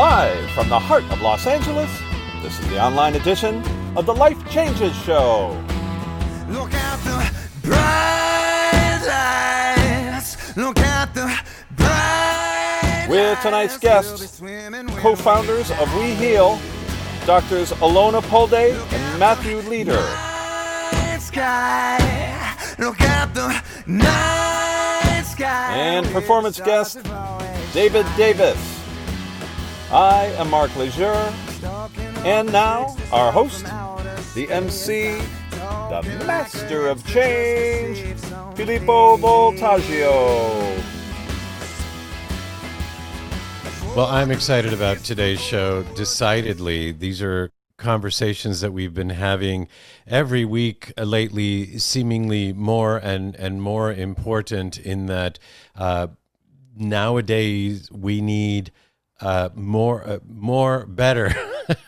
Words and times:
Live 0.00 0.50
from 0.52 0.70
the 0.70 0.78
heart 0.78 1.04
of 1.12 1.20
Los 1.20 1.46
Angeles, 1.46 1.90
this 2.40 2.58
is 2.58 2.66
the 2.70 2.82
online 2.82 3.16
edition 3.16 3.62
of 3.98 4.06
the 4.06 4.14
Life 4.14 4.50
Changes 4.50 4.96
Show. 5.02 5.50
Look 6.48 6.72
at 6.72 6.96
the 7.04 7.30
bright 7.60 9.02
lights. 10.16 10.56
Look 10.56 10.78
at 10.78 11.12
the 11.12 11.26
bright 11.76 13.08
With 13.10 13.38
tonight's 13.42 13.76
guests, 13.76 14.40
co 15.02 15.14
founders 15.14 15.70
of 15.72 15.94
We 15.94 16.14
Heal, 16.14 16.58
Doctors 17.26 17.72
Alona 17.72 18.22
Pulde 18.22 18.54
and 18.54 19.18
Matthew 19.18 19.58
Leader. 19.68 20.02
And 25.76 26.06
performance 26.06 26.58
guest, 26.58 27.02
David 27.74 28.06
Davis. 28.16 28.79
I 29.92 30.26
am 30.38 30.50
Mark 30.50 30.76
Laisure, 30.76 31.34
and 32.24 32.52
now 32.52 32.96
our 33.10 33.32
host, 33.32 33.64
the 34.34 34.46
MC, 34.48 35.18
the 35.50 36.22
master 36.28 36.86
of 36.86 37.04
change, 37.04 37.98
Filippo 38.54 39.16
Voltaggio. 39.16 40.80
Well, 43.96 44.06
I'm 44.06 44.30
excited 44.30 44.72
about 44.72 44.98
today's 44.98 45.40
show. 45.40 45.82
Decidedly, 45.96 46.92
these 46.92 47.20
are 47.20 47.50
conversations 47.76 48.60
that 48.60 48.72
we've 48.72 48.94
been 48.94 49.10
having 49.10 49.66
every 50.06 50.44
week 50.44 50.92
lately, 50.98 51.78
seemingly 51.78 52.52
more 52.52 52.96
and, 52.98 53.34
and 53.34 53.60
more 53.60 53.92
important 53.92 54.78
in 54.78 55.06
that 55.06 55.40
uh, 55.74 56.06
nowadays 56.76 57.90
we 57.90 58.20
need 58.20 58.70
uh, 59.20 59.50
more, 59.54 60.02
uh, 60.08 60.18
more, 60.28 60.86
better. 60.86 61.34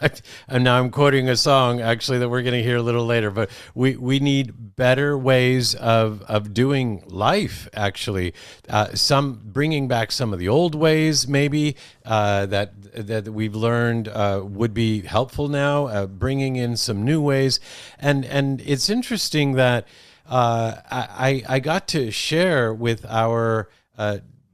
and 0.48 0.64
now 0.64 0.78
I'm 0.78 0.90
quoting 0.90 1.28
a 1.28 1.36
song 1.36 1.80
actually 1.80 2.18
that 2.18 2.28
we're 2.28 2.42
going 2.42 2.54
to 2.54 2.62
hear 2.62 2.76
a 2.76 2.82
little 2.82 3.06
later. 3.06 3.30
But 3.30 3.50
we 3.74 3.96
we 3.96 4.20
need 4.20 4.76
better 4.76 5.16
ways 5.16 5.74
of 5.74 6.22
of 6.22 6.52
doing 6.52 7.02
life. 7.06 7.68
Actually, 7.74 8.34
uh, 8.68 8.94
some 8.94 9.40
bringing 9.44 9.88
back 9.88 10.12
some 10.12 10.32
of 10.32 10.38
the 10.38 10.48
old 10.48 10.74
ways 10.74 11.26
maybe 11.26 11.76
uh, 12.04 12.46
that 12.46 12.74
that 12.92 13.28
we've 13.28 13.54
learned 13.54 14.08
uh, 14.08 14.42
would 14.44 14.74
be 14.74 15.00
helpful 15.00 15.48
now. 15.48 15.86
Uh, 15.86 16.06
bringing 16.06 16.56
in 16.56 16.76
some 16.76 17.02
new 17.02 17.20
ways, 17.20 17.60
and 17.98 18.24
and 18.24 18.60
it's 18.62 18.90
interesting 18.90 19.52
that 19.52 19.86
I 20.28 21.42
I 21.48 21.60
got 21.60 21.88
to 21.88 22.10
share 22.10 22.74
with 22.74 23.04
our 23.06 23.68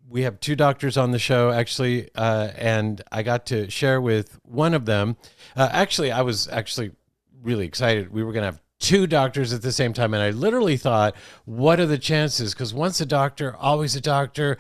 we 0.09 0.23
have 0.23 0.41
two 0.41 0.57
doctors 0.57 0.97
on 0.97 1.11
the 1.11 1.19
show 1.19 1.51
actually, 1.51 2.09
uh, 2.15 2.51
and 2.57 3.03
I 3.13 3.23
got 3.23 3.47
to 3.47 3.71
share 3.71 4.01
with 4.01 4.39
one 4.43 4.75
of 4.75 4.87
them. 4.87 5.17
Uh, 5.57 5.69
actually, 5.71 6.11
I 6.11 6.23
was 6.23 6.49
actually 6.49 6.93
really 7.43 7.67
excited. 7.67 8.13
We 8.13 8.23
were 8.23 8.33
going 8.33 8.43
to 8.43 8.47
have 8.47 8.63
two 8.79 9.07
doctors 9.07 9.53
at 9.53 9.63
the 9.63 9.73
same 9.73 9.93
time, 9.93 10.15
and 10.15 10.23
I 10.23 10.31
literally 10.31 10.77
thought, 10.77 11.15
what 11.45 11.81
are 11.81 11.87
the 11.87 11.99
chances? 11.99 12.55
Because 12.55 12.73
once 12.73 13.01
a 13.01 13.07
doctor, 13.07 13.55
always 13.57 13.97
a 13.97 14.01
doctor. 14.01 14.59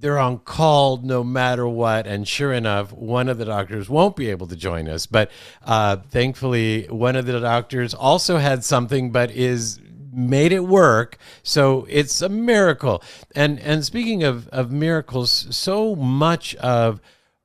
They're 0.00 0.20
on 0.20 0.38
call 0.38 0.98
no 0.98 1.24
matter 1.24 1.66
what. 1.66 2.06
And 2.06 2.26
sure 2.26 2.52
enough, 2.52 2.92
one 2.92 3.28
of 3.28 3.36
the 3.36 3.44
doctors 3.44 3.90
won't 3.90 4.14
be 4.14 4.30
able 4.30 4.46
to 4.46 4.54
join 4.54 4.88
us. 4.88 5.06
But 5.06 5.32
uh, 5.64 5.96
thankfully, 5.96 6.84
one 6.84 7.16
of 7.16 7.26
the 7.26 7.40
doctors 7.40 7.94
also 7.94 8.36
had 8.36 8.62
something, 8.62 9.10
but 9.10 9.32
is 9.32 9.80
made 10.12 10.52
it 10.52 10.64
work. 10.64 11.18
So 11.42 11.86
it's 11.88 12.22
a 12.22 12.28
miracle. 12.28 13.02
And 13.34 13.58
and 13.60 13.84
speaking 13.84 14.22
of 14.22 14.48
of 14.48 14.70
miracles, 14.70 15.46
so 15.50 15.94
much 15.94 16.54
of 16.56 17.00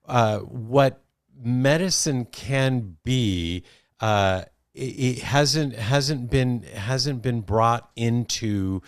uh, 0.06 0.39
what 0.39 1.02
medicine 1.36 2.25
can 2.25 2.97
be. 3.03 3.64
Uh, 4.00 4.44
it, 4.73 5.19
hasn't 5.19 5.75
hasn't 5.75 6.29
been 6.29 6.63
hasn't 6.63 7.22
been 7.22 7.41
brought 7.41 7.91
into 7.96 8.81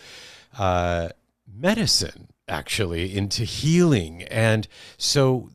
uh, 0.58 1.10
medicine 1.46 2.28
actually 2.48 3.16
into 3.16 3.44
healing 3.44 4.22
and 4.24 4.68
so 4.96 5.50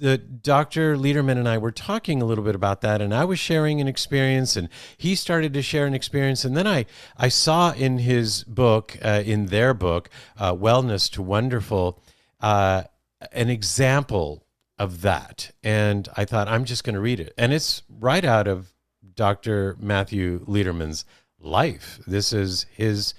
the 0.00 0.16
Dr. 0.16 0.96
Lederman 0.96 1.36
and 1.36 1.48
I 1.48 1.58
were 1.58 1.70
talking 1.70 2.22
a 2.22 2.24
little 2.24 2.42
bit 2.42 2.54
about 2.54 2.80
that, 2.80 3.02
and 3.02 3.14
I 3.14 3.24
was 3.24 3.38
sharing 3.38 3.80
an 3.80 3.86
experience, 3.86 4.56
and 4.56 4.68
he 4.96 5.14
started 5.14 5.52
to 5.54 5.62
share 5.62 5.86
an 5.86 5.94
experience, 5.94 6.44
and 6.44 6.56
then 6.56 6.66
I 6.66 6.86
I 7.16 7.28
saw 7.28 7.72
in 7.72 7.98
his 7.98 8.42
book, 8.44 8.96
uh, 9.02 9.22
in 9.24 9.46
their 9.46 9.74
book, 9.74 10.08
uh, 10.38 10.54
Wellness 10.54 11.10
to 11.12 11.22
Wonderful, 11.22 12.02
uh, 12.40 12.84
an 13.32 13.50
example 13.50 14.46
of 14.78 15.02
that, 15.02 15.50
and 15.62 16.08
I 16.16 16.24
thought 16.24 16.48
I'm 16.48 16.64
just 16.64 16.82
going 16.82 16.94
to 16.94 17.00
read 17.00 17.20
it, 17.20 17.34
and 17.36 17.52
it's 17.52 17.82
right 17.88 18.24
out 18.24 18.48
of 18.48 18.72
Dr. 19.14 19.76
Matthew 19.78 20.44
Lederman's 20.46 21.04
life. 21.38 22.00
This 22.06 22.32
is 22.32 22.64
his 22.72 23.12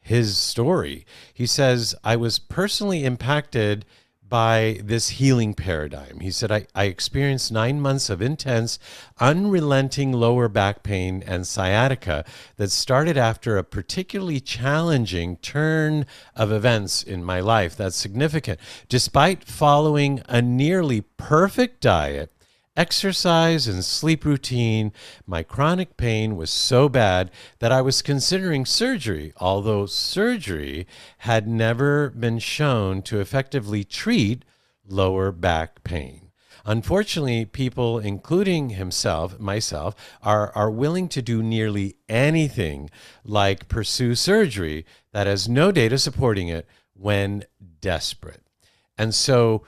his 0.00 0.36
story. 0.36 1.06
He 1.32 1.46
says, 1.46 1.94
"I 2.02 2.16
was 2.16 2.40
personally 2.40 3.04
impacted." 3.04 3.86
By 4.28 4.80
this 4.82 5.10
healing 5.10 5.54
paradigm. 5.54 6.20
He 6.20 6.30
said, 6.30 6.50
I, 6.50 6.66
I, 6.74 6.84
experienced 6.84 7.52
nine 7.52 7.80
months 7.80 8.10
of 8.10 8.22
intense, 8.22 8.78
unrelenting 9.20 10.12
lower 10.12 10.48
back 10.48 10.82
pain 10.82 11.22
and 11.26 11.46
sciatica 11.46 12.24
that 12.56 12.70
started 12.70 13.16
after 13.16 13.56
a 13.56 13.64
particularly 13.64 14.40
challenging 14.40 15.36
turn 15.36 16.06
of 16.34 16.50
events 16.50 17.02
in 17.02 17.22
my 17.22 17.40
life. 17.40 17.76
That's 17.76 17.96
significant. 17.96 18.58
Despite 18.88 19.44
following 19.44 20.22
a 20.28 20.42
nearly 20.42 21.02
perfect 21.02 21.80
diet, 21.80 22.33
exercise 22.76 23.66
and 23.66 23.84
sleep 23.84 24.24
routine, 24.24 24.92
my 25.26 25.42
chronic 25.42 25.96
pain 25.96 26.36
was 26.36 26.50
so 26.50 26.88
bad 26.88 27.30
that 27.58 27.72
I 27.72 27.80
was 27.80 28.02
considering 28.02 28.66
surgery, 28.66 29.32
although 29.38 29.86
surgery 29.86 30.86
had 31.18 31.46
never 31.46 32.10
been 32.10 32.38
shown 32.38 33.02
to 33.02 33.20
effectively 33.20 33.84
treat 33.84 34.44
lower 34.86 35.32
back 35.32 35.84
pain. 35.84 36.24
Unfortunately, 36.66 37.44
people, 37.44 37.98
including 37.98 38.70
himself, 38.70 39.38
myself, 39.38 39.94
are, 40.22 40.50
are 40.54 40.70
willing 40.70 41.08
to 41.08 41.20
do 41.20 41.42
nearly 41.42 41.96
anything 42.08 42.88
like 43.22 43.68
pursue 43.68 44.14
surgery 44.14 44.86
that 45.12 45.26
has 45.26 45.46
no 45.48 45.70
data 45.70 45.98
supporting 45.98 46.48
it 46.48 46.66
when 46.94 47.44
desperate. 47.80 48.42
And 48.96 49.14
so 49.14 49.64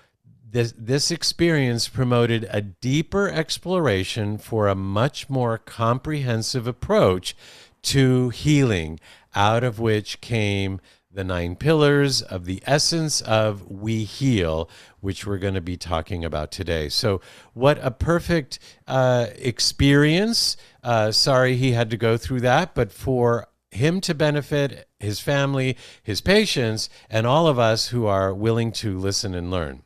this, 0.56 0.72
this 0.78 1.10
experience 1.10 1.86
promoted 1.86 2.48
a 2.50 2.62
deeper 2.62 3.28
exploration 3.28 4.38
for 4.38 4.68
a 4.68 4.74
much 4.74 5.28
more 5.28 5.58
comprehensive 5.58 6.66
approach 6.66 7.36
to 7.82 8.30
healing, 8.30 8.98
out 9.34 9.62
of 9.62 9.78
which 9.78 10.22
came 10.22 10.80
the 11.12 11.24
nine 11.24 11.56
pillars 11.56 12.22
of 12.22 12.46
the 12.46 12.62
essence 12.64 13.20
of 13.20 13.70
We 13.70 14.04
Heal, 14.04 14.70
which 15.00 15.26
we're 15.26 15.36
going 15.36 15.52
to 15.52 15.60
be 15.60 15.76
talking 15.76 16.24
about 16.24 16.50
today. 16.50 16.88
So, 16.88 17.20
what 17.52 17.78
a 17.82 17.90
perfect 17.90 18.58
uh, 18.86 19.26
experience. 19.36 20.56
Uh, 20.82 21.12
sorry 21.12 21.56
he 21.56 21.72
had 21.72 21.90
to 21.90 21.98
go 21.98 22.16
through 22.16 22.40
that, 22.40 22.74
but 22.74 22.92
for 22.92 23.46
him 23.70 24.00
to 24.00 24.14
benefit, 24.14 24.88
his 24.98 25.20
family, 25.20 25.76
his 26.02 26.22
patients, 26.22 26.88
and 27.10 27.26
all 27.26 27.46
of 27.46 27.58
us 27.58 27.88
who 27.88 28.06
are 28.06 28.32
willing 28.32 28.72
to 28.72 28.98
listen 28.98 29.34
and 29.34 29.50
learn. 29.50 29.82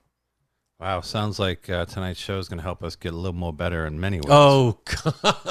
Wow, 0.80 1.02
sounds 1.02 1.38
like 1.38 1.68
uh, 1.68 1.84
tonight's 1.84 2.18
show 2.18 2.38
is 2.38 2.48
going 2.48 2.56
to 2.56 2.62
help 2.62 2.82
us 2.82 2.96
get 2.96 3.12
a 3.12 3.16
little 3.16 3.38
more 3.38 3.52
better 3.52 3.86
in 3.86 4.00
many 4.00 4.16
ways. 4.16 4.30
Oh, 4.30 4.78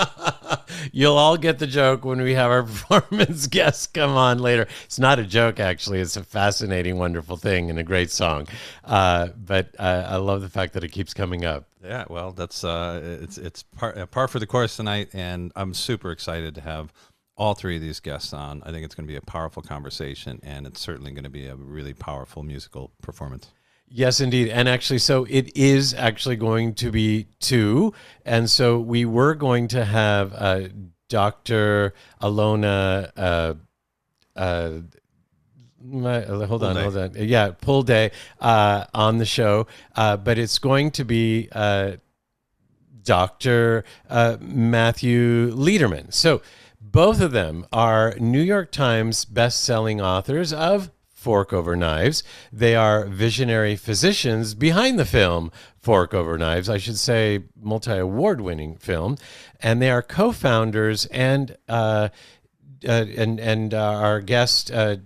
you'll 0.91 1.17
all 1.17 1.38
get 1.38 1.59
the 1.59 1.67
joke 1.67 2.03
when 2.03 2.19
we 2.19 2.34
have 2.34 2.50
our 2.50 2.63
performance 2.90 3.45
guests 3.45 3.85
come 3.85 4.17
on 4.17 4.40
later. 4.40 4.67
It's 4.85 4.97
not 4.97 5.19
a 5.19 5.23
joke, 5.23 5.59
actually. 5.59 6.00
It's 6.00 6.17
a 6.17 6.23
fascinating, 6.23 6.97
wonderful 6.97 7.38
thing 7.38 7.69
and 7.69 7.78
a 7.78 7.84
great 7.84 8.09
song. 8.09 8.47
Uh, 8.84 9.28
but 9.37 9.70
uh, 9.78 10.08
I 10.09 10.16
love 10.16 10.41
the 10.41 10.49
fact 10.49 10.73
that 10.73 10.84
it 10.84 10.90
keeps 10.90 11.14
coming 11.14 11.46
up. 11.46 11.67
Yeah, 11.84 12.05
well, 12.09 12.31
that's 12.31 12.64
uh, 12.64 12.99
it's 13.22 13.37
it's 13.37 13.61
par, 13.61 13.96
uh, 13.96 14.08
par 14.08 14.28
for 14.28 14.40
the 14.40 14.47
course 14.47 14.78
tonight, 14.78 15.09
and 15.14 15.52
I'm 15.55 15.76
super 15.76 16.11
excited 16.11 16.55
to 16.55 16.61
have 16.61 16.91
all 17.37 17.53
three 17.53 17.76
of 17.76 17.84
these 17.84 17.99
guests 17.99 18.34
on. 18.34 18.64
I 18.66 18.72
think 18.72 18.84
it's 18.84 18.96
going 18.96 19.05
to 19.05 19.11
be 19.11 19.16
a 19.16 19.22
powerful 19.22 19.61
conversation, 19.61 20.40
and 20.41 20.66
it's 20.66 20.81
certainly 20.81 21.11
going 21.11 21.23
to 21.23 21.29
be 21.29 21.46
a 21.46 21.55
really 21.55 21.93
powerful 21.93 22.41
musical 22.41 22.91
performance. 23.03 23.52
Yes, 23.91 24.22
indeed. 24.22 24.50
And 24.50 24.70
actually, 24.70 25.00
so 25.00 25.26
it 25.30 25.56
is 25.58 25.94
actually 25.94 26.36
going 26.36 26.76
to 26.76 26.91
be 26.91 27.28
two. 27.40 27.94
And 28.24 28.50
so 28.50 28.80
we 28.80 29.06
were 29.06 29.34
going 29.34 29.68
to 29.70 29.84
have 29.84 30.34
uh, 30.34 30.68
Dr. 31.08 31.94
Alona. 32.22 33.12
Uh, 33.18 33.53
uh, 34.36 34.72
my, 35.82 36.22
hold 36.22 36.64
on, 36.64 36.76
hold 36.76 36.97
on. 36.97 37.12
Yeah, 37.16 37.52
Pulde 37.52 38.12
uh, 38.40 38.86
on 38.94 39.18
the 39.18 39.26
show, 39.26 39.66
uh, 39.96 40.18
but 40.18 40.38
it's 40.38 40.59
going 40.59 40.91
to 40.91 41.03
be 41.03 41.50
uh, 41.52 41.94
Dr. 43.03 43.86
Uh, 44.09 44.38
Matthew 44.40 45.52
Lederman. 45.52 46.14
So 46.14 46.41
both 46.80 47.22
of 47.22 47.32
them 47.32 47.66
are 47.72 48.14
New 48.20 48.41
York 48.41 48.72
Times 48.72 49.26
best-selling 49.26 50.02
authors 50.02 50.53
of 50.53 50.91
Fork 51.19 51.51
Over 51.51 51.75
Knives. 51.75 52.23
They 52.51 52.75
are 52.75 53.05
visionary 53.05 53.75
physicians 53.75 54.53
behind 54.53 54.97
the 54.97 55.05
film 55.05 55.51
Fork 55.77 56.13
Over 56.13 56.37
Knives, 56.37 56.69
I 56.69 56.77
should 56.77 56.97
say, 56.97 57.43
multi 57.61 57.97
award 57.97 58.39
winning 58.39 58.77
film. 58.77 59.17
And 59.59 59.81
they 59.81 59.91
are 59.91 60.01
co 60.01 60.31
founders 60.31 61.05
and, 61.07 61.57
uh, 61.67 62.07
uh, 62.87 63.05
and, 63.17 63.37
and 63.37 63.73
uh, 63.73 63.77
our 63.77 64.21
guest, 64.21 64.71
uh, 64.71 64.97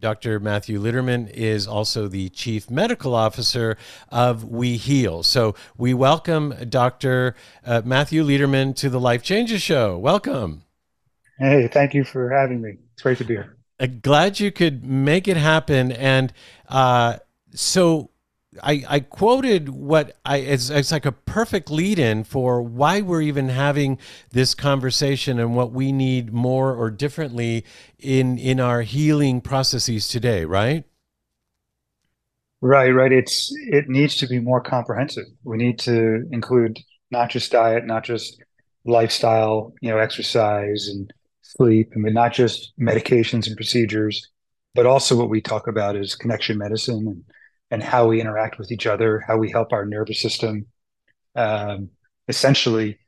Dr. 0.00 0.40
Matthew 0.40 0.80
Lederman 0.80 1.30
is 1.30 1.66
also 1.66 2.08
the 2.08 2.30
chief 2.30 2.70
medical 2.70 3.14
officer 3.14 3.76
of 4.08 4.44
We 4.44 4.78
Heal. 4.78 5.22
So 5.22 5.54
we 5.76 5.92
welcome 5.92 6.54
Dr. 6.70 7.34
Uh, 7.66 7.82
Matthew 7.84 8.24
Lederman 8.24 8.74
to 8.76 8.88
the 8.88 9.00
Life 9.00 9.22
Changes 9.22 9.60
Show. 9.60 9.98
Welcome. 9.98 10.62
Hey, 11.38 11.68
thank 11.68 11.92
you 11.92 12.04
for 12.04 12.30
having 12.30 12.62
me. 12.62 12.78
It's 12.94 13.02
great 13.02 13.18
to 13.18 13.24
be 13.24 13.34
here. 13.34 13.58
Uh, 13.80 13.86
glad 13.86 14.40
you 14.40 14.52
could 14.52 14.84
make 14.84 15.26
it 15.26 15.36
happen. 15.36 15.92
And 15.92 16.32
uh, 16.68 17.18
so 17.52 18.10
I, 18.62 18.84
I 18.88 19.00
quoted 19.00 19.68
what 19.68 20.16
I 20.24 20.38
it's, 20.38 20.70
it's 20.70 20.92
like 20.92 21.06
a 21.06 21.12
perfect 21.12 21.70
lead 21.70 21.98
in 21.98 22.24
for 22.24 22.62
why 22.62 23.00
we're 23.00 23.22
even 23.22 23.48
having 23.48 23.98
this 24.30 24.54
conversation 24.54 25.38
and 25.38 25.56
what 25.56 25.72
we 25.72 25.92
need 25.92 26.32
more 26.32 26.74
or 26.74 26.90
differently 26.90 27.64
in 27.98 28.38
in 28.38 28.60
our 28.60 28.82
healing 28.82 29.40
processes 29.40 30.08
today, 30.08 30.44
right? 30.44 30.84
Right, 32.60 32.90
right. 32.90 33.12
It's 33.12 33.52
it 33.66 33.88
needs 33.88 34.16
to 34.16 34.26
be 34.26 34.38
more 34.38 34.60
comprehensive. 34.60 35.26
We 35.42 35.56
need 35.56 35.78
to 35.80 36.26
include 36.30 36.78
not 37.10 37.30
just 37.30 37.52
diet, 37.52 37.86
not 37.86 38.04
just 38.04 38.40
lifestyle, 38.86 39.74
you 39.80 39.90
know, 39.90 39.98
exercise 39.98 40.88
and 40.88 41.12
sleep. 41.56 41.92
I 41.94 41.98
mean, 41.98 42.14
not 42.14 42.32
just 42.32 42.72
medications 42.78 43.46
and 43.46 43.56
procedures, 43.56 44.30
but 44.74 44.86
also 44.86 45.16
what 45.16 45.30
we 45.30 45.40
talk 45.40 45.66
about 45.66 45.96
is 45.96 46.14
connection 46.14 46.58
medicine 46.58 47.06
and, 47.06 47.24
and 47.70 47.82
how 47.82 48.08
we 48.08 48.20
interact 48.20 48.58
with 48.58 48.72
each 48.72 48.86
other, 48.86 49.22
how 49.26 49.36
we 49.36 49.50
help 49.50 49.72
our 49.72 49.86
nervous 49.86 50.20
system 50.20 50.66
um, 51.36 51.90
essentially 52.28 52.98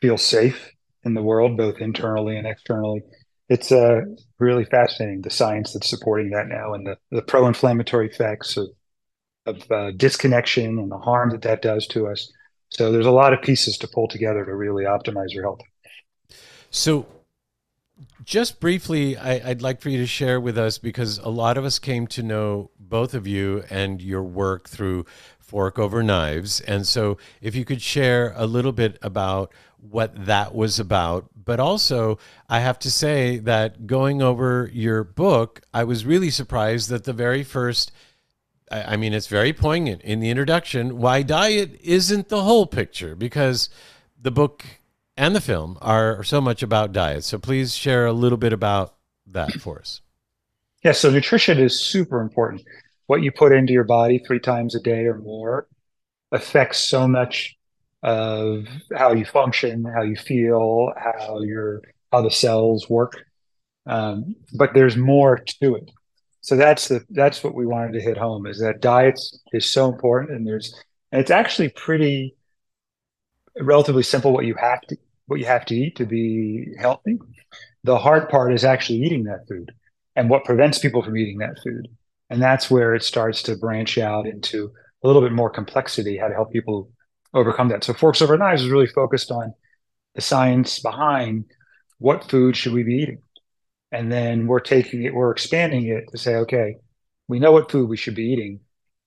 feel 0.00 0.18
safe 0.18 0.70
in 1.04 1.14
the 1.14 1.22
world, 1.22 1.56
both 1.56 1.80
internally 1.80 2.36
and 2.36 2.46
externally. 2.46 3.02
It's 3.48 3.70
uh, 3.72 4.02
really 4.38 4.64
fascinating 4.64 5.22
the 5.22 5.30
science 5.30 5.72
that's 5.72 5.90
supporting 5.90 6.30
that 6.30 6.48
now 6.48 6.74
and 6.74 6.86
the, 6.86 6.96
the 7.10 7.22
pro 7.22 7.46
inflammatory 7.46 8.08
effects 8.08 8.56
of, 8.56 8.68
of 9.46 9.70
uh, 9.70 9.90
disconnection 9.96 10.78
and 10.78 10.90
the 10.90 10.98
harm 10.98 11.30
that 11.30 11.42
that 11.42 11.60
does 11.60 11.86
to 11.88 12.06
us. 12.06 12.32
So 12.70 12.90
there's 12.90 13.06
a 13.06 13.10
lot 13.10 13.34
of 13.34 13.42
pieces 13.42 13.76
to 13.78 13.88
pull 13.88 14.08
together 14.08 14.44
to 14.44 14.54
really 14.54 14.84
optimize 14.84 15.30
your 15.30 15.42
health. 15.42 15.60
So 16.70 17.06
just 18.24 18.60
briefly, 18.60 19.16
I, 19.16 19.48
would 19.48 19.62
like 19.62 19.80
for 19.80 19.88
you 19.88 19.98
to 19.98 20.06
share 20.06 20.40
with 20.40 20.58
us 20.58 20.78
because 20.78 21.18
a 21.18 21.28
lot 21.28 21.56
of 21.56 21.64
us 21.64 21.78
came 21.78 22.06
to 22.08 22.22
know 22.22 22.70
both 22.78 23.14
of 23.14 23.26
you 23.26 23.64
and 23.70 24.00
your 24.00 24.22
work 24.22 24.68
through 24.68 25.06
Fork 25.38 25.78
Over 25.78 26.02
Knives. 26.02 26.60
And 26.60 26.86
so, 26.86 27.18
if 27.40 27.54
you 27.54 27.64
could 27.64 27.82
share 27.82 28.32
a 28.36 28.46
little 28.46 28.72
bit 28.72 28.98
about 29.02 29.52
what 29.82 30.26
that 30.26 30.54
was 30.54 30.78
about. 30.78 31.28
But 31.44 31.58
also, 31.58 32.18
I 32.48 32.60
have 32.60 32.78
to 32.80 32.90
say 32.90 33.38
that 33.38 33.86
going 33.86 34.22
over 34.22 34.70
your 34.72 35.02
book, 35.02 35.62
I 35.74 35.84
was 35.84 36.06
really 36.06 36.30
surprised 36.30 36.88
that 36.90 37.04
the 37.04 37.12
very 37.12 37.42
first 37.42 37.92
I 38.70 38.96
mean, 38.96 39.12
it's 39.12 39.26
very 39.26 39.52
poignant 39.52 40.00
in 40.00 40.20
the 40.20 40.30
introduction 40.30 40.96
why 40.96 41.22
diet 41.22 41.78
isn't 41.82 42.30
the 42.30 42.42
whole 42.42 42.64
picture 42.66 43.14
because 43.14 43.68
the 44.18 44.30
book 44.30 44.64
and 45.22 45.36
the 45.36 45.40
film 45.40 45.78
are 45.80 46.24
so 46.24 46.40
much 46.40 46.64
about 46.64 46.90
diet. 46.90 47.22
So 47.22 47.38
please 47.38 47.76
share 47.76 48.06
a 48.06 48.12
little 48.12 48.36
bit 48.36 48.52
about 48.52 48.96
that 49.28 49.52
for 49.60 49.78
us. 49.78 50.00
Yeah, 50.82 50.90
so 50.90 51.10
nutrition 51.10 51.60
is 51.60 51.80
super 51.80 52.20
important. 52.20 52.62
What 53.06 53.22
you 53.22 53.30
put 53.30 53.52
into 53.52 53.72
your 53.72 53.84
body 53.84 54.18
three 54.26 54.40
times 54.40 54.74
a 54.74 54.80
day 54.80 55.04
or 55.04 55.18
more 55.18 55.68
affects 56.32 56.78
so 56.80 57.06
much 57.06 57.56
of 58.02 58.66
how 58.96 59.12
you 59.12 59.24
function, 59.24 59.84
how 59.84 60.02
you 60.02 60.16
feel, 60.16 60.92
how 60.96 61.40
your 61.42 61.82
how 62.10 62.22
the 62.22 62.30
cells 62.30 62.90
work. 62.90 63.12
Um, 63.86 64.34
but 64.54 64.74
there's 64.74 64.96
more 64.96 65.38
to 65.62 65.76
it. 65.76 65.88
So 66.40 66.56
that's 66.56 66.88
the 66.88 67.04
that's 67.10 67.44
what 67.44 67.54
we 67.54 67.64
wanted 67.64 67.92
to 67.92 68.00
hit 68.00 68.16
home 68.16 68.46
is 68.46 68.58
that 68.58 68.80
diets 68.80 69.38
is 69.52 69.66
so 69.70 69.88
important, 69.88 70.32
and 70.32 70.44
there's 70.44 70.74
and 71.12 71.20
it's 71.20 71.30
actually 71.30 71.68
pretty 71.68 72.34
relatively 73.60 74.02
simple 74.02 74.32
what 74.32 74.46
you 74.46 74.56
have 74.56 74.80
to 74.80 74.96
what 75.26 75.40
you 75.40 75.46
have 75.46 75.64
to 75.66 75.74
eat 75.74 75.96
to 75.96 76.06
be 76.06 76.74
healthy. 76.78 77.18
The 77.84 77.98
hard 77.98 78.28
part 78.28 78.52
is 78.52 78.64
actually 78.64 79.02
eating 79.02 79.24
that 79.24 79.46
food 79.48 79.72
and 80.16 80.28
what 80.28 80.44
prevents 80.44 80.78
people 80.78 81.02
from 81.02 81.16
eating 81.16 81.38
that 81.38 81.58
food. 81.62 81.88
And 82.30 82.40
that's 82.40 82.70
where 82.70 82.94
it 82.94 83.02
starts 83.02 83.42
to 83.44 83.56
branch 83.56 83.98
out 83.98 84.26
into 84.26 84.72
a 85.02 85.06
little 85.06 85.22
bit 85.22 85.32
more 85.32 85.50
complexity, 85.50 86.16
how 86.16 86.28
to 86.28 86.34
help 86.34 86.52
people 86.52 86.90
overcome 87.34 87.68
that. 87.68 87.84
So 87.84 87.92
Forks 87.92 88.22
Over 88.22 88.36
Knives 88.36 88.62
is 88.62 88.70
really 88.70 88.86
focused 88.86 89.30
on 89.30 89.54
the 90.14 90.20
science 90.20 90.78
behind 90.78 91.44
what 91.98 92.28
food 92.30 92.56
should 92.56 92.72
we 92.72 92.82
be 92.82 92.94
eating. 92.94 93.18
And 93.90 94.10
then 94.10 94.46
we're 94.46 94.60
taking 94.60 95.04
it, 95.04 95.14
we're 95.14 95.30
expanding 95.30 95.86
it 95.86 96.04
to 96.10 96.18
say, 96.18 96.36
okay, 96.36 96.76
we 97.28 97.38
know 97.38 97.52
what 97.52 97.70
food 97.70 97.88
we 97.88 97.96
should 97.96 98.14
be 98.14 98.24
eating. 98.24 98.60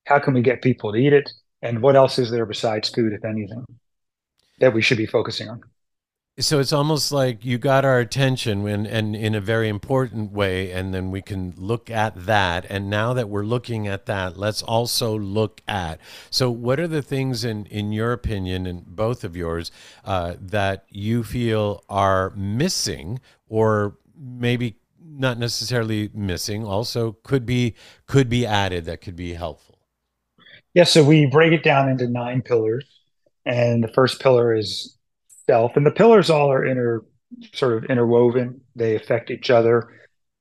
How 0.06 0.20
can 0.20 0.34
we 0.34 0.42
get 0.42 0.62
people 0.62 0.92
to 0.94 1.00
eat 1.00 1.14
it? 1.14 1.30
And 1.62 1.82
what 1.82 1.96
else 1.96 2.20
is 2.20 2.30
there 2.30 2.46
besides 2.46 2.90
food, 2.90 3.14
if 3.14 3.26
anything, 3.26 3.66
that 4.60 4.74
we 4.74 4.82
should 4.82 4.98
be 4.98 5.08
focusing 5.08 5.50
on? 5.50 5.62
So 6.38 6.60
it's 6.60 6.74
almost 6.74 7.14
like 7.14 7.46
you 7.46 7.58
got 7.58 7.86
our 7.86 8.00
attention 8.00 8.62
when 8.62 8.86
and 8.86 9.16
in 9.16 9.34
a 9.34 9.40
very 9.40 9.70
important 9.70 10.34
way 10.34 10.70
and 10.70 10.94
then 10.94 11.10
we 11.10 11.22
can 11.22 11.54
look 11.56 11.90
at 11.90 12.26
that. 12.26 12.66
And 12.70 12.90
now 12.90 13.14
that 13.14 13.30
we're 13.30 13.46
looking 13.46 13.88
at 13.88 14.06
that 14.08 14.38
let's 14.38 14.62
also 14.62 15.18
look 15.18 15.62
at 15.68 16.00
so 16.30 16.52
what 16.52 16.80
are 16.80 16.90
the 16.90 17.02
things 17.02 17.46
in 17.46 17.66
in 17.68 17.94
your 17.94 18.12
opinion 18.12 18.68
and 18.68 18.86
both 18.86 19.24
of 19.24 19.38
yours 19.38 19.72
uh, 20.04 20.36
that 20.42 20.86
you 20.90 21.24
feel 21.24 21.84
are 21.88 22.32
missing 22.36 23.22
or 23.48 23.98
maybe 24.18 24.76
not 25.02 25.40
necessarily 25.40 26.10
missing 26.14 26.66
also 26.66 27.14
could 27.24 27.46
be 27.46 27.76
could 28.08 28.28
be 28.28 28.46
added 28.46 28.84
that 28.86 29.00
could 29.00 29.16
be 29.16 29.36
helpful? 29.36 29.80
Yeah 30.74 30.84
so 30.84 31.02
we 31.02 31.28
break 31.28 31.54
it 31.54 31.64
down 31.64 31.88
into 31.88 32.10
nine 32.10 32.42
pillars 32.42 32.86
and 33.46 33.82
the 33.82 33.88
first 33.88 34.20
pillar 34.20 34.54
is 34.54 34.95
self. 35.48 35.76
And 35.76 35.86
the 35.86 35.92
pillars 35.92 36.30
all 36.30 36.52
are 36.52 36.66
inter 36.66 37.04
sort 37.54 37.78
of 37.78 37.90
interwoven. 37.90 38.62
They 38.76 38.96
affect 38.96 39.32
each 39.32 39.50
other. 39.50 39.90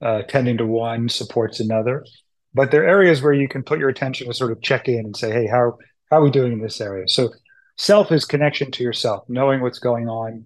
Uh, 0.03 0.23
tending 0.23 0.59
to 0.59 0.67
one 0.67 1.09
supports 1.09 1.61
another. 1.61 2.05
But 2.53 2.71
there 2.71 2.83
are 2.83 2.89
areas 2.89 3.23
where 3.23 3.33
you 3.33 3.49
can 3.49 3.63
put 3.63 3.79
your 3.79 3.89
attention 3.89 4.27
to 4.27 4.35
sort 4.35 4.53
of 4.53 4.61
check 4.61 4.87
in 4.87 4.99
and 4.99 5.17
say, 5.17 5.33
hey, 5.33 5.47
how 5.47 5.79
how 6.11 6.19
are 6.19 6.25
we 6.25 6.31
doing 6.31 6.53
in 6.53 6.61
this 6.61 6.81
area? 6.81 7.09
So 7.09 7.31
self 7.79 8.13
is 8.13 8.27
connection 8.27 8.71
to 8.73 8.83
yourself, 8.83 9.25
knowing 9.29 9.61
what's 9.63 9.79
going 9.79 10.09
on 10.09 10.45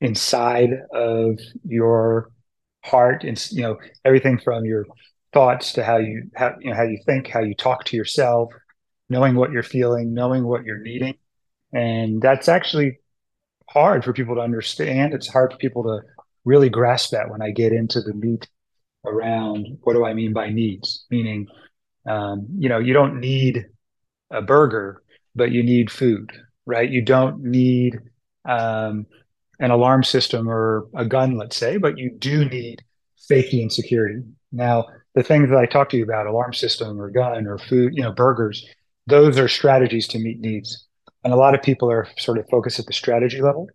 inside 0.00 0.70
of 0.92 1.38
your 1.64 2.32
heart 2.84 3.24
and 3.24 3.50
you 3.50 3.62
know 3.62 3.76
everything 4.04 4.38
from 4.38 4.64
your 4.64 4.86
thoughts 5.32 5.72
to 5.72 5.84
how 5.84 5.96
you 5.96 6.30
how 6.34 6.54
you 6.60 6.70
know 6.70 6.76
how 6.76 6.84
you 6.84 6.98
think 7.04 7.28
how 7.28 7.40
you 7.40 7.54
talk 7.54 7.84
to 7.84 7.96
yourself 7.96 8.52
knowing 9.08 9.34
what 9.34 9.50
you're 9.50 9.62
feeling 9.62 10.14
knowing 10.14 10.46
what 10.46 10.64
you're 10.64 10.82
needing 10.82 11.14
and 11.72 12.22
that's 12.22 12.48
actually 12.48 13.00
hard 13.76 14.02
for 14.02 14.14
people 14.14 14.36
to 14.36 14.40
understand. 14.40 15.12
It's 15.12 15.28
hard 15.28 15.52
for 15.52 15.58
people 15.58 15.82
to 15.82 16.00
really 16.46 16.70
grasp 16.70 17.10
that 17.10 17.28
when 17.28 17.42
I 17.42 17.50
get 17.50 17.74
into 17.74 18.00
the 18.00 18.14
meat 18.14 18.48
around 19.04 19.66
what 19.82 19.92
do 19.92 20.06
I 20.06 20.14
mean 20.14 20.32
by 20.32 20.48
needs? 20.48 21.04
Meaning, 21.10 21.46
um, 22.08 22.46
you 22.58 22.70
know, 22.70 22.78
you 22.78 22.94
don't 22.94 23.20
need 23.20 23.66
a 24.30 24.40
burger, 24.40 25.02
but 25.34 25.52
you 25.52 25.62
need 25.62 25.90
food, 25.90 26.32
right? 26.64 26.90
You 26.90 27.02
don't 27.02 27.42
need 27.42 27.98
um, 28.48 29.04
an 29.60 29.70
alarm 29.70 30.04
system 30.04 30.48
or 30.48 30.88
a 30.94 31.04
gun, 31.04 31.36
let's 31.36 31.58
say, 31.58 31.76
but 31.76 31.98
you 31.98 32.10
do 32.18 32.46
need 32.46 32.82
safety 33.16 33.60
and 33.60 33.70
security. 33.70 34.22
Now, 34.52 34.86
the 35.14 35.22
things 35.22 35.50
that 35.50 35.58
I 35.58 35.66
talked 35.66 35.90
to 35.90 35.98
you 35.98 36.04
about, 36.04 36.26
alarm 36.26 36.54
system 36.54 36.98
or 36.98 37.10
gun 37.10 37.46
or 37.46 37.58
food, 37.58 37.92
you 37.94 38.02
know, 38.02 38.12
burgers, 38.12 38.66
those 39.06 39.38
are 39.38 39.48
strategies 39.48 40.08
to 40.08 40.18
meet 40.18 40.40
needs. 40.40 40.85
And 41.26 41.34
a 41.34 41.36
lot 41.36 41.56
of 41.56 41.62
people 41.62 41.90
are 41.90 42.06
sort 42.18 42.38
of 42.38 42.48
focused 42.48 42.78
at 42.78 42.86
the 42.86 42.92
strategy 42.92 43.42
level. 43.42 43.68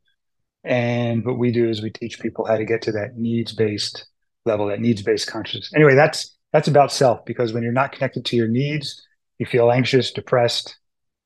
And 0.64 1.26
what 1.26 1.38
we 1.38 1.52
do 1.52 1.68
is 1.68 1.82
we 1.82 1.90
teach 1.90 2.22
people 2.22 2.46
how 2.46 2.56
to 2.56 2.64
get 2.64 2.82
to 2.84 2.94
that 2.94 3.18
needs 3.18 3.52
based 3.52 4.06
level, 4.46 4.68
that 4.68 4.80
needs 4.80 5.02
based 5.02 5.28
consciousness. 5.28 5.70
Anyway, 5.76 5.94
that's 5.94 6.34
that's 6.54 6.70
about 6.70 6.94
self 6.94 7.26
because 7.26 7.52
when 7.52 7.62
you're 7.62 7.74
not 7.74 7.92
connected 7.92 8.24
to 8.24 8.38
your 8.38 8.48
needs, 8.48 9.06
you 9.38 9.46
feel 9.46 9.70
anxious, 9.70 10.14
depressed, 10.14 10.78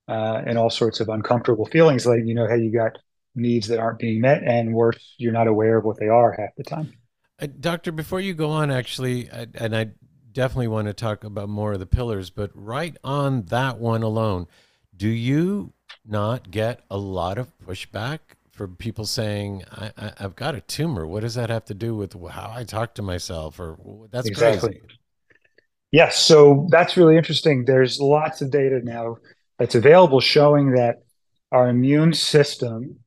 uh, 0.08 0.42
and 0.48 0.58
all 0.58 0.72
sorts 0.72 1.00
of 1.00 1.10
uncomfortable 1.10 1.68
feelings. 1.68 2.08
Like 2.08 2.22
you 2.26 2.34
know, 2.34 2.48
how 2.48 2.56
you 2.56 2.74
got 2.74 2.98
needs 3.36 3.68
that 3.68 3.78
aren't 3.78 4.00
being 4.00 4.20
met, 4.20 4.42
and 4.42 4.74
worse, 4.74 5.14
you're 5.20 5.32
not 5.32 5.46
aware 5.46 5.78
of 5.78 5.86
what 5.86 6.00
they 6.00 6.08
are 6.08 6.36
half 6.40 6.56
the 6.58 6.64
time. 6.64 6.92
Uh, 7.40 7.46
doctor, 7.60 7.92
before 7.92 8.20
you 8.20 8.34
go 8.34 8.50
on, 8.50 8.72
actually, 8.72 9.30
I, 9.32 9.46
and 9.54 9.78
I 9.78 9.92
definitely 10.32 10.70
want 10.70 10.88
to 10.88 10.94
talk 10.96 11.24
about 11.24 11.50
more 11.50 11.74
of 11.74 11.80
the 11.80 11.86
pillars, 11.86 12.32
but 12.32 12.50
right 12.56 12.98
on 13.04 13.44
that 13.44 13.78
one 13.78 14.02
alone, 14.02 14.48
do 14.98 15.08
you 15.08 15.76
not 16.06 16.52
get 16.52 16.82
a 16.90 16.98
lot 16.98 17.38
of 17.38 17.52
pushback 17.66 18.20
for 18.52 18.68
people 18.68 19.06
saying 19.06 19.64
I, 19.72 19.92
I, 19.98 20.14
have 20.18 20.36
got 20.36 20.56
a 20.56 20.62
tumor? 20.62 21.06
What 21.06 21.22
does 21.22 21.36
that 21.36 21.50
have 21.50 21.66
to 21.66 21.74
do 21.74 21.96
with 21.96 22.14
how 22.30 22.52
I 22.56 22.64
talk 22.64 22.96
to 22.96 23.02
myself? 23.02 23.60
Or 23.60 23.78
that's 24.12 24.28
exactly. 24.28 24.70
crazy. 24.70 25.00
Yes, 25.92 26.18
so 26.18 26.68
that's 26.72 26.98
really 26.98 27.18
interesting. 27.18 27.66
There's 27.66 28.00
lots 28.00 28.42
of 28.42 28.52
data 28.52 28.82
now 28.84 29.18
that's 29.60 29.76
available 29.76 30.20
showing 30.20 30.72
that 30.72 31.04
our 31.52 31.70
immune 31.70 32.14
system 32.14 33.00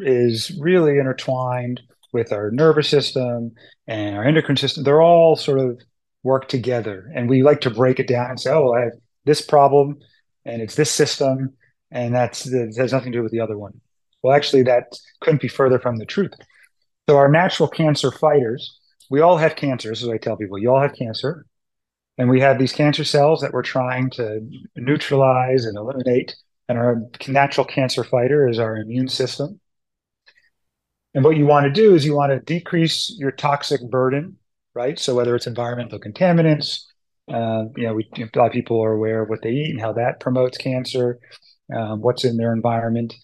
is 0.00 0.56
really 0.60 0.98
intertwined 0.98 1.80
with 2.12 2.32
our 2.32 2.50
nervous 2.50 2.88
system 2.88 3.52
and 3.86 4.16
our 4.16 4.24
endocrine 4.24 4.56
system. 4.56 4.84
They're 4.84 5.02
all 5.02 5.36
sort 5.36 5.58
of 5.58 5.80
work 6.22 6.48
together. 6.48 7.10
And 7.14 7.28
we 7.28 7.42
like 7.42 7.60
to 7.62 7.70
break 7.70 7.98
it 7.98 8.08
down 8.08 8.30
and 8.30 8.40
say, 8.40 8.50
oh, 8.50 8.72
I 8.72 8.80
have 8.82 8.92
this 9.24 9.40
problem 9.40 9.98
and 10.44 10.62
it's 10.62 10.74
this 10.74 10.90
system, 10.90 11.54
and 11.90 12.14
that's 12.14 12.44
that 12.44 12.74
has 12.76 12.92
nothing 12.92 13.12
to 13.12 13.18
do 13.18 13.22
with 13.22 13.32
the 13.32 13.40
other 13.40 13.58
one. 13.58 13.80
Well, 14.22 14.34
actually, 14.34 14.62
that 14.64 14.98
couldn't 15.20 15.42
be 15.42 15.48
further 15.48 15.78
from 15.78 15.96
the 15.96 16.06
truth. 16.06 16.32
So, 17.08 17.16
our 17.16 17.28
natural 17.28 17.68
cancer 17.68 18.10
fighters, 18.10 18.78
we 19.10 19.20
all 19.20 19.36
have 19.36 19.56
cancer. 19.56 19.88
This 19.88 20.00
is 20.00 20.06
what 20.06 20.14
I 20.14 20.18
tell 20.18 20.36
people 20.36 20.58
you 20.58 20.70
all 20.70 20.80
have 20.80 20.94
cancer. 20.94 21.46
And 22.18 22.30
we 22.30 22.40
have 22.40 22.58
these 22.58 22.72
cancer 22.72 23.04
cells 23.04 23.40
that 23.42 23.52
we're 23.52 23.62
trying 23.62 24.10
to 24.10 24.40
neutralize 24.74 25.66
and 25.66 25.76
eliminate. 25.76 26.34
And 26.68 26.78
our 26.78 27.02
natural 27.28 27.66
cancer 27.66 28.02
fighter 28.02 28.48
is 28.48 28.58
our 28.58 28.76
immune 28.76 29.08
system. 29.08 29.60
And 31.14 31.24
what 31.24 31.36
you 31.36 31.46
want 31.46 31.64
to 31.64 31.72
do 31.72 31.94
is 31.94 32.04
you 32.04 32.14
want 32.14 32.32
to 32.32 32.40
decrease 32.40 33.14
your 33.18 33.30
toxic 33.30 33.80
burden, 33.88 34.36
right? 34.74 34.98
So 34.98 35.14
whether 35.14 35.34
it's 35.36 35.46
environmental 35.46 35.98
contaminants, 35.98 36.84
uh, 37.28 37.64
you 37.76 37.86
know, 37.86 37.94
we, 37.94 38.08
a 38.18 38.38
lot 38.38 38.46
of 38.46 38.52
people 38.52 38.82
are 38.82 38.92
aware 38.92 39.22
of 39.22 39.28
what 39.28 39.42
they 39.42 39.50
eat 39.50 39.70
and 39.70 39.80
how 39.80 39.92
that 39.94 40.20
promotes 40.20 40.58
cancer, 40.58 41.18
um, 41.74 42.00
what's 42.00 42.24
in 42.24 42.36
their 42.36 42.52
environment, 42.52 43.14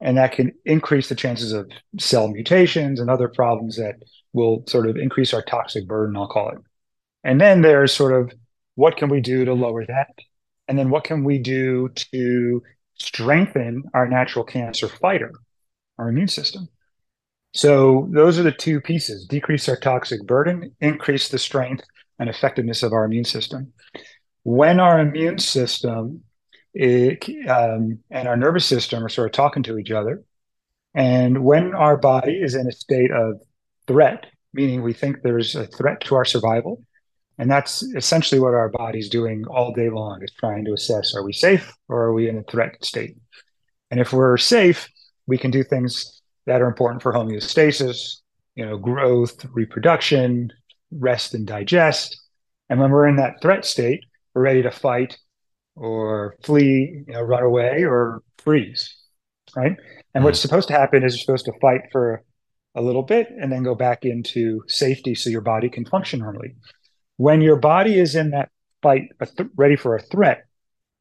and 0.00 0.16
that 0.16 0.32
can 0.32 0.52
increase 0.64 1.08
the 1.08 1.14
chances 1.14 1.52
of 1.52 1.70
cell 1.98 2.28
mutations 2.28 3.00
and 3.00 3.10
other 3.10 3.28
problems 3.28 3.76
that 3.76 3.96
will 4.32 4.64
sort 4.66 4.86
of 4.86 4.96
increase 4.96 5.34
our 5.34 5.42
toxic 5.42 5.86
burden. 5.86 6.16
I'll 6.16 6.28
call 6.28 6.50
it. 6.50 6.58
And 7.24 7.40
then 7.40 7.62
there's 7.62 7.92
sort 7.92 8.12
of 8.12 8.32
what 8.74 8.96
can 8.96 9.08
we 9.08 9.20
do 9.20 9.44
to 9.44 9.52
lower 9.52 9.84
that, 9.86 10.14
and 10.68 10.78
then 10.78 10.90
what 10.90 11.04
can 11.04 11.24
we 11.24 11.38
do 11.38 11.88
to 12.12 12.62
strengthen 12.94 13.84
our 13.94 14.08
natural 14.08 14.44
cancer 14.44 14.88
fighter, 14.88 15.32
our 15.98 16.08
immune 16.08 16.28
system. 16.28 16.68
So 17.54 18.08
those 18.10 18.38
are 18.38 18.42
the 18.42 18.52
two 18.52 18.80
pieces 18.80 19.26
decrease 19.26 19.68
our 19.68 19.76
toxic 19.76 20.26
burden, 20.26 20.74
increase 20.80 21.28
the 21.28 21.38
strength 21.38 21.84
and 22.18 22.30
effectiveness 22.30 22.82
of 22.82 22.92
our 22.92 23.04
immune 23.04 23.24
system. 23.24 23.72
When 24.44 24.80
our 24.80 25.00
immune 25.00 25.38
system 25.38 26.22
it, 26.74 27.28
um, 27.48 27.98
and 28.10 28.28
our 28.28 28.36
nervous 28.36 28.66
system 28.66 29.04
are 29.04 29.08
sort 29.08 29.26
of 29.26 29.32
talking 29.32 29.62
to 29.64 29.78
each 29.78 29.90
other, 29.90 30.22
and 30.94 31.44
when 31.44 31.74
our 31.74 31.96
body 31.96 32.34
is 32.34 32.54
in 32.54 32.66
a 32.66 32.72
state 32.72 33.10
of 33.10 33.40
threat, 33.86 34.26
meaning 34.52 34.82
we 34.82 34.92
think 34.92 35.22
there's 35.22 35.54
a 35.54 35.66
threat 35.66 36.00
to 36.02 36.14
our 36.14 36.24
survival, 36.24 36.82
and 37.38 37.50
that's 37.50 37.82
essentially 37.82 38.40
what 38.40 38.54
our 38.54 38.68
body's 38.68 39.08
doing 39.08 39.44
all 39.46 39.72
day 39.72 39.90
long 39.90 40.22
is 40.22 40.32
trying 40.32 40.64
to 40.64 40.74
assess 40.74 41.14
are 41.14 41.24
we 41.24 41.32
safe 41.32 41.72
or 41.88 42.02
are 42.02 42.12
we 42.12 42.28
in 42.28 42.38
a 42.38 42.42
threat 42.44 42.84
state? 42.84 43.16
And 43.90 44.00
if 44.00 44.12
we're 44.12 44.36
safe, 44.36 44.88
we 45.26 45.38
can 45.38 45.50
do 45.50 45.64
things 45.64 46.22
that 46.46 46.60
are 46.60 46.66
important 46.66 47.02
for 47.02 47.12
homeostasis, 47.12 48.20
you 48.54 48.66
know, 48.66 48.76
growth, 48.76 49.44
reproduction, 49.52 50.52
rest 50.90 51.34
and 51.34 51.46
digest. 51.46 52.20
And 52.68 52.80
when 52.80 52.90
we're 52.90 53.08
in 53.08 53.16
that 53.16 53.40
threat 53.40 53.64
state, 53.64 54.04
we're 54.34 54.42
ready 54.42 54.62
to 54.62 54.70
fight 54.70 55.18
or 55.74 56.36
flee, 56.42 57.04
you 57.06 57.12
know, 57.12 57.22
run 57.22 57.42
away 57.42 57.84
or 57.84 58.22
freeze, 58.38 58.94
right? 59.56 59.66
And 59.66 59.76
mm-hmm. 59.76 60.24
what's 60.24 60.40
supposed 60.40 60.68
to 60.68 60.74
happen 60.74 61.04
is 61.04 61.14
you're 61.14 61.20
supposed 61.20 61.46
to 61.46 61.58
fight 61.60 61.82
for 61.90 62.22
a 62.74 62.82
little 62.82 63.02
bit 63.02 63.28
and 63.30 63.52
then 63.52 63.62
go 63.62 63.74
back 63.74 64.04
into 64.04 64.62
safety 64.66 65.14
so 65.14 65.30
your 65.30 65.40
body 65.40 65.68
can 65.68 65.84
function 65.84 66.20
normally. 66.20 66.54
When 67.16 67.40
your 67.40 67.56
body 67.56 67.98
is 67.98 68.14
in 68.14 68.30
that 68.30 68.50
fight, 68.82 69.08
th- 69.22 69.48
ready 69.56 69.76
for 69.76 69.96
a 69.96 70.02
threat, 70.02 70.44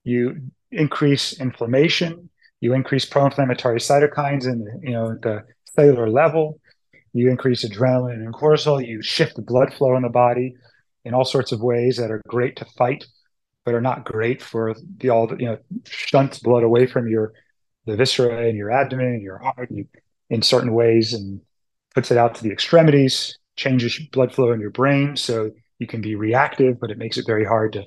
you 0.03 0.51
increase 0.71 1.39
inflammation, 1.39 2.29
you 2.59 2.73
increase 2.73 3.05
pro-inflammatory 3.05 3.79
cytokines 3.79 4.45
in 4.45 4.63
the, 4.63 4.79
you 4.83 4.91
know 4.91 5.17
the 5.21 5.43
cellular 5.75 6.09
level. 6.09 6.59
You 7.13 7.29
increase 7.29 7.65
adrenaline 7.65 8.23
and 8.23 8.33
cortisol. 8.33 8.85
You 8.85 9.01
shift 9.01 9.35
the 9.35 9.41
blood 9.41 9.73
flow 9.73 9.95
in 9.95 10.03
the 10.03 10.09
body 10.09 10.53
in 11.03 11.13
all 11.13 11.25
sorts 11.25 11.51
of 11.51 11.61
ways 11.61 11.97
that 11.97 12.11
are 12.11 12.21
great 12.27 12.55
to 12.57 12.65
fight, 12.77 13.05
but 13.65 13.73
are 13.73 13.81
not 13.81 14.05
great 14.05 14.41
for 14.41 14.75
the 14.97 15.09
all 15.09 15.27
the, 15.27 15.37
you 15.37 15.45
know 15.45 15.57
shunts 15.85 16.39
blood 16.39 16.63
away 16.63 16.85
from 16.85 17.07
your 17.07 17.33
the 17.85 17.95
viscera 17.95 18.47
and 18.47 18.57
your 18.57 18.71
abdomen 18.71 19.07
and 19.07 19.21
your 19.21 19.39
heart 19.39 19.69
you, 19.71 19.87
in 20.29 20.41
certain 20.41 20.73
ways 20.73 21.13
and 21.13 21.41
puts 21.93 22.11
it 22.11 22.17
out 22.17 22.35
to 22.35 22.43
the 22.43 22.51
extremities. 22.51 23.37
Changes 23.57 23.99
blood 24.11 24.33
flow 24.33 24.53
in 24.53 24.61
your 24.61 24.69
brain 24.69 25.15
so 25.15 25.51
you 25.77 25.85
can 25.85 26.01
be 26.01 26.15
reactive, 26.15 26.79
but 26.79 26.89
it 26.89 26.97
makes 26.97 27.17
it 27.17 27.25
very 27.27 27.43
hard 27.43 27.73
to 27.73 27.83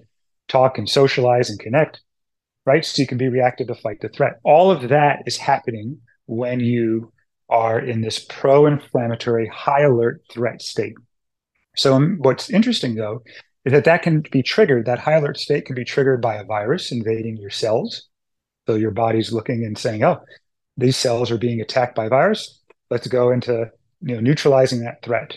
talk 0.46 0.76
and 0.78 0.88
socialize 0.88 1.48
and 1.48 1.58
connect 1.58 2.00
right? 2.66 2.84
So 2.84 3.02
you 3.02 3.08
can 3.08 3.18
be 3.18 3.28
reactive 3.28 3.68
to 3.68 3.74
fight 3.74 4.00
the 4.00 4.08
threat. 4.08 4.40
All 4.42 4.70
of 4.70 4.88
that 4.88 5.22
is 5.26 5.36
happening 5.36 5.98
when 6.26 6.60
you 6.60 7.12
are 7.48 7.78
in 7.78 8.00
this 8.00 8.24
pro 8.28 8.66
inflammatory, 8.66 9.48
high 9.48 9.82
alert 9.82 10.22
threat 10.32 10.62
state. 10.62 10.94
So, 11.76 11.94
um, 11.94 12.16
what's 12.20 12.50
interesting 12.50 12.94
though 12.94 13.22
is 13.64 13.72
that 13.72 13.84
that 13.84 14.02
can 14.02 14.22
be 14.30 14.42
triggered, 14.42 14.86
that 14.86 14.98
high 14.98 15.14
alert 15.14 15.38
state 15.38 15.66
can 15.66 15.74
be 15.74 15.84
triggered 15.84 16.20
by 16.20 16.34
a 16.34 16.44
virus 16.44 16.92
invading 16.92 17.36
your 17.36 17.50
cells. 17.50 18.08
So, 18.66 18.74
your 18.74 18.90
body's 18.90 19.32
looking 19.32 19.64
and 19.64 19.76
saying, 19.76 20.04
oh, 20.04 20.20
these 20.76 20.96
cells 20.96 21.30
are 21.30 21.38
being 21.38 21.60
attacked 21.60 21.94
by 21.94 22.08
virus. 22.08 22.60
Let's 22.90 23.06
go 23.06 23.30
into 23.30 23.70
you 24.02 24.14
know, 24.14 24.20
neutralizing 24.20 24.80
that 24.80 25.02
threat. 25.02 25.36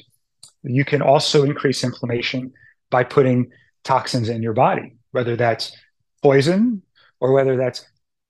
You 0.64 0.84
can 0.84 1.02
also 1.02 1.44
increase 1.44 1.84
inflammation 1.84 2.54
by 2.90 3.04
putting 3.04 3.50
toxins 3.84 4.30
in 4.30 4.42
your 4.42 4.54
body, 4.54 4.96
whether 5.12 5.36
that's 5.36 5.76
poison 6.22 6.82
or 7.20 7.32
whether 7.32 7.56
that's 7.56 7.86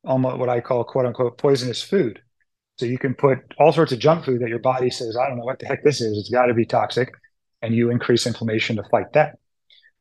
almost 0.05 0.37
what 0.37 0.49
I 0.49 0.61
call 0.61 0.83
quote 0.83 1.05
unquote 1.05 1.37
poisonous 1.37 1.81
food. 1.81 2.21
So 2.77 2.85
you 2.85 2.99
can 2.99 3.15
put 3.15 3.39
all 3.57 3.71
sorts 3.71 3.91
of 3.91 3.99
junk 3.99 4.25
food 4.25 4.41
that 4.41 4.49
your 4.49 4.59
body 4.59 4.91
says, 4.91 5.17
I 5.17 5.27
don't 5.27 5.37
know 5.37 5.45
what 5.45 5.59
the 5.59 5.65
heck 5.65 5.83
this 5.83 5.99
is. 5.99 6.17
It's 6.17 6.29
got 6.29 6.45
to 6.45 6.53
be 6.53 6.65
toxic. 6.65 7.11
And 7.63 7.73
you 7.73 7.89
increase 7.89 8.27
inflammation 8.27 8.75
to 8.75 8.83
fight 8.91 9.13
that. 9.13 9.39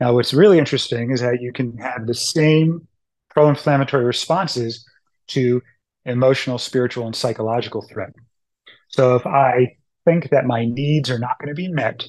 Now, 0.00 0.14
what's 0.14 0.34
really 0.34 0.58
interesting 0.58 1.10
is 1.10 1.20
that 1.20 1.40
you 1.40 1.52
can 1.52 1.76
have 1.78 2.06
the 2.06 2.14
same 2.14 2.86
pro 3.30 3.48
inflammatory 3.48 4.04
responses 4.04 4.84
to 5.28 5.62
emotional, 6.04 6.58
spiritual, 6.58 7.06
and 7.06 7.16
psychological 7.16 7.82
threat. 7.82 8.12
So 8.88 9.16
if 9.16 9.26
I 9.26 9.76
think 10.04 10.30
that 10.30 10.46
my 10.46 10.64
needs 10.66 11.10
are 11.10 11.18
not 11.18 11.38
going 11.38 11.48
to 11.48 11.54
be 11.54 11.68
met, 11.68 12.04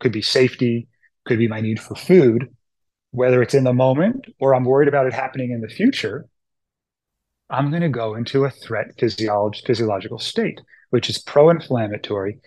could 0.00 0.12
be 0.12 0.22
safety, 0.22 0.88
could 1.26 1.38
be 1.38 1.48
my 1.48 1.60
need 1.60 1.80
for 1.80 1.94
food, 1.94 2.48
whether 3.10 3.42
it's 3.42 3.54
in 3.54 3.64
the 3.64 3.72
moment 3.72 4.26
or 4.40 4.54
I'm 4.54 4.64
worried 4.64 4.88
about 4.88 5.06
it 5.06 5.12
happening 5.12 5.50
in 5.50 5.60
the 5.60 5.68
future, 5.68 6.26
I'm 7.48 7.70
going 7.70 7.82
to 7.82 7.88
go 7.88 8.14
into 8.14 8.44
a 8.44 8.50
threat 8.50 8.86
physiology, 8.98 9.62
physiological 9.66 10.18
state, 10.18 10.60
which 10.90 11.08
is 11.08 11.18
pro-inflammatory. 11.18 12.32
It, 12.32 12.40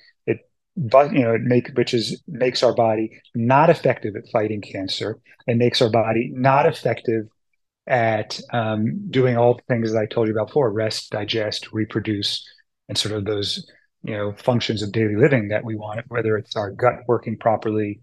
but 0.80 1.12
you 1.12 1.20
know, 1.20 1.34
it 1.34 1.42
make 1.42 1.70
which 1.76 1.94
is 1.94 2.22
makes 2.28 2.64
our 2.64 2.74
body 2.74 3.22
not 3.36 3.70
effective 3.70 4.16
at 4.16 4.32
fighting 4.32 4.62
cancer. 4.62 5.20
It 5.46 5.58
makes 5.58 5.82
our 5.82 5.90
body 5.90 6.32
not 6.34 6.66
effective 6.66 7.28
at 7.86 8.40
um, 8.54 9.10
doing 9.10 9.36
all 9.36 9.56
the 9.56 9.64
things 9.68 9.92
that 9.92 10.00
I 10.00 10.06
told 10.06 10.28
you 10.28 10.34
about 10.34 10.48
before: 10.48 10.72
rest, 10.72 11.12
digest, 11.12 11.74
reproduce, 11.74 12.48
and 12.88 12.98
sort 12.98 13.14
of 13.14 13.26
those 13.26 13.70
you 14.04 14.16
know 14.16 14.34
functions 14.38 14.82
of 14.82 14.94
daily 14.94 15.18
living 15.18 15.50
that 15.50 15.66
we 15.66 15.76
want. 15.76 16.06
Whether 16.08 16.38
it's 16.38 16.56
our 16.56 16.72
gut 16.72 17.00
working 17.10 17.38
properly, 17.38 18.00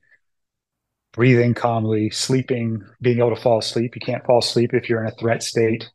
breathing 1.15 1.55
calmly, 1.55 2.11
sleeping, 2.11 2.83
being 3.01 3.19
able 3.21 3.35
to 3.35 3.41
fall 3.41 3.59
asleep. 3.59 3.95
You 3.95 4.03
can't 4.05 4.25
fall 4.27 4.41
asleep 4.41 4.75
if 4.75 4.91
you're 4.91 5.03
in 5.03 5.11
a 5.11 5.17
threat 5.17 5.43
state, 5.43 5.89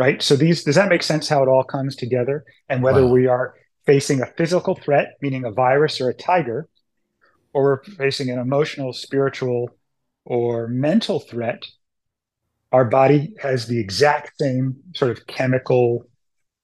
right? 0.00 0.20
So 0.20 0.34
these 0.34 0.64
does 0.64 0.74
that 0.74 0.88
make 0.88 1.04
sense 1.04 1.28
how 1.28 1.44
it 1.44 1.48
all 1.48 1.64
comes 1.64 1.94
together 1.94 2.44
and 2.68 2.82
whether 2.82 3.06
wow. 3.06 3.12
we 3.12 3.28
are 3.28 3.54
facing 3.86 4.22
a 4.22 4.26
physical 4.26 4.74
threat, 4.74 5.14
meaning 5.20 5.44
a 5.44 5.50
virus 5.50 6.00
or 6.00 6.08
a 6.08 6.14
tiger, 6.14 6.68
or 7.52 7.62
we're 7.62 7.84
facing 7.94 8.30
an 8.30 8.38
emotional, 8.38 8.92
spiritual, 8.92 9.70
or 10.24 10.68
mental 10.68 11.20
threat, 11.20 11.62
our 12.72 12.84
body 12.84 13.34
has 13.40 13.68
the 13.68 13.78
exact 13.78 14.32
same 14.40 14.76
sort 14.94 15.10
of 15.10 15.26
chemical 15.26 16.06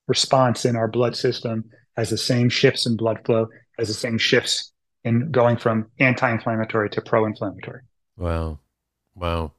response 0.08 0.64
in 0.64 0.74
our 0.74 0.88
blood 0.88 1.14
system, 1.14 1.64
has 1.96 2.10
the 2.10 2.18
same 2.18 2.48
shifts 2.48 2.86
in 2.86 2.96
blood 2.96 3.18
flow, 3.24 3.46
has 3.78 3.88
the 3.88 3.94
same 3.94 4.18
shifts 4.18 4.72
in 5.04 5.30
going 5.30 5.56
from 5.56 5.86
anti-inflammatory 6.00 6.90
to 6.90 7.00
pro-inflammatory. 7.00 7.82
Wow. 8.16 8.58
Wow. 9.14 9.52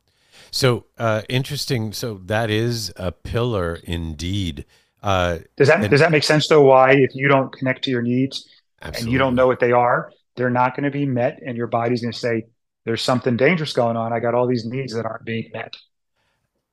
So 0.51 0.85
uh, 0.97 1.21
interesting. 1.29 1.93
So 1.93 2.19
that 2.25 2.49
is 2.49 2.91
a 2.97 3.11
pillar 3.11 3.79
indeed. 3.83 4.65
Uh, 5.01 5.39
does 5.57 5.67
that 5.67 5.81
and, 5.81 5.89
does 5.89 5.99
that 5.99 6.11
make 6.11 6.23
sense 6.23 6.47
though? 6.47 6.61
Why, 6.61 6.91
if 6.91 7.15
you 7.15 7.27
don't 7.27 7.51
connect 7.51 7.83
to 7.85 7.91
your 7.91 8.01
needs 8.01 8.47
absolutely. 8.81 9.01
and 9.01 9.11
you 9.11 9.17
don't 9.17 9.35
know 9.35 9.47
what 9.47 9.59
they 9.59 9.71
are, 9.71 10.11
they're 10.35 10.49
not 10.49 10.75
going 10.75 10.83
to 10.83 10.91
be 10.91 11.05
met, 11.05 11.39
and 11.45 11.57
your 11.57 11.67
body's 11.67 12.01
going 12.01 12.11
to 12.11 12.17
say, 12.17 12.45
"There's 12.85 13.01
something 13.01 13.35
dangerous 13.37 13.73
going 13.73 13.97
on. 13.97 14.13
I 14.13 14.19
got 14.19 14.35
all 14.35 14.47
these 14.47 14.65
needs 14.65 14.93
that 14.93 15.05
aren't 15.05 15.25
being 15.25 15.49
met." 15.53 15.75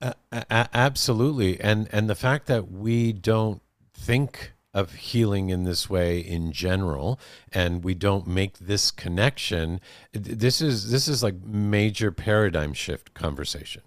Uh, 0.00 0.12
absolutely, 0.50 1.58
and 1.60 1.88
and 1.90 2.08
the 2.08 2.14
fact 2.14 2.46
that 2.46 2.70
we 2.70 3.12
don't 3.12 3.62
think 3.94 4.52
of 4.74 4.94
healing 4.94 5.50
in 5.50 5.64
this 5.64 5.88
way 5.88 6.20
in 6.20 6.52
general 6.52 7.18
and 7.52 7.82
we 7.82 7.94
don't 7.94 8.26
make 8.26 8.58
this 8.58 8.90
connection 8.90 9.80
this 10.12 10.60
is 10.60 10.90
this 10.90 11.08
is 11.08 11.22
like 11.22 11.34
major 11.42 12.12
paradigm 12.12 12.72
shift 12.74 13.14
conversation 13.14 13.82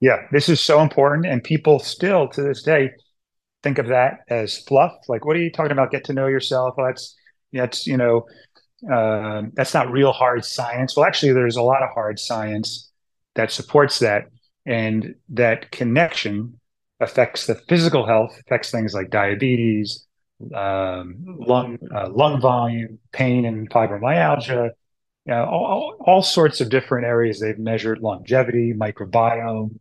yeah 0.00 0.18
this 0.32 0.48
is 0.48 0.60
so 0.60 0.80
important 0.80 1.24
and 1.26 1.42
people 1.42 1.78
still 1.78 2.28
to 2.28 2.42
this 2.42 2.62
day 2.62 2.90
think 3.62 3.78
of 3.78 3.88
that 3.88 4.20
as 4.28 4.58
fluff 4.58 4.92
like 5.08 5.24
what 5.24 5.36
are 5.36 5.40
you 5.40 5.50
talking 5.50 5.72
about 5.72 5.90
get 5.90 6.04
to 6.04 6.12
know 6.12 6.26
yourself 6.26 6.74
well, 6.76 6.86
that's 6.86 7.16
that's 7.52 7.86
you 7.86 7.96
know 7.96 8.26
uh, 8.92 9.42
that's 9.54 9.74
not 9.74 9.90
real 9.90 10.12
hard 10.12 10.44
science 10.44 10.96
well 10.96 11.06
actually 11.06 11.32
there's 11.32 11.56
a 11.56 11.62
lot 11.62 11.82
of 11.82 11.88
hard 11.94 12.18
science 12.18 12.90
that 13.34 13.50
supports 13.50 13.98
that 13.98 14.26
and 14.66 15.14
that 15.28 15.70
connection 15.70 16.58
affects 17.00 17.46
the 17.46 17.54
physical 17.54 18.06
health, 18.06 18.36
affects 18.40 18.70
things 18.70 18.94
like 18.94 19.10
diabetes, 19.10 20.06
um, 20.54 21.16
lung 21.26 21.78
uh, 21.94 22.08
lung 22.10 22.40
volume, 22.40 22.98
pain, 23.12 23.44
and 23.44 23.70
fibromyalgia. 23.70 24.70
You 25.24 25.32
know, 25.32 25.44
all, 25.44 25.96
all, 26.00 26.22
sorts 26.22 26.60
of 26.60 26.68
different 26.68 27.06
areas. 27.06 27.40
They've 27.40 27.58
measured 27.58 28.00
longevity, 28.00 28.72
microbiome, 28.72 29.76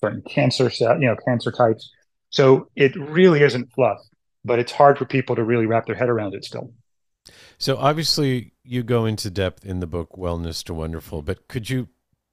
certain 0.00 0.22
cancer 0.22 0.68
cell, 0.68 1.00
you 1.00 1.06
know, 1.06 1.16
cancer 1.26 1.50
types. 1.50 1.90
So 2.32 2.68
it 2.74 2.96
really 2.96 3.42
isn't 3.42 3.72
fluff, 3.72 4.00
but 4.44 4.58
it's 4.58 4.72
hard 4.72 4.98
for 4.98 5.04
people 5.04 5.36
to 5.36 5.44
really 5.44 5.66
wrap 5.66 5.86
their 5.86 5.94
head 5.94 6.08
around 6.08 6.34
it 6.34 6.44
still. 6.44 6.72
So 7.58 7.76
obviously, 7.76 8.52
you 8.64 8.82
go 8.82 9.06
into 9.06 9.30
depth 9.30 9.64
in 9.64 9.78
the 9.78 9.86
book 9.86 10.16
"Wellness 10.16 10.64
to 10.64 10.74
Wonderful," 10.74 11.22
but 11.22 11.46
could 11.46 11.70
you 11.70 11.88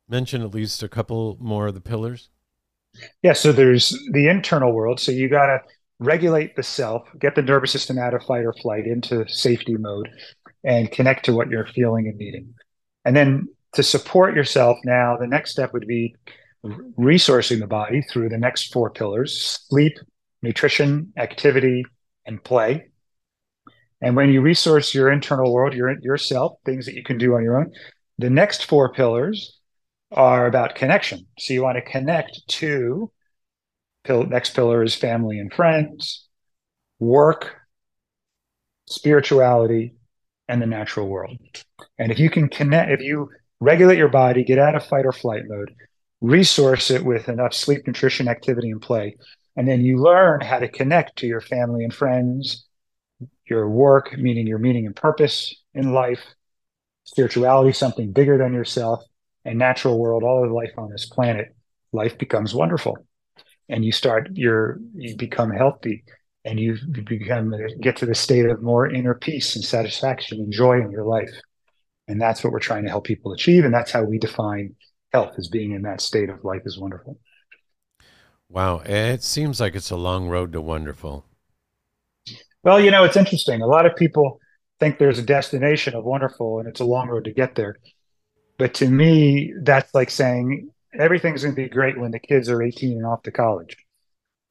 mention 0.07 0.41
at 0.41 0.53
least 0.55 0.81
a 0.81 0.89
couple 0.89 1.37
more 1.39 1.67
of 1.67 1.75
the 1.75 1.81
pillars? 1.81 2.29
Yeah, 3.21 3.33
so 3.33 3.51
there's 3.51 3.89
the 4.11 4.27
internal 4.27 4.73
world. 4.73 4.99
So 4.99 5.11
you 5.11 5.29
got 5.29 5.45
to 5.45 5.59
regulate 5.99 6.55
the 6.55 6.63
self, 6.63 7.07
get 7.19 7.35
the 7.35 7.43
nervous 7.43 7.71
system 7.71 7.99
out 7.99 8.15
of 8.15 8.23
fight 8.23 8.45
or 8.45 8.53
flight 8.53 8.87
into 8.87 9.27
safety 9.27 9.77
mode, 9.77 10.09
and 10.63 10.89
connect 10.89 11.25
to 11.25 11.33
what 11.33 11.49
you're 11.49 11.67
feeling 11.67 12.07
and 12.07 12.17
needing. 12.17 12.55
And 13.05 13.15
then 13.15 13.49
to 13.73 13.83
support 13.83 14.35
yourself 14.35 14.77
now, 14.83 15.17
the 15.17 15.27
next 15.27 15.51
step 15.51 15.73
would 15.73 15.85
be 15.85 16.15
resourcing 16.65 17.59
the 17.59 17.67
body 17.67 18.01
through 18.01 18.29
the 18.29 18.37
next 18.37 18.73
four 18.73 18.89
pillars 18.89 19.65
sleep, 19.69 19.97
nutrition, 20.41 21.13
activity, 21.17 21.85
and 22.25 22.43
play. 22.43 22.89
And 24.01 24.15
when 24.15 24.29
you 24.29 24.41
resource 24.41 24.93
your 24.93 25.11
internal 25.11 25.53
world, 25.53 25.73
your 25.73 25.97
yourself, 25.99 26.53
things 26.65 26.85
that 26.85 26.95
you 26.95 27.03
can 27.03 27.17
do 27.17 27.35
on 27.35 27.43
your 27.43 27.59
own, 27.59 27.71
the 28.17 28.29
next 28.29 28.65
four 28.65 28.93
pillars 28.93 29.59
are 30.11 30.47
about 30.47 30.75
connection. 30.75 31.27
So 31.37 31.53
you 31.53 31.63
want 31.63 31.77
to 31.77 31.91
connect 31.91 32.41
to 32.47 33.11
next 34.07 34.55
pillar 34.55 34.83
is 34.83 34.95
family 34.95 35.39
and 35.39 35.53
friends, 35.53 36.27
work, 36.99 37.55
spirituality, 38.87 39.95
and 40.47 40.61
the 40.61 40.65
natural 40.65 41.07
world. 41.07 41.37
And 41.97 42.11
if 42.11 42.19
you 42.19 42.29
can 42.29 42.49
connect, 42.49 42.91
if 42.91 43.01
you 43.01 43.29
regulate 43.59 43.97
your 43.97 44.09
body, 44.09 44.43
get 44.43 44.57
out 44.57 44.75
of 44.75 44.85
fight 44.85 45.05
or 45.05 45.11
flight 45.11 45.43
mode, 45.47 45.75
resource 46.21 46.91
it 46.91 47.03
with 47.03 47.29
enough 47.29 47.53
sleep, 47.53 47.87
nutrition, 47.87 48.27
activity, 48.27 48.71
and 48.71 48.81
play, 48.81 49.15
and 49.55 49.67
then 49.67 49.81
you 49.81 49.97
learn 49.97 50.41
how 50.41 50.59
to 50.59 50.67
connect 50.67 51.17
to 51.17 51.27
your 51.27 51.41
family 51.41 51.83
and 51.83 51.93
friends, 51.93 52.67
your 53.45 53.69
work, 53.69 54.17
meaning 54.17 54.47
your 54.47 54.59
meaning 54.59 54.85
and 54.85 54.95
purpose 54.95 55.53
in 55.73 55.93
life, 55.93 56.21
spirituality, 57.03 57.73
something 57.73 58.11
bigger 58.11 58.37
than 58.37 58.53
yourself, 58.53 59.03
and 59.45 59.57
natural 59.57 59.99
world, 59.99 60.23
all 60.23 60.43
of 60.43 60.51
life 60.51 60.71
on 60.77 60.89
this 60.89 61.05
planet, 61.05 61.55
life 61.91 62.17
becomes 62.17 62.53
wonderful. 62.53 62.97
And 63.67 63.83
you 63.85 63.91
start 63.91 64.29
your 64.33 64.79
you 64.95 65.15
become 65.15 65.51
healthy 65.51 66.03
and 66.45 66.59
you 66.59 66.77
become 67.03 67.53
get 67.81 67.97
to 67.97 68.05
the 68.05 68.15
state 68.15 68.45
of 68.45 68.61
more 68.61 68.89
inner 68.89 69.13
peace 69.13 69.55
and 69.55 69.63
satisfaction 69.63 70.39
and 70.39 70.51
joy 70.51 70.79
in 70.79 70.91
your 70.91 71.05
life. 71.05 71.31
And 72.07 72.19
that's 72.19 72.43
what 72.43 72.53
we're 72.53 72.59
trying 72.59 72.83
to 72.83 72.89
help 72.89 73.05
people 73.05 73.33
achieve. 73.33 73.65
And 73.65 73.73
that's 73.73 73.91
how 73.91 74.03
we 74.03 74.17
define 74.17 74.75
health 75.11 75.35
as 75.37 75.47
being 75.47 75.71
in 75.71 75.83
that 75.83 76.01
state 76.01 76.29
of 76.29 76.43
life 76.43 76.61
is 76.65 76.77
wonderful. 76.77 77.17
Wow. 78.49 78.79
It 78.79 79.23
seems 79.23 79.59
like 79.59 79.75
it's 79.75 79.91
a 79.91 79.95
long 79.95 80.27
road 80.27 80.53
to 80.53 80.61
wonderful. 80.61 81.25
Well, 82.63 82.79
you 82.79 82.91
know, 82.91 83.03
it's 83.03 83.17
interesting. 83.17 83.61
A 83.61 83.67
lot 83.67 83.85
of 83.85 83.95
people 83.95 84.39
think 84.79 84.97
there's 84.97 85.19
a 85.19 85.23
destination 85.23 85.95
of 85.95 86.03
wonderful 86.03 86.59
and 86.59 86.67
it's 86.67 86.79
a 86.79 86.85
long 86.85 87.07
road 87.07 87.25
to 87.25 87.33
get 87.33 87.55
there. 87.55 87.77
But 88.57 88.73
to 88.75 88.89
me, 88.89 89.53
that's 89.61 89.93
like 89.93 90.09
saying 90.09 90.69
everything's 90.97 91.43
going 91.43 91.55
to 91.55 91.61
be 91.61 91.69
great 91.69 91.99
when 91.99 92.11
the 92.11 92.19
kids 92.19 92.49
are 92.49 92.61
18 92.61 92.97
and 92.97 93.05
off 93.05 93.23
to 93.23 93.31
college. 93.31 93.77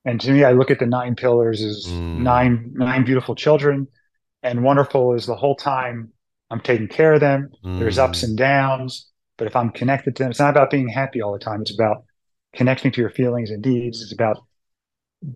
And 0.05 0.21
to 0.23 0.31
me, 0.31 0.45
I 0.45 0.53
look 0.53 0.71
at 0.71 0.79
the 0.79 0.87
nine 0.87 1.17
pillars 1.17 1.63
as 1.63 1.87
mm. 1.87 2.19
nine 2.19 2.73
nine 2.75 3.05
beautiful 3.05 3.35
children, 3.35 3.89
and 4.43 4.65
wonderful 4.65 5.15
is 5.15 5.27
the 5.27 5.35
whole 5.35 5.57
time 5.57 6.13
I'm 6.51 6.61
taking 6.61 6.89
care 6.89 7.13
of 7.13 7.21
them. 7.21 7.51
Mm. 7.65 7.79
There's 7.79 7.99
ups 7.99 8.23
and 8.23 8.39
downs, 8.39 9.11
but 9.39 9.47
if 9.47 9.57
I'm 9.57 9.71
connected 9.71 10.17
to 10.17 10.23
them, 10.23 10.31
it's 10.31 10.41
not 10.41 10.51
about 10.51 10.71
being 10.71 10.89
happy 10.89 11.23
all 11.23 11.33
the 11.33 11.39
time. 11.39 11.63
It's 11.63 11.75
about 11.75 12.05
connecting 12.55 12.93
to 12.93 13.01
your 13.01 13.11
feelings 13.11 13.51
and 13.51 13.65
needs. 13.65 14.03
It's 14.03 14.13
about 14.13 14.45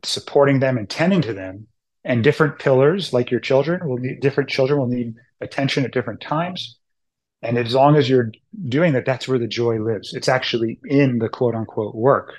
supporting 0.02 0.60
them 0.60 0.76
and 0.76 0.90
tending 0.90 1.22
to 1.22 1.32
them. 1.32 1.68
And 2.04 2.24
different 2.24 2.58
pillars, 2.58 3.12
like 3.12 3.30
your 3.30 3.40
children, 3.40 3.88
will 3.88 3.98
need 3.98 4.20
different 4.20 4.50
children 4.50 4.80
will 4.80 4.88
need 4.88 5.14
attention 5.40 5.84
at 5.84 5.92
different 5.92 6.20
times. 6.20 6.78
And 7.42 7.56
as 7.56 7.74
long 7.74 7.96
as 7.96 8.10
you're 8.10 8.32
doing 8.68 8.92
that, 8.92 9.04
that's 9.04 9.28
where 9.28 9.38
the 9.38 9.46
joy 9.46 9.78
lives. 9.78 10.12
It's 10.12 10.28
actually 10.28 10.80
in 10.84 11.18
the 11.18 11.28
quote 11.28 11.54
unquote 11.54 11.94
work, 11.94 12.34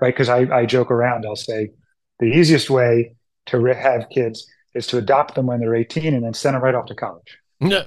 right? 0.00 0.12
Because 0.12 0.28
I, 0.28 0.40
I 0.54 0.66
joke 0.66 0.90
around, 0.90 1.24
I'll 1.24 1.34
say 1.34 1.70
the 2.18 2.26
easiest 2.26 2.68
way 2.68 3.14
to 3.46 3.62
have 3.64 4.10
kids 4.10 4.46
is 4.74 4.86
to 4.88 4.98
adopt 4.98 5.34
them 5.34 5.46
when 5.46 5.60
they're 5.60 5.74
18 5.74 6.14
and 6.14 6.24
then 6.24 6.34
send 6.34 6.54
them 6.54 6.62
right 6.62 6.74
off 6.74 6.86
to 6.86 6.94
college. 6.94 7.38
No. 7.58 7.84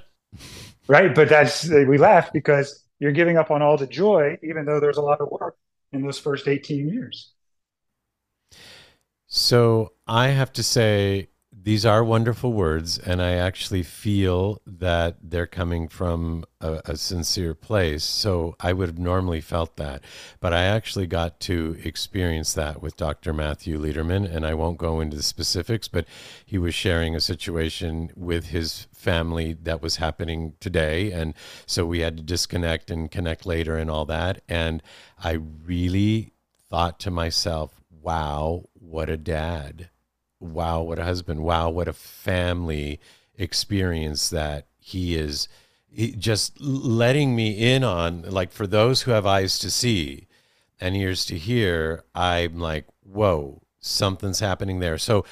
Right. 0.87 1.13
But 1.13 1.29
that's, 1.29 1.69
we 1.69 1.97
laugh 1.97 2.33
because 2.33 2.82
you're 2.99 3.11
giving 3.11 3.37
up 3.37 3.51
on 3.51 3.61
all 3.61 3.77
the 3.77 3.87
joy, 3.87 4.37
even 4.43 4.65
though 4.65 4.79
there's 4.79 4.97
a 4.97 5.01
lot 5.01 5.21
of 5.21 5.29
work 5.29 5.57
in 5.91 6.01
those 6.01 6.19
first 6.19 6.47
18 6.47 6.89
years. 6.89 7.33
So 9.27 9.93
I 10.07 10.27
have 10.29 10.53
to 10.53 10.63
say, 10.63 11.29
these 11.63 11.85
are 11.85 12.03
wonderful 12.03 12.51
words, 12.51 12.97
and 12.97 13.21
I 13.21 13.33
actually 13.33 13.83
feel 13.83 14.61
that 14.65 15.15
they're 15.23 15.47
coming 15.47 15.87
from 15.87 16.43
a, 16.59 16.81
a, 16.85 16.97
sincere 16.97 17.53
place. 17.53 18.03
So 18.03 18.55
I 18.59 18.73
would 18.73 18.89
have 18.89 18.99
normally 18.99 19.39
felt 19.39 19.77
that, 19.77 20.03
but 20.41 20.51
I 20.51 20.63
actually 20.63 21.07
got 21.07 21.39
to 21.41 21.77
experience 21.81 22.53
that 22.53 22.81
with 22.81 22.97
Dr. 22.97 23.31
Matthew 23.31 23.79
Lederman, 23.79 24.29
and 24.29 24.45
I 24.45 24.53
won't 24.55 24.77
go 24.77 24.99
into 24.99 25.15
the 25.15 25.23
specifics, 25.23 25.87
but 25.87 26.05
he 26.45 26.57
was 26.57 26.75
sharing 26.75 27.15
a 27.15 27.21
situation 27.21 28.11
with 28.13 28.47
his 28.47 28.87
family 28.91 29.53
that 29.63 29.81
was 29.81 29.95
happening 29.95 30.55
today, 30.59 31.11
and 31.13 31.33
so 31.65 31.85
we 31.85 31.99
had 31.99 32.17
to 32.17 32.23
disconnect 32.23 32.91
and 32.91 33.09
connect 33.09 33.45
later 33.45 33.77
and 33.77 33.89
all 33.89 34.05
that. 34.05 34.41
And 34.49 34.83
I 35.23 35.39
really 35.65 36.33
thought 36.69 36.99
to 37.01 37.11
myself, 37.11 37.79
"Wow, 37.89 38.65
what 38.73 39.09
a 39.09 39.17
dad!" 39.17 39.89
Wow, 40.43 40.81
what 40.81 40.99
a 40.99 41.03
husband, 41.03 41.43
wow, 41.43 41.69
what 41.69 41.87
a 41.87 41.93
family 41.93 42.99
experience 43.37 44.29
that 44.29 44.67
he 44.79 45.15
is 45.15 45.47
just 46.17 46.59
letting 46.59 47.35
me 47.35 47.51
in 47.73 47.83
on. 47.83 48.23
Like, 48.23 48.51
for 48.51 48.67
those 48.67 49.03
who 49.03 49.11
have 49.11 49.25
eyes 49.25 49.59
to 49.59 49.69
see 49.69 50.27
and 50.79 50.95
ears 50.95 51.25
to 51.25 51.37
hear, 51.37 52.03
I'm 52.15 52.59
like, 52.59 52.87
whoa, 53.01 53.61
something's 53.79 54.39
happening 54.39 54.79
there. 54.79 54.97
So, 54.97 55.25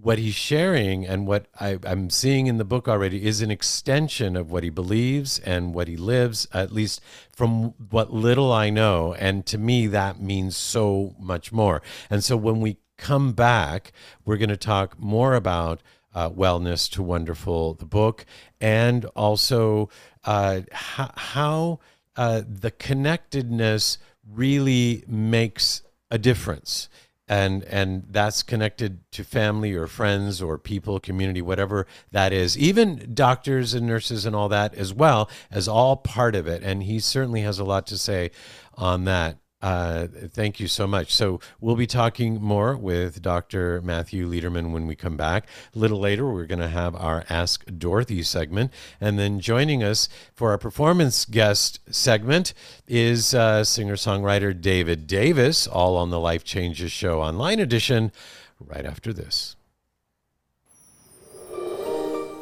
what 0.00 0.18
he's 0.18 0.34
sharing 0.34 1.04
and 1.04 1.26
what 1.26 1.46
I, 1.58 1.78
am 1.84 2.08
seeing 2.08 2.46
in 2.46 2.58
the 2.58 2.64
book 2.64 2.86
already 2.86 3.26
is 3.26 3.42
an 3.42 3.50
extension 3.50 4.36
of 4.36 4.48
what 4.48 4.62
he 4.62 4.70
believes 4.70 5.40
and 5.40 5.74
what 5.74 5.88
he 5.88 5.96
lives, 5.96 6.46
at 6.54 6.72
least 6.72 7.00
from 7.32 7.74
what 7.90 8.12
little 8.12 8.52
I 8.52 8.70
know. 8.70 9.14
And 9.14 9.44
to 9.46 9.58
me, 9.58 9.88
that 9.88 10.20
means 10.20 10.56
so 10.56 11.16
much 11.18 11.50
more. 11.50 11.82
And 12.08 12.22
so 12.22 12.36
when 12.36 12.60
we 12.60 12.76
come 12.98 13.32
back, 13.32 13.92
we're 14.24 14.36
going 14.36 14.48
to 14.50 14.56
talk 14.56 14.98
more 14.98 15.34
about 15.34 15.80
uh, 16.14 16.28
Wellness 16.28 16.90
to 16.90 17.02
Wonderful, 17.02 17.74
the 17.74 17.86
book, 17.86 18.26
and 18.60 19.04
also 19.16 19.88
uh, 20.24 20.60
how 20.72 21.78
uh, 22.16 22.42
the 22.46 22.72
connectedness 22.72 23.98
really 24.28 25.04
makes 25.06 25.82
a 26.10 26.18
difference. 26.18 26.88
And, 27.30 27.62
and 27.64 28.04
that's 28.08 28.42
connected 28.42 29.00
to 29.12 29.22
family 29.22 29.74
or 29.74 29.86
friends 29.86 30.40
or 30.40 30.56
people, 30.56 30.98
community, 30.98 31.42
whatever 31.42 31.86
that 32.10 32.32
is. 32.32 32.56
Even 32.56 33.10
doctors 33.14 33.74
and 33.74 33.86
nurses 33.86 34.24
and 34.24 34.34
all 34.34 34.48
that 34.48 34.74
as 34.74 34.94
well 34.94 35.28
as 35.50 35.68
all 35.68 35.96
part 35.96 36.34
of 36.34 36.46
it. 36.46 36.62
And 36.62 36.84
he 36.84 36.98
certainly 37.00 37.42
has 37.42 37.58
a 37.58 37.64
lot 37.64 37.86
to 37.88 37.98
say 37.98 38.30
on 38.74 39.04
that. 39.04 39.36
Uh, 39.60 40.06
thank 40.28 40.60
you 40.60 40.68
so 40.68 40.86
much. 40.86 41.12
So 41.12 41.40
we'll 41.60 41.74
be 41.74 41.86
talking 41.86 42.40
more 42.40 42.76
with 42.76 43.20
Dr. 43.20 43.82
Matthew 43.82 44.28
Lederman 44.28 44.70
when 44.70 44.86
we 44.86 44.94
come 44.94 45.16
back. 45.16 45.48
A 45.74 45.78
little 45.78 45.98
later, 45.98 46.30
we're 46.30 46.46
going 46.46 46.60
to 46.60 46.68
have 46.68 46.94
our 46.94 47.24
Ask 47.28 47.64
Dorothy 47.66 48.22
segment. 48.22 48.72
And 49.00 49.18
then 49.18 49.40
joining 49.40 49.82
us 49.82 50.08
for 50.32 50.50
our 50.50 50.58
performance 50.58 51.24
guest 51.24 51.80
segment 51.90 52.54
is 52.86 53.34
uh, 53.34 53.64
singer 53.64 53.96
songwriter 53.96 54.58
David 54.58 55.08
Davis, 55.08 55.66
all 55.66 55.96
on 55.96 56.10
the 56.10 56.20
Life 56.20 56.44
Changes 56.44 56.92
Show 56.92 57.20
online 57.20 57.58
edition, 57.58 58.12
right 58.60 58.86
after 58.86 59.12
this. 59.12 59.56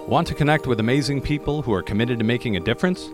Want 0.06 0.28
to 0.28 0.34
connect 0.34 0.66
with 0.66 0.80
amazing 0.80 1.22
people 1.22 1.62
who 1.62 1.72
are 1.72 1.82
committed 1.82 2.18
to 2.18 2.24
making 2.24 2.56
a 2.56 2.60
difference? 2.60 3.08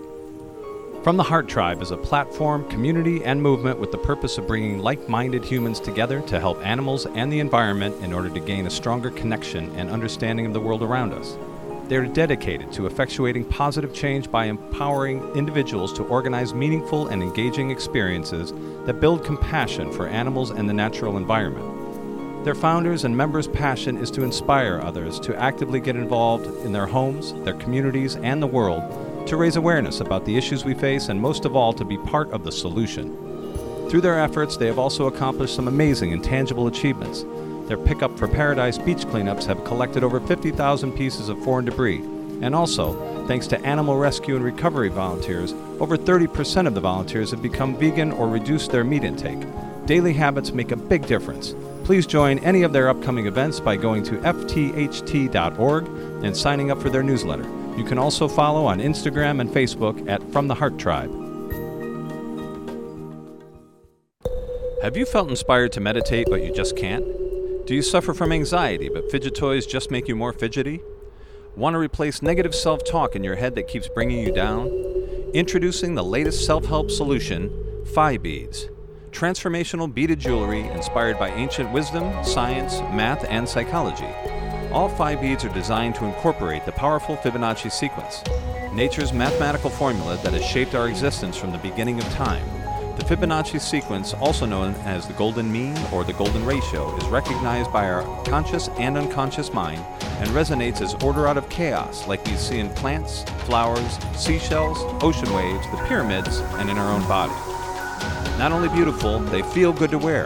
From 1.03 1.17
the 1.17 1.25
Heart 1.25 1.49
Tribe 1.49 1.83
is 1.83 1.91
a 1.91 1.97
platform, 1.97 2.63
community, 2.71 3.25
and 3.25 3.43
movement 3.43 3.81
with 3.81 3.91
the 3.91 3.99
purpose 3.99 4.39
of 4.39 4.47
bringing 4.47 4.79
like 4.79 5.09
minded 5.09 5.45
humans 5.45 5.81
together 5.81 6.21
to 6.29 6.39
help 6.39 6.65
animals 6.65 7.07
and 7.07 7.33
the 7.33 7.41
environment 7.41 8.01
in 8.05 8.13
order 8.13 8.31
to 8.31 8.39
gain 8.39 8.69
a 8.69 8.71
stronger 8.71 9.11
connection 9.11 9.75
and 9.75 9.91
understanding 9.91 10.47
of 10.47 10.53
the 10.53 10.61
world 10.61 10.81
around 10.81 11.13
us. 11.13 11.37
They 11.89 11.97
are 11.97 12.07
dedicated 12.07 12.71
to 12.75 12.83
effectuating 12.83 13.51
positive 13.51 13.93
change 13.93 14.31
by 14.31 14.45
empowering 14.45 15.29
individuals 15.35 15.93
to 15.95 16.05
organize 16.05 16.55
meaningful 16.55 17.09
and 17.09 17.21
engaging 17.21 17.73
experiences 17.73 18.53
that 18.87 19.01
build 19.01 19.25
compassion 19.25 19.91
for 19.91 20.07
animals 20.07 20.51
and 20.51 20.69
the 20.69 20.73
natural 20.73 21.17
environment. 21.17 22.45
Their 22.45 22.55
founders 22.55 23.03
and 23.03 23.17
members' 23.17 23.49
passion 23.49 23.97
is 23.97 24.13
to 24.13 24.23
inspire 24.23 24.81
others 24.81 25.19
to 25.21 25.35
actively 25.35 25.81
get 25.81 25.97
involved 25.97 26.47
in 26.65 26.71
their 26.71 26.87
homes, 26.87 27.33
their 27.43 27.55
communities, 27.55 28.15
and 28.15 28.41
the 28.41 28.47
world 28.47 29.12
to 29.27 29.37
raise 29.37 29.57
awareness 29.57 30.01
about 30.01 30.25
the 30.25 30.37
issues 30.37 30.65
we 30.65 30.75
face, 30.75 31.09
and 31.09 31.21
most 31.21 31.45
of 31.45 31.57
all, 31.57 31.73
to 31.73 31.85
be 31.85 31.99
part 31.99 32.31
of 32.31 32.45
the 32.45 32.53
solution. 32.53 33.17
Through 33.89 34.01
their 34.01 34.19
efforts, 34.19 34.57
they 34.57 34.67
have 34.67 34.79
also 34.79 35.07
accomplished 35.07 35.55
some 35.55 35.69
amazing 35.69 36.13
and 36.13 36.23
tangible 36.23 36.67
achievements. 36.67 37.25
Their 37.69 37.77
Pickup 37.77 38.19
for 38.19 38.27
Paradise 38.27 38.79
beach 38.79 39.05
cleanups 39.07 39.45
have 39.45 39.65
collected 39.65 40.03
over 40.03 40.21
50,000 40.21 40.93
pieces 40.93 41.29
of 41.29 41.43
foreign 41.45 41.65
debris, 41.65 41.99
and 42.43 42.55
also, 42.55 43.27
thanks 43.27 43.47
to 43.49 43.61
animal 43.65 43.97
rescue 43.97 44.35
and 44.35 44.45
recovery 44.45 44.89
volunteers, 44.89 45.53
over 45.79 45.97
30% 45.97 46.67
of 46.67 46.75
the 46.75 46.81
volunteers 46.81 47.31
have 47.31 47.43
become 47.43 47.77
vegan 47.77 48.13
or 48.13 48.29
reduced 48.29 48.71
their 48.71 48.85
meat 48.85 49.05
intake. 49.05 49.47
Daily 49.87 50.13
habits 50.13 50.53
make 50.53 50.73
a 50.73 50.77
big 50.77 51.07
difference. 51.07 51.55
Please 51.85 52.07
join 52.07 52.39
any 52.41 52.63
of 52.63 52.73
their 52.73 52.89
upcoming 52.89 53.27
events 53.27 53.61
by 53.61 53.77
going 53.77 54.03
to 54.05 54.19
ftht.org 54.19 55.87
and 56.25 56.37
signing 56.37 56.71
up 56.71 56.81
for 56.81 56.91
their 56.91 57.03
newsletter. 57.03 57.62
You 57.77 57.85
can 57.85 57.99
also 57.99 58.29
follow 58.29 58.67
on 58.67 58.81
Instagram 58.81 59.41
and 59.41 59.49
Facebook 59.51 60.09
at 60.09 60.23
From 60.33 60.47
the 60.47 60.55
Heart 60.55 60.79
Tribe. 60.79 61.11
Have 64.83 64.97
you 64.97 65.07
felt 65.07 65.31
inspired 65.31 65.73
to 65.73 65.81
meditate 65.81 66.27
but 66.29 66.43
you 66.43 66.53
just 66.53 66.77
can't? 66.77 67.05
Do 67.67 67.75
you 67.75 67.83
suffer 67.83 68.13
from 68.13 68.33
anxiety 68.33 68.89
but 68.89 69.11
fidget 69.11 69.35
toys 69.35 69.65
just 69.65 69.91
make 69.91 70.09
you 70.09 70.17
more 70.17 70.33
fidgety? 70.33 70.81
Want 71.57 71.75
to 71.75 71.79
replace 71.79 72.21
negative 72.21 72.55
self 72.55 72.85
talk 72.85 73.15
in 73.15 73.23
your 73.23 73.37
head 73.37 73.55
that 73.55 73.69
keeps 73.69 73.89
bringing 73.89 74.27
you 74.27 74.33
down? 74.33 74.69
Introducing 75.33 75.95
the 75.95 76.05
latest 76.05 76.45
self 76.45 76.67
help 76.67 76.91
solution, 76.91 77.51
Phi 77.95 78.19
Beads. 78.19 78.69
Transformational 79.13 79.93
beaded 79.93 80.19
jewelry 80.19 80.63
inspired 80.69 81.19
by 81.19 81.29
ancient 81.31 81.71
wisdom, 81.73 82.25
science, 82.25 82.81
math, 82.93 83.25
and 83.29 83.49
psychology. 83.49 84.09
All 84.73 84.89
five 84.89 85.21
beads 85.21 85.45
are 85.45 85.51
designed 85.51 85.97
to 85.97 86.07
incorporate 86.07 86.65
the 86.65 86.73
powerful 86.73 87.19
Fibonacci 87.19 87.71
sequence, 87.71 88.25
nature's 88.73 89.13
mathematical 89.13 89.69
formula 89.69 90.17
that 90.23 90.33
has 90.33 90.43
shaped 90.43 90.75
our 90.75 90.89
existence 90.89 91.37
from 91.37 91.53
the 91.53 91.59
beginning 91.59 91.99
of 91.99 92.09
time. 92.15 92.43
The 92.97 93.05
Fibonacci 93.05 93.61
sequence, 93.61 94.15
also 94.15 94.47
known 94.47 94.75
as 94.87 95.07
the 95.07 95.13
golden 95.13 95.53
mean 95.53 95.77
or 95.93 96.05
the 96.05 96.15
golden 96.15 96.47
ratio, 96.47 96.97
is 96.97 97.05
recognized 97.09 97.71
by 97.71 97.87
our 97.87 98.03
conscious 98.25 98.69
and 98.79 98.97
unconscious 98.97 99.53
mind 99.53 99.85
and 100.21 100.31
resonates 100.31 100.81
as 100.81 100.95
order 101.05 101.29
out 101.29 101.37
of 101.37 101.51
chaos, 101.51 102.09
like 102.09 102.25
we 102.25 102.35
see 102.37 102.59
in 102.59 102.71
plants, 102.71 103.25
flowers, 103.45 103.99
seashells, 104.17 104.79
ocean 105.03 105.31
waves, 105.35 105.67
the 105.71 105.85
pyramids, 105.87 106.39
and 106.55 106.71
in 106.71 106.79
our 106.79 106.91
own 106.91 107.07
body. 107.07 107.35
Not 108.39 108.53
only 108.53 108.71
beautiful, 108.71 109.19
they 109.19 109.43
feel 109.43 109.75
good 109.75 109.91
to 109.91 109.99
wear. 109.99 110.25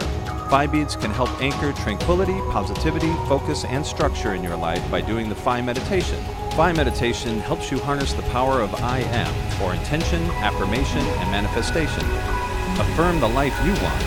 Phi 0.49 0.65
beads 0.65 0.95
can 0.95 1.11
help 1.11 1.29
anchor 1.41 1.73
tranquility, 1.73 2.39
positivity, 2.51 3.11
focus, 3.27 3.65
and 3.65 3.85
structure 3.85 4.33
in 4.33 4.41
your 4.41 4.55
life 4.55 4.89
by 4.89 5.01
doing 5.01 5.27
the 5.27 5.35
Phi 5.35 5.61
meditation. 5.61 6.23
Phi 6.51 6.71
meditation 6.71 7.41
helps 7.41 7.69
you 7.69 7.77
harness 7.79 8.13
the 8.13 8.21
power 8.23 8.61
of 8.61 8.73
I 8.75 8.99
am 8.99 9.51
for 9.59 9.73
intention, 9.73 10.23
affirmation, 10.39 11.01
and 11.01 11.31
manifestation. 11.31 12.01
Affirm 12.79 13.19
the 13.19 13.27
life 13.27 13.53
you 13.65 13.73
want. 13.83 14.01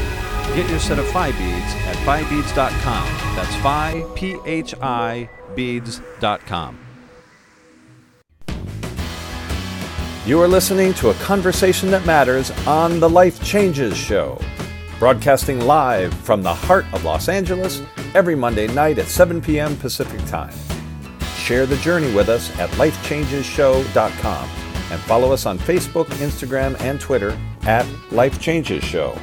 Get 0.56 0.70
your 0.70 0.78
set 0.78 0.98
of 0.98 1.06
Phi 1.08 1.30
beads 1.32 1.74
at 1.86 1.96
phibeads.com. 2.06 3.36
That's 3.36 3.54
Phi, 3.56 4.02
P 4.14 4.38
H 4.46 4.74
I, 4.80 5.28
beads.com. 5.54 6.78
You 10.24 10.40
are 10.40 10.48
listening 10.48 10.94
to 10.94 11.10
a 11.10 11.14
conversation 11.14 11.90
that 11.90 12.06
matters 12.06 12.50
on 12.66 12.98
the 12.98 13.10
Life 13.10 13.44
Changes 13.44 13.94
Show 13.94 14.40
broadcasting 15.00 15.60
live 15.60 16.12
from 16.12 16.42
the 16.42 16.52
heart 16.52 16.84
of 16.92 17.04
Los 17.04 17.30
Angeles 17.30 17.80
every 18.14 18.34
Monday 18.34 18.66
night 18.66 18.98
at 18.98 19.06
7 19.06 19.40
p.m. 19.40 19.74
Pacific 19.78 20.22
Time. 20.26 20.52
Share 21.36 21.64
the 21.64 21.78
journey 21.78 22.14
with 22.14 22.28
us 22.28 22.50
at 22.58 22.68
lifechangeshow.com 22.72 24.50
and 24.90 25.00
follow 25.02 25.32
us 25.32 25.46
on 25.46 25.58
Facebook, 25.58 26.04
Instagram, 26.18 26.78
and 26.82 27.00
Twitter 27.00 27.36
at 27.62 27.86
Life 28.12 28.38
Changes 28.42 28.84
Show. 28.84 29.18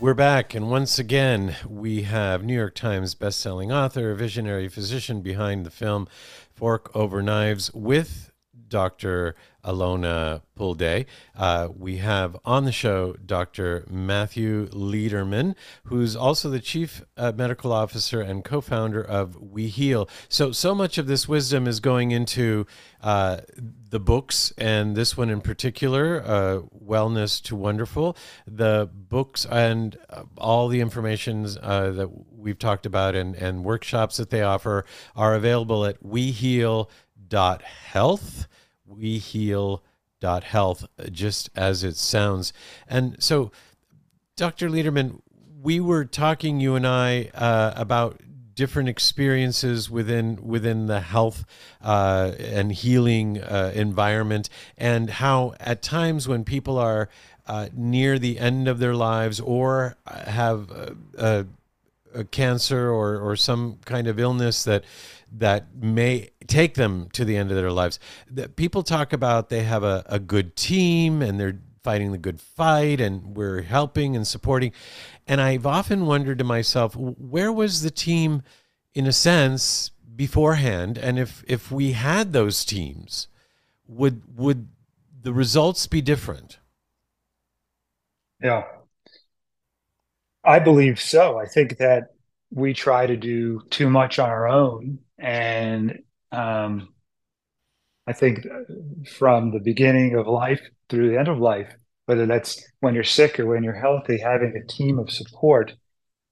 We're 0.00 0.14
back, 0.14 0.54
and 0.54 0.70
once 0.70 0.98
again, 0.98 1.54
we 1.68 2.04
have 2.04 2.42
New 2.42 2.54
York 2.54 2.74
Times 2.74 3.14
bestselling 3.14 3.74
author, 3.74 4.14
visionary 4.14 4.68
physician 4.68 5.20
behind 5.20 5.66
the 5.66 5.70
film 5.70 6.08
Fork 6.50 6.90
Over 6.96 7.20
Knives 7.20 7.70
with 7.74 8.32
Dr. 8.68 9.34
Alona 9.64 10.42
Pulde. 10.56 11.06
Uh, 11.36 11.68
we 11.76 11.98
have 11.98 12.36
on 12.44 12.64
the 12.64 12.72
show 12.72 13.14
Dr. 13.24 13.86
Matthew 13.88 14.68
Lederman, 14.68 15.54
who's 15.84 16.16
also 16.16 16.50
the 16.50 16.60
chief 16.60 17.04
uh, 17.16 17.32
medical 17.34 17.72
officer 17.72 18.20
and 18.20 18.44
co-founder 18.44 19.02
of 19.02 19.40
We 19.40 19.68
Heal. 19.68 20.08
So, 20.28 20.52
so 20.52 20.74
much 20.74 20.98
of 20.98 21.06
this 21.06 21.28
wisdom 21.28 21.66
is 21.66 21.80
going 21.80 22.10
into 22.10 22.66
uh, 23.00 23.38
the 23.88 24.00
books, 24.00 24.52
and 24.56 24.96
this 24.96 25.16
one 25.16 25.30
in 25.30 25.40
particular, 25.40 26.22
uh, 26.24 26.60
Wellness 26.84 27.42
to 27.42 27.56
Wonderful. 27.56 28.16
The 28.46 28.90
books 28.92 29.46
and 29.46 29.96
uh, 30.10 30.24
all 30.36 30.68
the 30.68 30.80
information 30.80 31.46
uh, 31.62 31.90
that 31.90 32.08
we've 32.36 32.58
talked 32.58 32.86
about 32.86 33.14
and, 33.14 33.34
and 33.36 33.64
workshops 33.64 34.16
that 34.16 34.30
they 34.30 34.42
offer 34.42 34.84
are 35.14 35.34
available 35.34 35.84
at 35.84 36.02
weheal.health 36.02 36.88
we 38.96 39.18
heal 39.18 39.82
health 40.44 40.86
just 41.10 41.50
as 41.56 41.82
it 41.82 41.96
sounds. 41.96 42.52
And 42.86 43.16
so 43.20 43.50
dr 44.36 44.66
lederman 44.70 45.20
we 45.62 45.78
were 45.78 46.04
talking 46.04 46.58
you 46.58 46.74
and 46.74 46.86
i 46.86 47.30
uh, 47.34 47.72
about 47.76 48.20
different 48.54 48.88
experiences 48.88 49.90
within 49.90 50.38
within 50.42 50.86
the 50.86 51.00
health 51.00 51.44
uh, 51.82 52.32
and 52.38 52.72
healing 52.72 53.40
uh, 53.42 53.72
environment 53.74 54.48
and 54.76 55.10
how 55.10 55.54
at 55.58 55.82
times 55.82 56.28
when 56.28 56.44
people 56.44 56.78
are 56.78 57.08
uh, 57.46 57.68
near 57.74 58.18
the 58.18 58.38
end 58.38 58.68
of 58.68 58.78
their 58.78 58.94
lives 58.94 59.40
or 59.40 59.96
have 60.06 60.70
a, 60.70 61.46
a 62.14 62.24
cancer 62.24 62.90
or, 62.90 63.18
or 63.18 63.36
some 63.36 63.78
kind 63.84 64.06
of 64.06 64.18
illness 64.18 64.64
that 64.64 64.84
that 65.38 65.74
may 65.74 66.30
take 66.46 66.74
them 66.74 67.08
to 67.12 67.24
the 67.24 67.36
end 67.36 67.50
of 67.50 67.56
their 67.56 67.72
lives. 67.72 67.98
That 68.30 68.56
people 68.56 68.82
talk 68.82 69.12
about 69.12 69.48
they 69.48 69.62
have 69.62 69.82
a, 69.82 70.04
a 70.06 70.18
good 70.18 70.56
team 70.56 71.22
and 71.22 71.38
they're 71.40 71.60
fighting 71.82 72.12
the 72.12 72.18
good 72.18 72.40
fight 72.40 73.00
and 73.00 73.36
we're 73.36 73.62
helping 73.62 74.14
and 74.14 74.26
supporting. 74.26 74.72
And 75.26 75.40
I've 75.40 75.66
often 75.66 76.06
wondered 76.06 76.38
to 76.38 76.44
myself, 76.44 76.94
where 76.96 77.52
was 77.52 77.82
the 77.82 77.90
team 77.90 78.42
in 78.94 79.06
a 79.06 79.12
sense 79.12 79.90
beforehand? 80.14 80.98
And 80.98 81.18
if 81.18 81.44
if 81.48 81.70
we 81.70 81.92
had 81.92 82.32
those 82.32 82.64
teams, 82.64 83.28
would 83.86 84.22
would 84.36 84.68
the 85.22 85.32
results 85.32 85.86
be 85.86 86.00
different? 86.00 86.58
Yeah. 88.42 88.64
I 90.44 90.58
believe 90.58 91.00
so. 91.00 91.38
I 91.38 91.46
think 91.46 91.78
that 91.78 92.14
we 92.50 92.74
try 92.74 93.06
to 93.06 93.16
do 93.16 93.62
too 93.70 93.88
much 93.88 94.18
on 94.18 94.28
our 94.28 94.48
own 94.48 94.98
and 95.22 96.00
um, 96.32 96.88
I 98.06 98.12
think 98.12 98.44
from 99.16 99.52
the 99.52 99.60
beginning 99.60 100.16
of 100.16 100.26
life 100.26 100.60
through 100.88 101.10
the 101.10 101.18
end 101.18 101.28
of 101.28 101.38
life, 101.38 101.72
whether 102.06 102.26
that's 102.26 102.62
when 102.80 102.94
you're 102.94 103.04
sick 103.04 103.38
or 103.38 103.46
when 103.46 103.62
you're 103.62 103.72
healthy, 103.72 104.18
having 104.18 104.54
a 104.56 104.66
team 104.66 104.98
of 104.98 105.10
support 105.10 105.74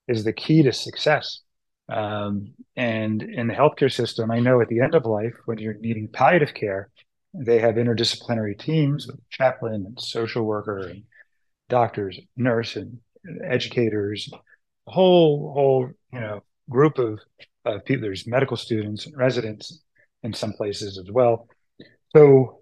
is 0.09 0.25
the 0.25 0.33
key 0.33 0.61
to 0.63 0.73
success. 0.73 1.39
Um, 1.87 2.53
and 2.75 3.23
in 3.23 3.47
the 3.47 3.53
healthcare 3.53 3.91
system, 3.91 4.29
I 4.29 4.39
know 4.39 4.59
at 4.61 4.67
the 4.67 4.81
end 4.81 4.93
of 4.93 5.05
life, 5.05 5.33
when 5.45 5.57
you're 5.57 5.75
needing 5.75 6.09
palliative 6.09 6.53
care, 6.53 6.89
they 7.33 7.59
have 7.59 7.75
interdisciplinary 7.75 8.59
teams 8.59 9.07
with 9.07 9.17
chaplain 9.29 9.85
and 9.85 9.99
social 9.99 10.43
worker 10.43 10.79
and 10.79 11.03
doctors, 11.69 12.19
nurse 12.35 12.75
and 12.75 12.99
educators, 13.41 14.29
a 14.87 14.91
whole 14.91 15.53
whole 15.53 15.89
you 16.11 16.19
know 16.19 16.43
group 16.69 16.97
of 16.97 17.19
uh, 17.65 17.79
people, 17.85 18.03
there's 18.03 18.27
medical 18.27 18.57
students 18.57 19.05
and 19.05 19.17
residents 19.17 19.81
in 20.23 20.33
some 20.33 20.53
places 20.53 20.97
as 20.97 21.11
well. 21.11 21.47
So 22.15 22.61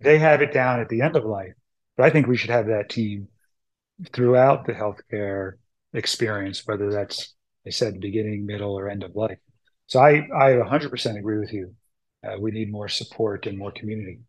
they 0.00 0.18
have 0.18 0.42
it 0.42 0.52
down 0.52 0.80
at 0.80 0.88
the 0.88 1.02
end 1.02 1.16
of 1.16 1.24
life. 1.24 1.54
But 1.96 2.06
I 2.06 2.10
think 2.10 2.26
we 2.26 2.36
should 2.36 2.50
have 2.50 2.66
that 2.66 2.88
team 2.88 3.28
throughout 4.12 4.66
the 4.66 4.72
healthcare 4.72 5.52
experience, 5.92 6.62
whether 6.64 6.90
that's, 6.90 7.34
I 7.66 7.70
said, 7.70 8.00
beginning, 8.00 8.46
middle, 8.46 8.78
or 8.78 8.88
end 8.88 9.02
of 9.02 9.16
life. 9.16 9.38
So 9.86 10.00
I, 10.00 10.28
I 10.34 10.50
100% 10.52 11.18
agree 11.18 11.38
with 11.38 11.52
you 11.52 11.74
uh, 12.24 12.36
we 12.38 12.50
need 12.50 12.70
more 12.70 12.88
support 12.88 13.46
and 13.46 13.58
more 13.58 13.70
community. 13.70 14.20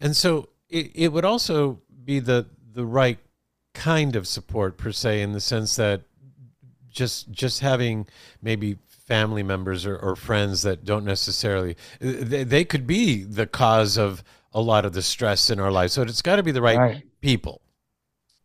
And 0.00 0.16
so 0.16 0.48
it, 0.68 0.90
it 0.94 1.12
would 1.12 1.24
also 1.24 1.80
be 2.04 2.18
the 2.18 2.46
the 2.74 2.84
right 2.86 3.18
kind 3.74 4.16
of 4.16 4.26
support 4.26 4.76
per 4.76 4.92
se, 4.92 5.22
in 5.22 5.32
the 5.32 5.40
sense 5.40 5.76
that 5.76 6.02
just 6.92 7.30
just 7.30 7.60
having 7.60 8.06
maybe 8.42 8.78
family 8.88 9.42
members 9.42 9.84
or, 9.84 9.96
or 9.96 10.14
friends 10.14 10.62
that 10.62 10.84
don't 10.84 11.04
necessarily 11.04 11.76
they, 12.00 12.44
they 12.44 12.64
could 12.64 12.86
be 12.86 13.22
the 13.24 13.46
cause 13.46 13.98
of 13.98 14.22
a 14.54 14.60
lot 14.60 14.84
of 14.84 14.92
the 14.92 15.02
stress 15.02 15.50
in 15.50 15.58
our 15.58 15.70
lives. 15.70 15.92
So 15.94 16.02
it's 16.02 16.22
got 16.22 16.36
to 16.36 16.42
be 16.42 16.52
the 16.52 16.62
right, 16.62 16.78
right, 16.78 17.02
people. 17.20 17.62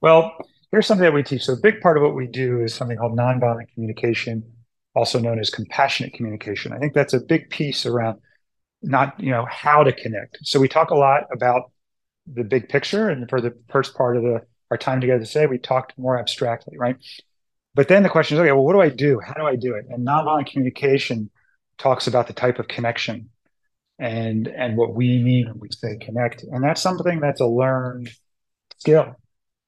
Well, 0.01 0.37
here's 0.71 0.87
something 0.87 1.03
that 1.03 1.13
we 1.13 1.23
teach. 1.23 1.43
So 1.43 1.53
a 1.53 1.57
big 1.57 1.81
part 1.81 1.97
of 1.97 2.03
what 2.03 2.15
we 2.15 2.27
do 2.27 2.61
is 2.61 2.73
something 2.73 2.97
called 2.97 3.17
nonviolent 3.17 3.73
communication, 3.73 4.43
also 4.95 5.19
known 5.19 5.39
as 5.39 5.49
compassionate 5.49 6.13
communication. 6.13 6.71
I 6.71 6.79
think 6.79 6.93
that's 6.93 7.13
a 7.13 7.19
big 7.19 7.49
piece 7.49 7.85
around 7.85 8.19
not, 8.81 9.19
you 9.19 9.31
know, 9.31 9.45
how 9.49 9.83
to 9.83 9.91
connect. 9.91 10.37
So 10.43 10.59
we 10.59 10.67
talk 10.67 10.91
a 10.91 10.95
lot 10.95 11.23
about 11.31 11.71
the 12.25 12.43
big 12.43 12.69
picture 12.69 13.09
and 13.09 13.29
for 13.29 13.41
the 13.41 13.53
first 13.69 13.95
part 13.95 14.17
of 14.17 14.23
the 14.23 14.41
our 14.69 14.77
time 14.77 14.99
together 14.99 15.25
today, 15.25 15.45
we 15.45 15.57
talked 15.57 15.97
more 15.97 16.19
abstractly, 16.19 16.77
right? 16.77 16.97
But 17.77 17.89
then 17.89 18.01
the 18.01 18.09
question 18.09 18.35
is, 18.35 18.41
okay, 18.41 18.51
well, 18.51 18.65
what 18.65 18.73
do 18.73 18.81
I 18.81 18.89
do? 18.89 19.19
How 19.23 19.35
do 19.35 19.45
I 19.45 19.55
do 19.55 19.75
it? 19.75 19.85
And 19.91 20.05
nonviolent 20.05 20.47
communication 20.51 21.29
talks 21.77 22.07
about 22.07 22.25
the 22.25 22.33
type 22.33 22.57
of 22.57 22.67
connection 22.67 23.29
and 23.99 24.47
and 24.47 24.75
what 24.75 24.95
we 24.95 25.21
mean 25.21 25.45
when 25.45 25.59
we 25.59 25.69
say 25.69 25.95
connect. 26.01 26.41
And 26.41 26.63
that's 26.63 26.81
something 26.81 27.19
that's 27.19 27.39
a 27.39 27.45
learned 27.45 28.09
skill, 28.79 29.15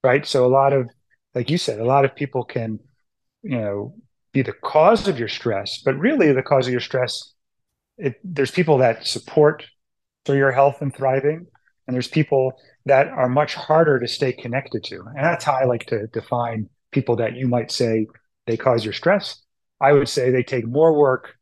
right? 0.04 0.26
So 0.26 0.44
a 0.44 0.50
lot 0.50 0.74
of, 0.74 0.90
like 1.36 1.52
you 1.52 1.60
said, 1.60 1.80
a 1.80 1.86
lot 1.86 2.04
of 2.04 2.16
people 2.16 2.44
can, 2.44 2.80
you 3.44 3.60
know, 3.60 3.94
be 4.34 4.42
the 4.42 4.54
cause 4.54 5.08
of 5.08 5.20
your 5.20 5.28
stress, 5.28 5.80
but 5.86 5.96
really 5.96 6.34
the 6.34 6.42
cause 6.42 6.66
of 6.66 6.72
your 6.72 6.82
stress, 6.82 7.34
it, 8.00 8.16
there's 8.24 8.50
people 8.50 8.80
that 8.80 9.06
support 9.06 9.68
for 10.26 10.36
your 10.36 10.52
health 10.52 10.82
and 10.82 10.96
thriving, 10.96 11.46
and 11.86 11.94
there's 11.94 12.08
people 12.08 12.54
that 12.88 13.08
are 13.08 13.30
much 13.30 13.54
harder 13.54 14.00
to 14.00 14.08
stay 14.08 14.34
connected 14.34 14.84
to. 14.86 14.96
And 14.96 15.24
that's 15.24 15.46
how 15.46 15.54
I 15.54 15.66
like 15.66 15.86
to 15.88 16.08
define 16.08 16.70
people 16.92 17.18
that 17.18 17.36
you 17.36 17.48
might 17.48 17.72
say 17.72 18.08
they 18.48 18.58
cause 18.58 18.84
your 18.84 18.94
stress. 18.94 19.42
I 19.82 19.94
would 19.94 20.10
say 20.10 20.32
they 20.32 20.44
take 20.44 20.68
more 20.68 20.98
work 20.98 21.36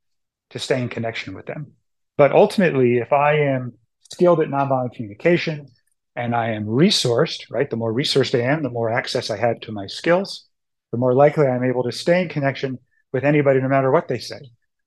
to 0.51 0.59
stay 0.59 0.81
in 0.81 0.89
connection 0.89 1.33
with 1.33 1.45
them. 1.45 1.73
But 2.17 2.31
ultimately, 2.31 2.97
if 2.97 3.13
I 3.13 3.35
am 3.35 3.73
skilled 4.11 4.39
at 4.39 4.47
nonviolent 4.47 4.93
communication 4.93 5.67
and 6.15 6.35
I 6.35 6.51
am 6.51 6.65
resourced, 6.65 7.49
right, 7.51 7.69
the 7.69 7.75
more 7.75 7.93
resourced 7.93 8.37
I 8.39 8.51
am, 8.51 8.63
the 8.63 8.69
more 8.69 8.91
access 8.91 9.29
I 9.29 9.37
have 9.37 9.59
to 9.61 9.71
my 9.71 9.87
skills, 9.87 10.47
the 10.91 10.97
more 10.97 11.13
likely 11.13 11.47
I'm 11.47 11.63
able 11.63 11.83
to 11.83 11.91
stay 11.91 12.21
in 12.21 12.29
connection 12.29 12.79
with 13.13 13.23
anybody, 13.23 13.61
no 13.61 13.67
matter 13.67 13.91
what 13.91 14.07
they 14.07 14.19
say. 14.19 14.39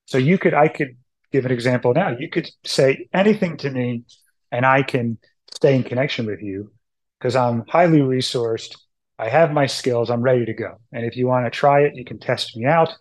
So 0.07 0.19
you 0.19 0.39
could, 0.39 0.55
I 0.55 0.69
could 0.69 0.97
give 1.33 1.45
an 1.47 1.53
example 1.53 1.95
now. 1.95 2.17
You 2.19 2.29
could 2.29 2.51
say 2.65 3.09
anything 3.13 3.57
to 3.59 3.71
me 3.71 4.05
and 4.51 4.67
I 4.67 4.83
can 4.83 5.19
stay 5.55 5.77
in 5.77 5.85
connection 5.85 6.27
with 6.27 6.43
you 6.43 6.73
because 7.19 7.37
I'm 7.37 7.65
highly 7.69 8.01
resourced 8.01 8.77
I 9.21 9.29
have 9.29 9.53
my 9.53 9.67
skills. 9.67 10.09
I'm 10.09 10.23
ready 10.23 10.47
to 10.47 10.55
go. 10.55 10.79
And 10.93 11.05
if 11.05 11.15
you 11.15 11.27
want 11.27 11.45
to 11.45 11.51
try 11.51 11.83
it, 11.83 11.95
you 11.95 12.07
can 12.07 12.19
test 12.19 12.57
me 12.57 12.65
out. 12.65 12.95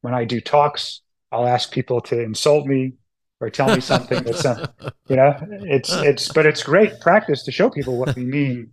When 0.00 0.14
I 0.14 0.24
do 0.24 0.40
talks, 0.40 1.02
I'll 1.30 1.46
ask 1.46 1.70
people 1.70 2.00
to 2.02 2.18
insult 2.18 2.66
me 2.66 2.94
or 3.40 3.50
tell 3.50 3.74
me 3.74 3.82
something 3.82 4.22
that's, 4.22 4.46
uh, 4.46 4.66
you 5.08 5.16
know, 5.16 5.36
it's, 5.50 5.92
it's, 5.92 6.32
but 6.32 6.46
it's 6.46 6.62
great 6.62 6.98
practice 7.00 7.42
to 7.44 7.52
show 7.52 7.68
people 7.68 7.98
what 7.98 8.16
we 8.16 8.24
mean, 8.24 8.72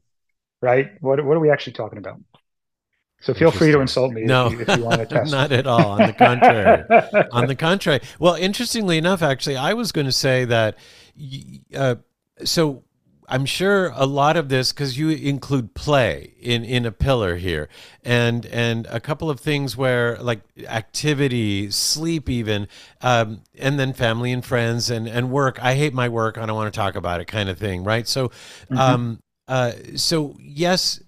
right? 0.61 0.91
What, 1.01 1.23
what 1.25 1.35
are 1.35 1.41
we 1.41 1.51
actually 1.51 1.73
talking 1.73 1.97
about? 1.97 2.21
So 3.19 3.33
feel 3.33 3.51
free 3.51 3.73
to 3.73 3.81
insult 3.81 4.13
me 4.13 4.23
no, 4.23 4.47
if, 4.47 4.53
you, 4.53 4.61
if 4.61 4.77
you 4.77 4.85
want 4.85 5.01
to 5.01 5.05
test. 5.17 5.29
not 5.29 5.51
at 5.51 5.67
all. 5.67 6.01
On 6.01 6.07
the 6.07 6.13
contrary. 6.13 6.83
on 7.31 7.47
the 7.47 7.55
contrary. 7.55 7.99
Well, 8.17 8.35
interestingly 8.35 8.97
enough, 8.97 9.21
actually, 9.21 9.57
I 9.57 9.73
was 9.73 9.91
going 9.91 10.05
to 10.05 10.11
say 10.13 10.45
that. 10.45 10.77
Uh, 11.75 11.95
so 12.45 12.83
I'm 13.27 13.45
sure 13.45 13.91
a 13.95 14.05
lot 14.05 14.37
of 14.37 14.49
this 14.49 14.71
because 14.71 14.97
you 14.97 15.09
include 15.09 15.73
play 15.73 16.33
in 16.39 16.63
in 16.63 16.85
a 16.85 16.91
pillar 16.91 17.35
here, 17.35 17.69
and 18.03 18.45
and 18.47 18.87
a 18.89 18.99
couple 18.99 19.29
of 19.29 19.39
things 19.39 19.77
where 19.77 20.17
like 20.17 20.41
activity, 20.67 21.71
sleep, 21.71 22.29
even, 22.29 22.67
um, 23.01 23.41
and 23.57 23.79
then 23.79 23.93
family 23.93 24.31
and 24.31 24.43
friends 24.43 24.89
and 24.89 25.07
and 25.07 25.31
work. 25.31 25.63
I 25.63 25.75
hate 25.75 25.93
my 25.93 26.09
work. 26.09 26.37
I 26.37 26.45
don't 26.45 26.55
want 26.55 26.73
to 26.73 26.77
talk 26.77 26.95
about 26.95 27.21
it, 27.21 27.25
kind 27.25 27.49
of 27.49 27.57
thing, 27.57 27.83
right? 27.83 28.07
So, 28.07 28.29
mm-hmm. 28.29 28.77
um, 28.77 29.19
uh, 29.47 29.71
so 29.95 30.35
yes, 30.39 31.01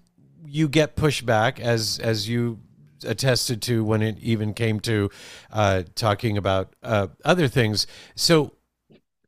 you 0.44 0.68
get 0.68 0.96
pushback 0.96 1.60
as 1.60 1.98
as 1.98 2.28
you 2.28 2.60
attested 3.04 3.62
to 3.62 3.84
when 3.84 4.02
it 4.02 4.18
even 4.20 4.54
came 4.54 4.80
to 4.80 5.10
uh, 5.52 5.82
talking 5.94 6.36
about 6.38 6.74
uh, 6.82 7.08
other 7.24 7.48
things. 7.48 7.86
So, 8.14 8.52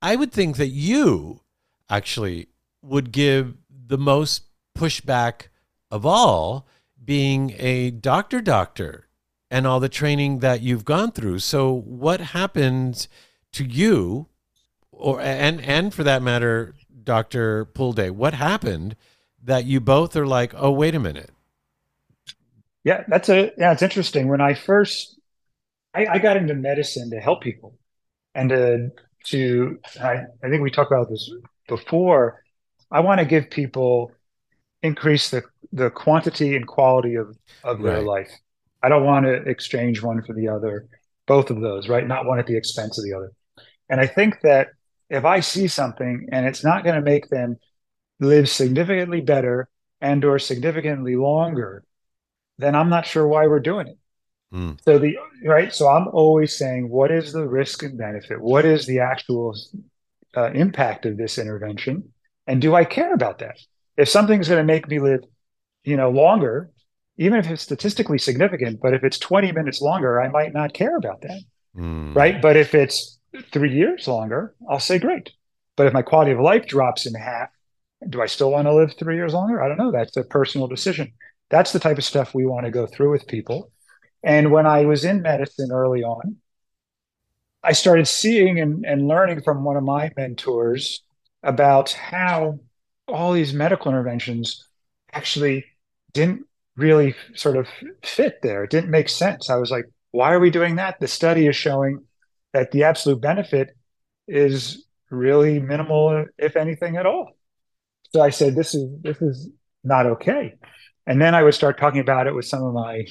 I 0.00 0.16
would 0.16 0.32
think 0.32 0.56
that 0.56 0.68
you 0.68 1.40
actually 1.90 2.48
would 2.82 3.12
give 3.12 3.54
the 3.86 3.98
most 3.98 4.44
pushback 4.76 5.48
of 5.90 6.04
all 6.06 6.66
being 7.04 7.54
a 7.58 7.90
doctor 7.90 8.40
doctor 8.40 9.08
and 9.50 9.66
all 9.66 9.80
the 9.80 9.88
training 9.88 10.40
that 10.40 10.60
you've 10.60 10.84
gone 10.84 11.10
through. 11.10 11.38
So 11.38 11.72
what 11.72 12.20
happened 12.20 13.08
to 13.52 13.64
you 13.64 14.28
or 14.92 15.20
and 15.20 15.60
and 15.62 15.94
for 15.94 16.04
that 16.04 16.22
matter 16.22 16.74
Dr. 17.02 17.64
Pulde, 17.64 18.10
what 18.10 18.34
happened 18.34 18.94
that 19.42 19.64
you 19.64 19.80
both 19.80 20.14
are 20.14 20.26
like, 20.26 20.52
"Oh, 20.54 20.70
wait 20.70 20.94
a 20.94 21.00
minute." 21.00 21.30
Yeah, 22.84 23.04
that's 23.08 23.28
a 23.30 23.52
yeah, 23.56 23.72
it's 23.72 23.82
interesting. 23.82 24.28
When 24.28 24.42
I 24.42 24.54
first 24.54 25.18
I, 25.94 26.06
I 26.06 26.18
got 26.18 26.36
into 26.36 26.54
medicine 26.54 27.10
to 27.10 27.20
help 27.20 27.42
people 27.42 27.78
and 28.34 28.50
to 28.50 28.90
to 29.26 29.78
I, 30.00 30.24
I 30.42 30.48
think 30.50 30.62
we 30.62 30.70
talked 30.70 30.92
about 30.92 31.08
this 31.08 31.30
before 31.66 32.42
I 32.90 33.00
want 33.00 33.20
to 33.20 33.26
give 33.26 33.50
people 33.50 34.12
increase 34.82 35.30
the 35.30 35.42
the 35.72 35.90
quantity 35.90 36.56
and 36.56 36.66
quality 36.66 37.16
of 37.16 37.36
of 37.64 37.82
their 37.82 38.02
life. 38.02 38.30
I 38.82 38.88
don't 38.88 39.04
want 39.04 39.26
to 39.26 39.34
exchange 39.34 40.02
one 40.02 40.22
for 40.22 40.32
the 40.32 40.48
other, 40.48 40.86
both 41.26 41.50
of 41.50 41.60
those, 41.60 41.88
right? 41.88 42.06
Not 42.06 42.26
one 42.26 42.38
at 42.38 42.46
the 42.46 42.56
expense 42.56 42.96
of 42.98 43.04
the 43.04 43.14
other. 43.14 43.32
And 43.88 44.00
I 44.00 44.06
think 44.06 44.40
that 44.42 44.68
if 45.10 45.24
I 45.24 45.40
see 45.40 45.66
something 45.68 46.28
and 46.30 46.46
it's 46.46 46.62
not 46.62 46.84
going 46.84 46.94
to 46.94 47.02
make 47.02 47.28
them 47.28 47.56
live 48.20 48.48
significantly 48.48 49.20
better 49.20 49.68
and 50.00 50.24
or 50.24 50.38
significantly 50.38 51.16
longer, 51.16 51.84
then 52.58 52.74
I'm 52.74 52.88
not 52.88 53.06
sure 53.06 53.26
why 53.26 53.46
we're 53.46 53.60
doing 53.60 53.88
it. 53.88 53.98
Mm. 54.52 54.78
So 54.82 54.98
the 54.98 55.16
right, 55.44 55.74
so 55.74 55.88
I'm 55.88 56.08
always 56.08 56.56
saying, 56.56 56.88
what 56.88 57.10
is 57.10 57.32
the 57.32 57.46
risk 57.46 57.82
and 57.82 57.98
benefit? 57.98 58.40
What 58.40 58.64
is 58.64 58.86
the 58.86 59.00
actual 59.00 59.56
uh, 60.36 60.50
impact 60.52 61.04
of 61.04 61.16
this 61.16 61.38
intervention? 61.38 62.12
And 62.48 62.62
do 62.62 62.74
I 62.74 62.84
care 62.84 63.12
about 63.12 63.38
that? 63.40 63.58
If 63.98 64.08
something's 64.08 64.48
going 64.48 64.58
to 64.58 64.64
make 64.64 64.88
me 64.88 64.98
live, 64.98 65.20
you 65.84 65.96
know, 65.96 66.10
longer, 66.10 66.70
even 67.18 67.38
if 67.38 67.50
it's 67.50 67.62
statistically 67.62 68.18
significant, 68.18 68.80
but 68.80 68.94
if 68.94 69.04
it's 69.04 69.18
20 69.18 69.52
minutes 69.52 69.82
longer, 69.82 70.20
I 70.20 70.28
might 70.28 70.54
not 70.54 70.72
care 70.72 70.96
about 70.96 71.20
that. 71.20 71.42
Mm. 71.76 72.14
Right. 72.14 72.40
But 72.40 72.56
if 72.56 72.74
it's 72.74 73.18
three 73.52 73.72
years 73.72 74.08
longer, 74.08 74.54
I'll 74.68 74.80
say 74.80 74.98
great. 74.98 75.30
But 75.76 75.88
if 75.88 75.92
my 75.92 76.02
quality 76.02 76.32
of 76.32 76.40
life 76.40 76.66
drops 76.66 77.06
in 77.06 77.14
half, 77.14 77.50
do 78.08 78.22
I 78.22 78.26
still 78.26 78.50
want 78.50 78.66
to 78.66 78.74
live 78.74 78.94
three 78.94 79.16
years 79.16 79.34
longer? 79.34 79.62
I 79.62 79.68
don't 79.68 79.78
know. 79.78 79.92
That's 79.92 80.16
a 80.16 80.24
personal 80.24 80.68
decision. 80.68 81.12
That's 81.50 81.72
the 81.72 81.80
type 81.80 81.98
of 81.98 82.04
stuff 82.04 82.34
we 82.34 82.46
want 82.46 82.64
to 82.64 82.72
go 82.72 82.86
through 82.86 83.10
with 83.10 83.26
people. 83.26 83.70
And 84.22 84.50
when 84.50 84.66
I 84.66 84.86
was 84.86 85.04
in 85.04 85.20
medicine 85.20 85.70
early 85.70 86.02
on, 86.02 86.36
I 87.62 87.72
started 87.72 88.08
seeing 88.08 88.58
and, 88.58 88.86
and 88.86 89.06
learning 89.06 89.42
from 89.42 89.64
one 89.64 89.76
of 89.76 89.84
my 89.84 90.12
mentors 90.16 91.02
about 91.42 91.92
how 91.92 92.58
all 93.06 93.32
these 93.32 93.52
medical 93.52 93.90
interventions 93.90 94.66
actually 95.12 95.64
didn't 96.12 96.44
really 96.76 97.14
sort 97.34 97.56
of 97.56 97.66
fit 98.04 98.40
there. 98.42 98.64
It 98.64 98.70
didn't 98.70 98.90
make 98.90 99.08
sense. 99.08 99.50
I 99.50 99.56
was 99.56 99.70
like, 99.70 99.86
why 100.10 100.32
are 100.32 100.40
we 100.40 100.50
doing 100.50 100.76
that? 100.76 101.00
The 101.00 101.08
study 101.08 101.46
is 101.46 101.56
showing 101.56 102.04
that 102.52 102.70
the 102.70 102.84
absolute 102.84 103.20
benefit 103.20 103.76
is 104.26 104.84
really 105.10 105.60
minimal, 105.60 106.26
if 106.38 106.56
anything 106.56 106.96
at 106.96 107.06
all. 107.06 107.30
So 108.12 108.22
I 108.22 108.30
said, 108.30 108.54
this 108.54 108.74
is 108.74 108.88
this 109.02 109.20
is 109.20 109.50
not 109.84 110.06
okay. 110.06 110.54
And 111.06 111.20
then 111.20 111.34
I 111.34 111.42
would 111.42 111.54
start 111.54 111.78
talking 111.78 112.00
about 112.00 112.26
it 112.26 112.34
with 112.34 112.46
some 112.46 112.62
of 112.62 112.74
my 112.74 113.06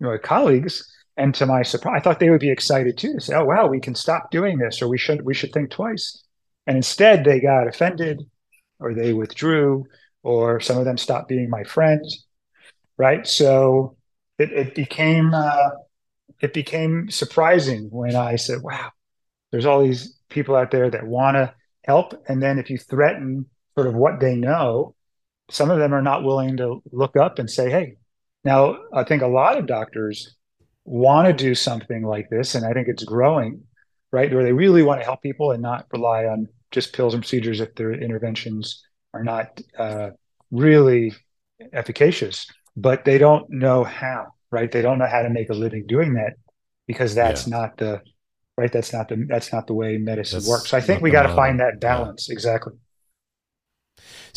know, 0.00 0.18
colleagues. 0.18 0.90
And 1.16 1.34
to 1.36 1.46
my 1.46 1.62
surprise, 1.62 2.00
I 2.00 2.02
thought 2.02 2.18
they 2.18 2.30
would 2.30 2.40
be 2.40 2.50
excited 2.50 2.98
too 2.98 3.14
to 3.14 3.20
say, 3.20 3.34
"Oh 3.36 3.44
wow, 3.44 3.68
we 3.68 3.78
can 3.78 3.94
stop 3.94 4.32
doing 4.32 4.58
this, 4.58 4.82
or 4.82 4.88
we 4.88 4.98
should 4.98 5.24
we 5.24 5.34
should 5.34 5.52
think 5.52 5.70
twice." 5.70 6.23
And 6.66 6.76
instead, 6.76 7.24
they 7.24 7.40
got 7.40 7.68
offended 7.68 8.22
or 8.80 8.94
they 8.94 9.12
withdrew 9.12 9.84
or 10.22 10.60
some 10.60 10.78
of 10.78 10.84
them 10.84 10.98
stopped 10.98 11.28
being 11.28 11.50
my 11.50 11.64
friends. 11.64 12.24
Right. 12.96 13.26
So 13.26 13.96
it, 14.38 14.52
it 14.52 14.74
became, 14.74 15.34
uh, 15.34 15.70
it 16.40 16.52
became 16.52 17.10
surprising 17.10 17.88
when 17.90 18.16
I 18.16 18.36
said, 18.36 18.62
wow, 18.62 18.90
there's 19.50 19.66
all 19.66 19.82
these 19.82 20.18
people 20.28 20.56
out 20.56 20.70
there 20.70 20.90
that 20.90 21.06
want 21.06 21.36
to 21.36 21.54
help. 21.84 22.14
And 22.28 22.42
then 22.42 22.58
if 22.58 22.70
you 22.70 22.78
threaten 22.78 23.46
sort 23.74 23.86
of 23.86 23.94
what 23.94 24.20
they 24.20 24.36
know, 24.36 24.94
some 25.50 25.70
of 25.70 25.78
them 25.78 25.92
are 25.92 26.02
not 26.02 26.24
willing 26.24 26.56
to 26.56 26.82
look 26.92 27.16
up 27.16 27.38
and 27.38 27.50
say, 27.50 27.70
hey, 27.70 27.96
now 28.44 28.78
I 28.92 29.04
think 29.04 29.22
a 29.22 29.26
lot 29.26 29.58
of 29.58 29.66
doctors 29.66 30.34
want 30.84 31.26
to 31.26 31.32
do 31.32 31.54
something 31.54 32.02
like 32.02 32.28
this, 32.30 32.54
and 32.54 32.64
I 32.64 32.72
think 32.72 32.88
it's 32.88 33.04
growing 33.04 33.64
right? 34.14 34.32
Where 34.32 34.44
they 34.44 34.52
really 34.52 34.84
want 34.84 35.00
to 35.00 35.04
help 35.04 35.22
people 35.22 35.50
and 35.50 35.60
not 35.60 35.86
rely 35.92 36.26
on 36.26 36.48
just 36.74 36.92
pills 36.92 37.14
and 37.14 37.22
procedures 37.22 37.60
if 37.60 37.74
their 37.76 37.92
interventions 37.92 38.84
are 39.14 39.24
not 39.24 39.60
uh, 39.78 40.10
really 40.50 41.14
efficacious, 41.72 42.46
but 42.76 43.04
they 43.04 43.16
don't 43.16 43.48
know 43.48 43.84
how, 43.84 44.26
right? 44.50 44.70
They 44.70 44.82
don't 44.82 44.98
know 44.98 45.06
how 45.06 45.22
to 45.22 45.30
make 45.30 45.48
a 45.48 45.54
living 45.54 45.86
doing 45.86 46.14
that 46.14 46.34
because 46.86 47.14
that's 47.14 47.46
yeah. 47.46 47.56
not 47.56 47.76
the 47.78 48.02
right. 48.58 48.70
That's 48.70 48.92
not 48.92 49.08
the 49.08 49.24
that's 49.28 49.52
not 49.52 49.66
the 49.68 49.74
way 49.74 49.96
medicine 49.96 50.40
that's 50.40 50.48
works. 50.48 50.70
So 50.70 50.76
I 50.76 50.80
think 50.80 51.00
we 51.00 51.10
got 51.10 51.22
to 51.22 51.34
find 51.34 51.60
that 51.60 51.80
balance 51.80 52.28
yeah. 52.28 52.34
exactly. 52.34 52.74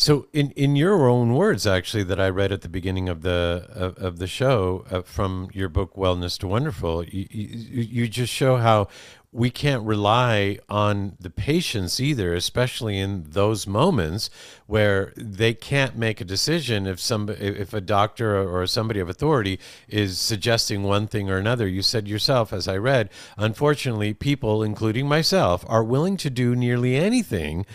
So, 0.00 0.28
in, 0.32 0.52
in 0.52 0.76
your 0.76 1.08
own 1.08 1.34
words, 1.34 1.66
actually, 1.66 2.04
that 2.04 2.20
I 2.20 2.28
read 2.28 2.52
at 2.52 2.60
the 2.60 2.68
beginning 2.68 3.08
of 3.08 3.22
the 3.22 3.66
of, 3.74 3.98
of 3.98 4.18
the 4.20 4.28
show 4.28 4.84
uh, 4.92 5.02
from 5.02 5.48
your 5.52 5.68
book 5.68 5.96
"Wellness 5.96 6.38
to 6.38 6.46
Wonderful," 6.46 7.04
you, 7.04 7.26
you, 7.28 7.82
you 7.82 8.08
just 8.08 8.32
show 8.32 8.58
how 8.58 8.86
we 9.32 9.50
can't 9.50 9.82
rely 9.82 10.60
on 10.68 11.16
the 11.18 11.30
patients 11.30 11.98
either, 11.98 12.32
especially 12.32 12.96
in 12.96 13.24
those 13.30 13.66
moments 13.66 14.30
where 14.68 15.12
they 15.16 15.52
can't 15.52 15.96
make 15.96 16.20
a 16.20 16.24
decision 16.24 16.86
if 16.86 17.00
some 17.00 17.28
if 17.28 17.74
a 17.74 17.80
doctor 17.80 18.40
or 18.40 18.68
somebody 18.68 19.00
of 19.00 19.08
authority 19.08 19.58
is 19.88 20.20
suggesting 20.20 20.84
one 20.84 21.08
thing 21.08 21.28
or 21.28 21.38
another. 21.38 21.66
You 21.66 21.82
said 21.82 22.06
yourself, 22.06 22.52
as 22.52 22.68
I 22.68 22.76
read, 22.76 23.10
unfortunately, 23.36 24.14
people, 24.14 24.62
including 24.62 25.08
myself, 25.08 25.64
are 25.66 25.82
willing 25.82 26.16
to 26.18 26.30
do 26.30 26.54
nearly 26.54 26.94
anything. 26.94 27.66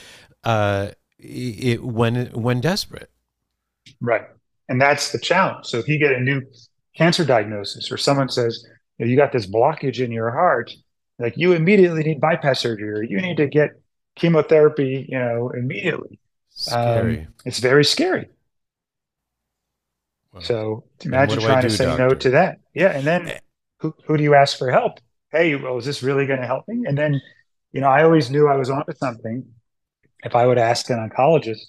Uh, 0.46 0.92
it, 1.24 1.84
when 1.84 2.28
when 2.28 2.62
desperate. 2.62 3.10
Right, 4.02 4.24
and 4.70 4.82
that's 4.82 5.12
the 5.12 5.20
challenge. 5.20 5.66
So 5.66 5.78
if 5.78 5.88
you 5.88 6.00
get 6.00 6.12
a 6.12 6.20
new 6.20 6.42
cancer 6.96 7.26
diagnosis, 7.26 7.92
or 7.92 7.98
someone 7.98 8.30
says 8.30 8.66
you, 8.98 9.06
know, 9.06 9.12
you 9.12 9.18
got 9.18 9.32
this 9.32 9.48
blockage 9.48 10.04
in 10.04 10.12
your 10.12 10.32
heart, 10.32 10.72
like 11.20 11.34
you 11.38 11.54
immediately 11.54 12.04
need 12.04 12.22
bypass 12.22 12.60
surgery, 12.60 12.90
or 12.90 13.04
you 13.04 13.22
need 13.22 13.38
to 13.38 13.48
get 13.48 13.72
chemotherapy, 14.16 15.06
you 15.10 15.18
know, 15.18 15.50
immediately. 15.50 16.20
Scary. 16.50 17.20
Um, 17.20 17.28
it's 17.46 17.60
very 17.60 17.84
scary. 17.84 18.30
so 20.40 20.84
imagine 21.04 21.40
trying 21.40 21.62
do, 21.62 21.70
to 21.70 21.76
say 21.76 21.86
doctor? 21.86 22.08
no 22.10 22.14
to 22.16 22.30
that. 22.32 22.60
Yeah, 22.74 22.90
and 22.90 23.06
then 23.06 23.30
eh. 23.30 23.40
who 23.80 23.96
who 24.06 24.18
do 24.18 24.24
you 24.24 24.36
ask 24.36 24.58
for 24.58 24.72
help? 24.72 25.00
Hey, 25.32 25.56
well, 25.56 25.78
is 25.78 25.86
this 25.86 26.04
really 26.04 26.28
going 26.28 26.42
to 26.42 26.46
help 26.46 26.68
me? 26.68 26.84
And 26.86 26.96
then, 26.96 27.20
you 27.72 27.82
know, 27.82 27.88
I 27.88 28.04
always 28.04 28.30
knew 28.30 28.48
I 28.48 28.56
was 28.56 28.70
onto 28.70 28.94
something 28.94 29.44
if 30.24 30.36
I 30.36 30.46
would 30.46 30.58
ask 30.58 30.90
an 30.90 31.10
oncologist, 31.10 31.62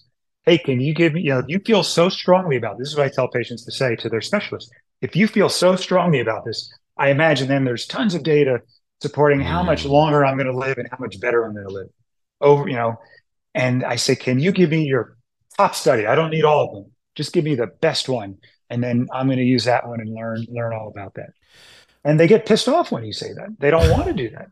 hey, 0.44 0.58
can 0.58 0.80
you 0.80 0.94
give 0.94 1.14
me, 1.14 1.22
you 1.22 1.30
know, 1.30 1.42
you 1.46 1.58
feel 1.64 1.82
so 1.82 2.08
strongly 2.08 2.56
about 2.56 2.78
this, 2.78 2.88
this 2.88 2.92
is 2.92 2.98
what 2.98 3.06
I 3.06 3.10
tell 3.10 3.28
patients 3.28 3.64
to 3.64 3.72
say 3.72 3.96
to 3.96 4.08
their 4.08 4.20
specialist. 4.20 4.70
If 5.00 5.16
you 5.16 5.26
feel 5.26 5.48
so 5.48 5.76
strongly 5.76 6.20
about 6.20 6.44
this, 6.44 6.72
I 6.96 7.10
imagine 7.10 7.48
then 7.48 7.64
there's 7.64 7.86
tons 7.86 8.14
of 8.14 8.22
data 8.22 8.60
supporting 9.00 9.40
how 9.40 9.62
much 9.62 9.84
mm. 9.84 9.90
longer 9.90 10.24
I'm 10.24 10.36
going 10.36 10.50
to 10.50 10.56
live 10.56 10.78
and 10.78 10.88
how 10.90 10.98
much 11.00 11.20
better 11.20 11.44
I'm 11.44 11.54
going 11.54 11.66
to 11.66 11.72
live 11.72 11.88
over, 12.40 12.68
you 12.68 12.76
know. 12.76 12.96
And 13.54 13.84
I 13.84 13.96
say, 13.96 14.16
can 14.16 14.40
you 14.40 14.52
give 14.52 14.70
me 14.70 14.84
your 14.84 15.16
top 15.56 15.74
study? 15.74 16.06
I 16.06 16.14
don't 16.14 16.30
need 16.30 16.44
all 16.44 16.64
of 16.64 16.74
them. 16.74 16.92
Just 17.14 17.32
give 17.32 17.44
me 17.44 17.54
the 17.54 17.66
best 17.66 18.08
one. 18.08 18.38
And 18.70 18.82
then 18.82 19.08
I'm 19.12 19.26
going 19.26 19.38
to 19.38 19.44
use 19.44 19.64
that 19.64 19.86
one 19.86 20.00
and 20.00 20.12
learn, 20.12 20.46
learn 20.48 20.72
all 20.72 20.88
about 20.88 21.14
that. 21.14 21.30
And 22.04 22.18
they 22.18 22.26
get 22.26 22.46
pissed 22.46 22.68
off 22.68 22.90
when 22.90 23.04
you 23.04 23.12
say 23.12 23.32
that. 23.32 23.56
They 23.58 23.70
don't 23.70 23.90
want 23.90 24.06
to 24.06 24.12
do 24.12 24.30
that. 24.30 24.48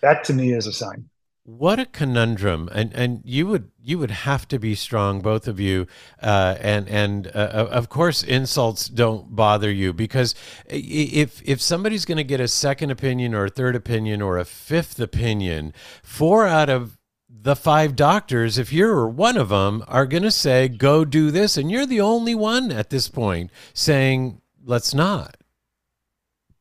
That 0.00 0.24
to 0.24 0.34
me 0.34 0.52
is 0.52 0.66
a 0.66 0.72
sign. 0.72 1.08
What 1.48 1.78
a 1.78 1.86
conundrum, 1.86 2.68
and 2.72 2.92
and 2.92 3.22
you 3.24 3.46
would 3.46 3.70
you 3.80 4.00
would 4.00 4.10
have 4.10 4.48
to 4.48 4.58
be 4.58 4.74
strong, 4.74 5.20
both 5.20 5.46
of 5.46 5.60
you, 5.60 5.86
uh, 6.20 6.56
and 6.60 6.88
and 6.88 7.28
uh, 7.28 7.68
of 7.70 7.88
course 7.88 8.24
insults 8.24 8.88
don't 8.88 9.36
bother 9.36 9.70
you 9.70 9.92
because 9.92 10.34
if 10.66 11.40
if 11.44 11.62
somebody's 11.62 12.04
going 12.04 12.16
to 12.16 12.24
get 12.24 12.40
a 12.40 12.48
second 12.48 12.90
opinion 12.90 13.32
or 13.32 13.44
a 13.44 13.48
third 13.48 13.76
opinion 13.76 14.22
or 14.22 14.38
a 14.38 14.44
fifth 14.44 14.98
opinion, 14.98 15.72
four 16.02 16.48
out 16.48 16.68
of 16.68 16.98
the 17.30 17.54
five 17.54 17.94
doctors, 17.94 18.58
if 18.58 18.72
you're 18.72 19.06
one 19.06 19.36
of 19.36 19.50
them, 19.50 19.84
are 19.86 20.04
going 20.04 20.24
to 20.24 20.32
say 20.32 20.66
go 20.66 21.04
do 21.04 21.30
this, 21.30 21.56
and 21.56 21.70
you're 21.70 21.86
the 21.86 22.00
only 22.00 22.34
one 22.34 22.72
at 22.72 22.90
this 22.90 23.06
point 23.06 23.52
saying 23.72 24.40
let's 24.64 24.92
not. 24.92 25.36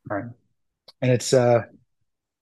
Right, 0.07 0.25
and 1.01 1.11
it's 1.11 1.33
uh 1.33 1.63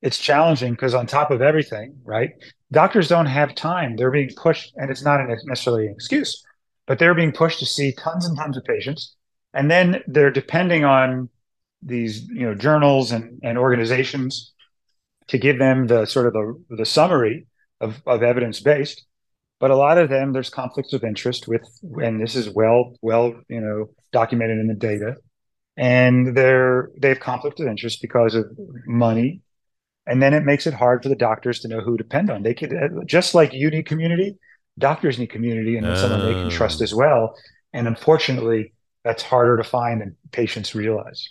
it's 0.04 0.20
challenging 0.20 0.74
because 0.74 0.94
on 0.94 1.08
top 1.08 1.32
of 1.32 1.42
everything, 1.42 1.96
right? 2.04 2.32
Doctors 2.72 3.08
don't 3.08 3.26
have 3.26 3.56
time. 3.56 3.96
They're 3.96 4.12
being 4.12 4.30
pushed, 4.36 4.74
and 4.76 4.92
it's 4.92 5.04
not 5.04 5.22
necessarily 5.46 5.88
an 5.88 5.94
excuse, 5.94 6.44
but 6.86 7.00
they're 7.00 7.16
being 7.16 7.32
pushed 7.32 7.60
to 7.60 7.66
see 7.66 7.94
tons 7.94 8.26
and 8.26 8.38
tons 8.38 8.58
of 8.58 8.66
patients, 8.66 9.16
and 9.54 9.72
then 9.72 10.04
they're 10.08 10.30
depending 10.30 10.84
on 10.84 11.30
these, 11.82 12.28
you 12.28 12.46
know, 12.46 12.54
journals 12.54 13.12
and, 13.12 13.39
and 13.44 13.58
organizations 13.58 14.54
to 15.28 15.38
give 15.38 15.58
them 15.58 15.88
the 15.88 16.06
sort 16.06 16.28
of 16.28 16.34
the, 16.34 16.76
the 16.78 16.86
summary 16.86 17.48
of, 17.80 18.02
of 18.06 18.24
evidence 18.24 18.60
based. 18.60 19.06
But 19.60 19.72
a 19.72 19.78
lot 19.78 19.98
of 19.98 20.10
them, 20.10 20.34
there's 20.34 20.50
conflicts 20.50 20.92
of 20.92 21.06
interest 21.06 21.48
with, 21.48 21.63
and 22.02 22.22
this 22.22 22.36
is 22.36 22.50
well, 22.50 22.96
well, 23.02 23.34
you 23.48 23.62
know, 23.62 23.89
documented 24.12 24.60
in 24.60 24.68
the 24.68 24.74
data 24.74 25.16
and 25.76 26.38
they're 26.38 26.92
they 27.00 27.10
have 27.10 27.20
conflict 27.20 27.60
of 27.60 27.68
interest 27.68 28.00
because 28.02 28.36
of 28.36 28.46
money 28.86 29.42
and 30.06 30.22
then 30.22 30.34
it 30.34 30.44
makes 30.44 30.68
it 30.68 30.74
hard 30.74 31.02
for 31.02 31.10
the 31.10 31.16
doctors 31.16 31.60
to 31.62 31.68
know 31.68 31.80
who 31.80 31.98
to 31.98 32.04
depend 32.04 32.30
on. 32.30 32.44
They 32.44 32.54
could 32.54 32.74
uh, 32.74 33.04
just 33.06 33.34
like 33.34 33.54
you 33.54 33.70
need 33.70 33.86
community, 33.86 34.38
doctors 34.78 35.18
need 35.18 35.28
community 35.28 35.78
and 35.78 35.98
someone 35.98 36.26
they 36.26 36.34
can 36.34 36.50
trust 36.50 36.82
oh. 36.82 36.84
as 36.84 36.94
well. 36.94 37.36
And 37.74 37.88
unfortunately, 37.88 38.74
that's 39.04 39.24
harder 39.24 39.58
to 39.58 39.63
find 39.63 40.02
than 40.02 40.16
patients 40.32 40.76
realize. 40.76 41.30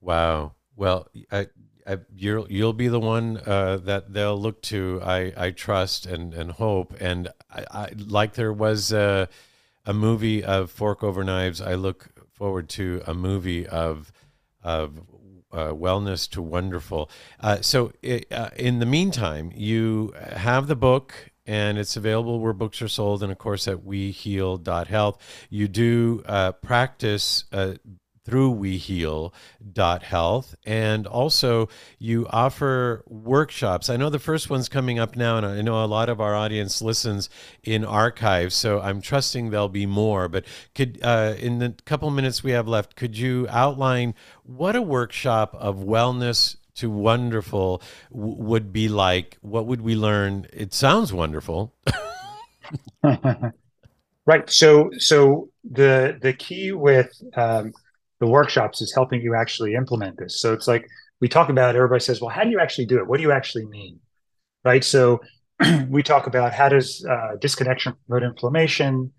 Wow. 0.00 0.54
Well, 0.76 1.08
I, 1.30 1.46
I, 1.86 1.98
you'll 2.14 2.50
you'll 2.50 2.72
be 2.72 2.88
the 2.88 3.00
one 3.00 3.40
uh, 3.46 3.78
that 3.78 4.12
they'll 4.12 4.40
look 4.40 4.62
to. 4.62 5.00
I, 5.02 5.32
I 5.36 5.50
trust 5.50 6.06
and 6.06 6.34
and 6.34 6.52
hope. 6.52 6.94
And 7.00 7.28
I, 7.50 7.64
I 7.70 7.92
like 7.96 8.34
there 8.34 8.52
was 8.52 8.92
a, 8.92 9.28
a 9.84 9.92
movie 9.92 10.42
of 10.42 10.70
Fork 10.70 11.02
Over 11.02 11.22
Knives. 11.24 11.60
I 11.60 11.74
look 11.74 12.08
forward 12.32 12.68
to 12.70 13.02
a 13.06 13.14
movie 13.14 13.66
of 13.66 14.12
of 14.62 15.00
uh, 15.52 15.72
wellness 15.72 16.28
to 16.30 16.42
wonderful. 16.42 17.10
Uh, 17.40 17.60
so, 17.60 17.92
uh, 18.04 18.48
in 18.56 18.78
the 18.78 18.86
meantime, 18.86 19.52
you 19.54 20.14
have 20.34 20.66
the 20.66 20.76
book 20.76 21.32
and 21.46 21.78
it's 21.78 21.96
available 21.96 22.38
where 22.38 22.52
books 22.52 22.80
are 22.80 22.88
sold, 22.88 23.22
and 23.22 23.32
of 23.32 23.38
course 23.38 23.66
at 23.66 23.78
weheal.health. 23.78 25.18
You 25.50 25.68
do 25.68 26.22
uh, 26.26 26.52
practice 26.52 27.44
uh, 27.52 27.74
through 28.24 28.54
weheal.health. 28.54 30.54
And 30.64 31.06
also, 31.06 31.68
you 31.98 32.26
offer 32.30 33.04
workshops. 33.06 33.90
I 33.90 33.96
know 33.96 34.10
the 34.10 34.18
first 34.18 34.50
one's 34.50 34.68
coming 34.68 34.98
up 34.98 35.16
now, 35.16 35.36
and 35.36 35.46
I 35.46 35.60
know 35.60 35.84
a 35.84 35.86
lot 35.86 36.08
of 36.08 36.20
our 36.20 36.34
audience 36.34 36.82
listens 36.82 37.28
in 37.62 37.84
archives, 37.84 38.54
so 38.54 38.80
I'm 38.80 39.00
trusting 39.00 39.50
there'll 39.50 39.68
be 39.68 39.86
more. 39.86 40.28
But 40.28 40.44
could, 40.74 40.98
uh, 41.02 41.34
in 41.38 41.58
the 41.58 41.74
couple 41.84 42.10
minutes 42.10 42.42
we 42.42 42.52
have 42.52 42.68
left, 42.68 42.96
could 42.96 43.18
you 43.18 43.46
outline 43.50 44.14
what 44.44 44.76
a 44.76 44.82
workshop 44.82 45.54
of 45.58 45.78
wellness 45.78 46.56
to 46.74 46.90
wonderful 46.90 47.82
w- 48.12 48.36
would 48.36 48.72
be 48.72 48.88
like? 48.88 49.38
What 49.40 49.66
would 49.66 49.80
we 49.80 49.96
learn? 49.96 50.46
It 50.52 50.72
sounds 50.72 51.12
wonderful. 51.12 51.74
right. 54.26 54.50
So, 54.50 54.90
so 54.98 55.48
the 55.64 56.18
the 56.20 56.32
key 56.32 56.72
with 56.72 57.10
um, 57.36 57.72
the 58.22 58.28
workshops 58.28 58.80
is 58.80 58.94
helping 58.94 59.20
you 59.20 59.34
actually 59.34 59.74
implement 59.74 60.16
this. 60.16 60.40
So 60.40 60.52
it's 60.52 60.68
like 60.68 60.86
we 61.20 61.28
talk 61.28 61.48
about, 61.48 61.74
everybody 61.74 61.98
says, 61.98 62.20
well, 62.20 62.30
how 62.30 62.44
do 62.44 62.50
you 62.50 62.60
actually 62.60 62.86
do 62.86 62.98
it? 62.98 63.06
What 63.08 63.16
do 63.16 63.24
you 63.24 63.32
actually 63.32 63.66
mean? 63.66 63.98
Right. 64.64 64.84
So 64.84 65.20
we 65.88 66.04
talk 66.04 66.28
about 66.28 66.54
how 66.54 66.68
does 66.68 67.04
uh, 67.04 67.34
disconnection 67.40 67.94
promote 68.06 68.22
inflammation 68.22 69.10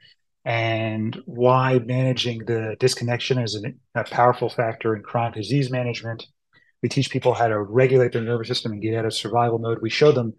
and 0.45 1.21
why 1.25 1.79
managing 1.79 2.45
the 2.45 2.77
disconnection 2.79 3.39
is 3.39 3.55
an, 3.55 3.77
a 3.93 4.05
powerful 4.05 4.47
factor 4.47 4.95
in 4.95 5.03
chronic 5.03 5.33
disease 5.33 5.69
management. 5.69 6.25
We 6.81 6.87
teach 6.87 7.09
people 7.09 7.33
how 7.33 7.49
to 7.49 7.61
regulate 7.61 8.13
their 8.13 8.21
nervous 8.21 8.47
system 8.47 8.71
and 8.71 8.81
get 8.81 8.95
out 8.95 9.05
of 9.05 9.13
survival 9.13 9.59
mode. 9.59 9.79
We 9.81 9.89
show 9.89 10.13
them 10.13 10.33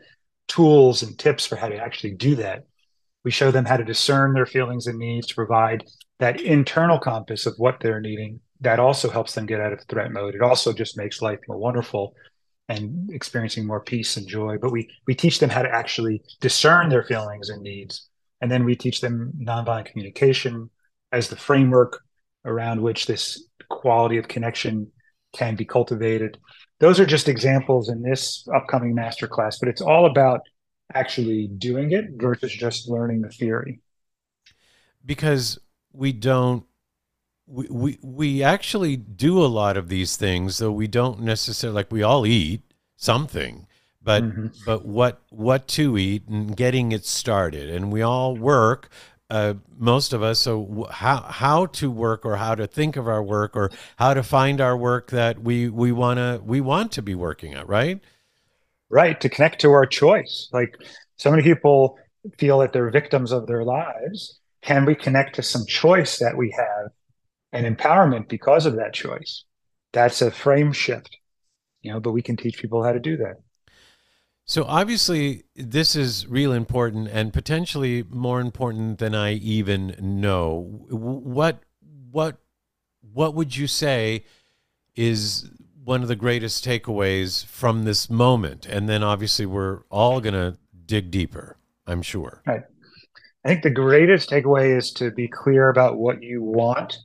tools 0.49 1.03
and 1.03 1.19
tips 1.19 1.45
for 1.45 1.57
how 1.57 1.69
to 1.69 1.77
actually 1.77 2.15
do 2.15 2.37
that. 2.37 2.65
We 3.25 3.31
show 3.31 3.51
them 3.51 3.67
how 3.67 3.77
to 3.77 3.85
discern 3.85 4.33
their 4.33 4.47
feelings 4.47 4.87
and 4.87 4.99
needs 4.99 5.27
to 5.27 5.35
provide 5.35 5.85
that 6.19 6.41
internal 6.41 6.99
compass 6.99 7.45
of 7.45 7.57
what 7.59 7.81
they're 7.81 8.01
needing 8.01 8.41
that 8.61 8.81
also 8.81 9.11
helps 9.11 9.35
them 9.35 9.47
get 9.47 9.61
out 9.61 9.73
of 9.73 9.83
threat 9.85 10.13
mode. 10.13 10.35
It 10.35 10.43
also 10.43 10.73
just 10.73 10.97
makes 10.97 11.23
life 11.23 11.41
more 11.49 11.59
wonderful 11.59 12.15
and 12.69 13.11
experiencing 13.11 13.67
more 13.67 13.81
peace 13.81 14.17
and 14.17 14.27
joy. 14.27 14.57
But 14.59 14.73
we 14.73 14.89
we 15.07 15.15
teach 15.15 15.39
them 15.39 15.51
how 15.51 15.63
to 15.63 15.71
actually 15.71 16.23
discern 16.41 16.89
their 16.89 17.03
feelings 17.03 17.51
and 17.51 17.63
needs, 17.63 18.09
and 18.41 18.51
then 18.51 18.65
we 18.65 18.77
teach 18.77 19.01
them 19.01 19.33
nonviolent 19.39 19.87
communication 19.87 20.71
as 21.13 21.29
the 21.29 21.37
framework 21.37 22.01
around 22.45 22.83
which 22.83 23.07
this 23.07 23.47
quality 23.69 24.19
of 24.19 24.29
connection 24.29 24.91
can 25.33 25.57
be 25.57 25.65
cultivated. 25.65 26.39
Those 26.81 27.01
are 27.01 27.07
just 27.07 27.29
examples 27.29 27.89
in 27.89 28.03
this 28.03 28.47
upcoming 28.55 28.95
masterclass, 28.95 29.57
but 29.61 29.69
it's 29.69 29.81
all 29.81 30.07
about 30.07 30.41
actually 30.93 31.49
doing 31.49 31.93
it 31.93 32.05
versus 32.17 32.53
just 32.53 32.89
learning 32.89 33.23
the 33.23 33.31
theory. 33.31 33.81
Because 35.05 35.59
we 35.93 36.13
don't 36.13 36.65
we, 37.47 37.67
we 37.69 37.99
we 38.03 38.43
actually 38.43 38.97
do 38.97 39.43
a 39.43 39.47
lot 39.47 39.77
of 39.77 39.89
these 39.89 40.17
things 40.17 40.59
though 40.59 40.73
we 40.73 40.87
don't 40.87 41.21
necessarily 41.21 41.75
like 41.75 41.93
we 41.93 42.03
all 42.03 42.27
eat 42.27 42.63
something 42.97 43.67
but 44.05 44.23
mm-hmm. 44.23 44.47
but 44.67 44.85
what 44.85 45.23
what 45.31 45.67
to 45.69 45.97
eat 45.97 46.29
and 46.29 46.55
getting 46.55 46.93
it 46.93 47.07
started. 47.07 47.71
And 47.71 47.91
we 47.91 48.03
all 48.03 48.37
work 48.37 48.91
uh, 49.31 49.55
most 49.79 50.13
of 50.13 50.23
us. 50.23 50.39
So 50.39 50.87
how 50.91 51.23
how 51.23 51.67
to 51.67 51.91
work 51.91 52.27
or 52.27 52.37
how 52.37 52.55
to 52.55 52.67
think 52.67 52.97
of 52.97 53.09
our 53.09 53.23
work 53.23 53.57
or 53.57 53.71
how 53.97 54.15
to 54.15 54.23
find 54.23 54.61
our 54.61 54.77
work 54.77 55.11
that 55.11 55.43
we 55.43 55.69
we 55.69 55.91
wanna 55.91 56.41
we 56.45 56.61
want 56.61 56.93
to 56.93 57.03
be 57.03 57.15
working 57.15 57.55
at, 57.55 57.67
right? 57.67 58.01
Right 58.91 59.19
to 59.23 59.29
connect 59.31 59.63
to 59.63 59.73
our 59.73 59.87
choice. 59.87 60.49
Like 60.53 60.77
so 61.17 61.31
many 61.31 61.43
people 61.43 61.99
feel 62.39 62.59
that 62.59 62.73
they're 62.73 62.91
victims 62.91 63.33
of 63.33 63.47
their 63.47 63.65
lives. 63.65 64.39
Can 64.61 64.85
we 64.85 64.95
connect 64.95 65.35
to 65.37 65.43
some 65.43 65.65
choice 65.67 66.19
that 66.19 66.37
we 66.37 66.55
have 66.57 66.91
and 67.55 67.77
empowerment 67.77 68.29
because 68.29 68.67
of 68.67 68.77
that 68.77 68.93
choice? 68.93 69.45
That's 69.93 70.21
a 70.21 70.31
frame 70.31 70.73
shift, 70.73 71.17
you 71.83 71.93
know. 71.93 72.01
But 72.01 72.13
we 72.13 72.23
can 72.23 72.37
teach 72.37 72.59
people 72.59 72.83
how 72.83 72.93
to 72.93 73.01
do 73.01 73.17
that. 73.19 73.37
So 74.47 74.65
obviously, 74.65 75.45
this 75.57 75.97
is 75.97 76.27
real 76.27 76.53
important 76.53 77.09
and 77.09 77.33
potentially 77.33 78.05
more 78.11 78.41
important 78.41 78.99
than 78.99 79.15
I 79.15 79.35
even 79.35 79.97
know. 79.99 80.85
What 80.91 81.61
what 82.11 82.39
what 83.01 83.35
would 83.35 83.57
you 83.57 83.67
say 83.67 84.25
is 84.97 85.51
one 85.83 86.03
of 86.03 86.09
the 86.09 86.17
greatest 86.17 86.65
takeaways 86.65 87.45
from 87.47 87.85
this 87.85 88.11
moment? 88.11 88.67
And 88.67 88.89
then 88.89 89.03
obviously, 89.03 89.47
we're 89.47 89.81
all 89.91 90.21
going 90.21 90.35
to 90.35 90.59
dig 90.85 91.11
deeper. 91.11 91.57
I'm 91.87 92.03
sure. 92.03 92.43
Right. 92.47 92.63
I 93.45 93.49
think 93.49 93.63
the 93.63 93.71
greatest 93.71 94.31
takeaway 94.31 94.77
is 94.77 94.91
to 94.93 95.11
be 95.11 95.29
clear 95.29 95.69
about 95.69 95.99
what 95.99 96.23
you 96.23 96.43
want 96.43 96.97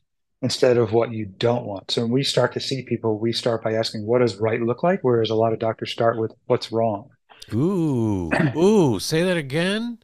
instead 0.41 0.77
of 0.77 0.93
what 0.93 1.11
you 1.11 1.25
don't 1.25 1.65
want. 1.65 1.91
So 1.91 2.01
when 2.01 2.11
we 2.11 2.23
start 2.23 2.53
to 2.53 2.59
see 2.59 2.83
people, 2.83 3.19
we 3.19 3.33
start 3.33 3.63
by 3.63 3.73
asking, 3.73 4.05
what 4.05 4.19
does 4.19 4.37
right 4.37 4.61
look 4.61 4.83
like? 4.83 4.99
Whereas 5.01 5.29
a 5.29 5.35
lot 5.35 5.53
of 5.53 5.59
doctors 5.59 5.91
start 5.91 6.17
with 6.17 6.31
what's 6.45 6.71
wrong. 6.71 7.09
Ooh, 7.53 8.31
ooh, 8.55 8.99
say 8.99 9.23
that 9.23 9.37
again. 9.37 9.99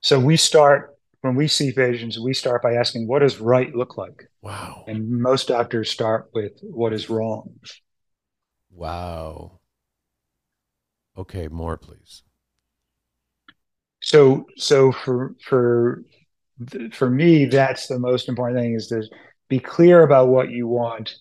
So 0.00 0.18
we 0.18 0.36
start 0.36 0.96
when 1.22 1.34
we 1.34 1.48
see 1.48 1.72
patients, 1.72 2.18
we 2.18 2.32
start 2.32 2.62
by 2.62 2.74
asking, 2.74 3.06
what 3.06 3.18
does 3.18 3.40
right 3.40 3.74
look 3.74 3.98
like? 3.98 4.30
Wow. 4.40 4.84
And 4.86 5.20
most 5.20 5.48
doctors 5.48 5.90
start 5.90 6.30
with 6.32 6.52
what 6.62 6.92
is 6.92 7.10
wrong. 7.10 7.60
Wow. 8.70 9.58
Okay, 11.18 11.48
more 11.48 11.76
please. 11.76 12.22
So 14.02 14.46
so 14.56 14.92
for 14.92 15.34
for 15.44 16.02
for 16.92 17.10
me, 17.10 17.44
that's 17.44 17.86
the 17.86 17.98
most 17.98 18.28
important 18.28 18.60
thing 18.60 18.74
is 18.74 18.86
to 18.88 19.02
be 19.50 19.58
clear 19.58 20.02
about 20.02 20.28
what 20.28 20.50
you 20.50 20.66
want. 20.66 21.16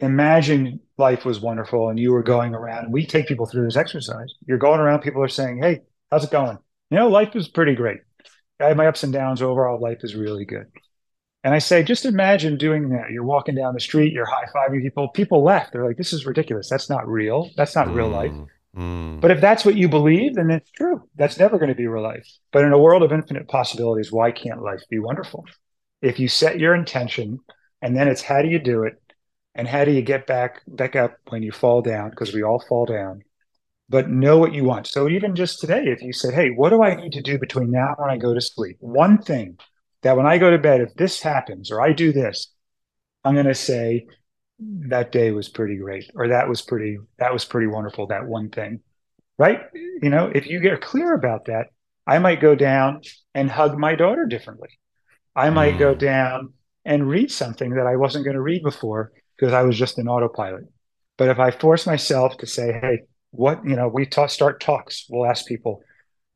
Imagine 0.00 0.80
life 0.98 1.24
was 1.24 1.40
wonderful 1.40 1.88
and 1.88 1.98
you 1.98 2.12
were 2.12 2.22
going 2.22 2.54
around. 2.54 2.92
We 2.92 3.06
take 3.06 3.28
people 3.28 3.46
through 3.46 3.64
this 3.64 3.76
exercise. 3.76 4.34
You're 4.46 4.58
going 4.58 4.80
around 4.80 5.00
people 5.00 5.22
are 5.22 5.28
saying 5.28 5.62
hey 5.62 5.80
how's 6.10 6.24
it 6.24 6.30
going? 6.30 6.58
You 6.90 6.98
know 6.98 7.08
life 7.08 7.34
is 7.34 7.48
pretty 7.48 7.74
great. 7.74 8.00
I 8.60 8.66
have 8.66 8.76
my 8.76 8.88
ups 8.88 9.04
and 9.04 9.12
downs. 9.12 9.40
Overall 9.40 9.80
life 9.80 10.00
is 10.02 10.14
really 10.14 10.44
good. 10.44 10.66
And 11.42 11.54
i 11.54 11.58
say 11.58 11.82
just 11.82 12.04
imagine 12.04 12.58
doing 12.58 12.90
that. 12.90 13.10
You're 13.10 13.24
walking 13.24 13.54
down 13.54 13.72
the 13.74 13.80
street 13.80 14.12
you're 14.12 14.26
high-fiving 14.26 14.82
people. 14.82 15.08
People 15.08 15.42
laugh. 15.42 15.70
they're 15.72 15.86
like 15.86 15.96
this 15.96 16.12
is 16.12 16.26
ridiculous. 16.26 16.68
That's 16.68 16.90
not 16.90 17.08
real. 17.08 17.50
That's 17.56 17.76
not 17.76 17.86
mm, 17.86 17.94
real 17.94 18.08
life. 18.08 18.32
Mm. 18.76 19.20
but 19.20 19.32
if 19.32 19.40
that's 19.40 19.64
what 19.64 19.74
you 19.76 19.88
believe 19.88 20.34
then 20.34 20.50
it's 20.50 20.70
true. 20.72 21.08
That's 21.14 21.38
never 21.38 21.58
going 21.58 21.70
to 21.70 21.74
be 21.76 21.86
real 21.86 22.02
life. 22.02 22.26
But 22.52 22.64
in 22.64 22.72
a 22.72 22.78
world 22.78 23.04
of 23.04 23.12
infinite 23.12 23.46
possibilities 23.46 24.10
why 24.10 24.32
can't 24.32 24.62
life 24.62 24.82
be 24.90 24.98
wonderful 24.98 25.44
if 26.02 26.18
you 26.18 26.28
set 26.28 26.58
your 26.58 26.74
intention 26.74 27.40
and 27.82 27.96
then 27.96 28.08
it's 28.08 28.22
how 28.22 28.42
do 28.42 28.48
you 28.48 28.58
do 28.58 28.84
it 28.84 28.94
and 29.54 29.66
how 29.66 29.84
do 29.84 29.90
you 29.90 30.02
get 30.02 30.26
back 30.26 30.62
back 30.66 30.96
up 30.96 31.16
when 31.28 31.42
you 31.42 31.52
fall 31.52 31.82
down 31.82 32.10
because 32.10 32.32
we 32.32 32.42
all 32.42 32.62
fall 32.68 32.86
down. 32.86 33.22
But 33.88 34.08
know 34.08 34.38
what 34.38 34.54
you 34.54 34.64
want. 34.64 34.86
So 34.86 35.08
even 35.08 35.34
just 35.34 35.60
today 35.60 35.84
if 35.86 36.02
you 36.02 36.12
said 36.12 36.34
hey 36.34 36.50
what 36.50 36.70
do 36.70 36.82
i 36.82 36.94
need 36.94 37.12
to 37.12 37.22
do 37.22 37.38
between 37.38 37.70
now 37.70 37.88
and 37.88 37.96
when 37.98 38.10
i 38.10 38.16
go 38.16 38.34
to 38.34 38.40
sleep? 38.40 38.76
One 38.80 39.18
thing 39.18 39.58
that 40.02 40.16
when 40.16 40.26
i 40.26 40.38
go 40.38 40.50
to 40.50 40.58
bed 40.58 40.80
if 40.80 40.94
this 40.94 41.20
happens 41.20 41.70
or 41.70 41.82
i 41.82 41.92
do 41.92 42.12
this 42.12 42.52
i'm 43.24 43.34
going 43.34 43.46
to 43.46 43.54
say 43.54 44.06
that 44.58 45.12
day 45.12 45.30
was 45.30 45.48
pretty 45.48 45.76
great 45.76 46.10
or 46.14 46.28
that 46.28 46.48
was 46.48 46.62
pretty 46.62 46.98
that 47.18 47.32
was 47.32 47.44
pretty 47.44 47.66
wonderful 47.66 48.06
that 48.06 48.26
one 48.26 48.50
thing. 48.50 48.80
Right? 49.38 49.60
You 50.02 50.10
know 50.10 50.30
if 50.34 50.46
you 50.46 50.60
get 50.60 50.80
clear 50.80 51.14
about 51.14 51.46
that 51.46 51.66
i 52.06 52.18
might 52.18 52.40
go 52.40 52.54
down 52.54 53.02
and 53.34 53.50
hug 53.50 53.78
my 53.78 53.94
daughter 53.94 54.26
differently 54.26 54.68
i 55.36 55.50
might 55.50 55.78
go 55.78 55.94
mm. 55.94 55.98
down 55.98 56.52
and 56.84 57.08
read 57.08 57.30
something 57.30 57.70
that 57.70 57.86
i 57.86 57.96
wasn't 57.96 58.24
going 58.24 58.36
to 58.36 58.42
read 58.42 58.62
before 58.62 59.12
because 59.40 59.54
I 59.54 59.62
was 59.62 59.78
just 59.78 59.98
an 59.98 60.08
autopilot. 60.08 60.64
But 61.16 61.30
if 61.30 61.38
I 61.38 61.50
force 61.50 61.86
myself 61.86 62.36
to 62.38 62.46
say, 62.46 62.72
hey, 62.72 63.00
what, 63.30 63.64
you 63.64 63.74
know, 63.74 63.88
we 63.88 64.04
talk, 64.06 64.30
start 64.30 64.60
talks, 64.60 65.06
we'll 65.08 65.28
ask 65.28 65.46
people 65.46 65.82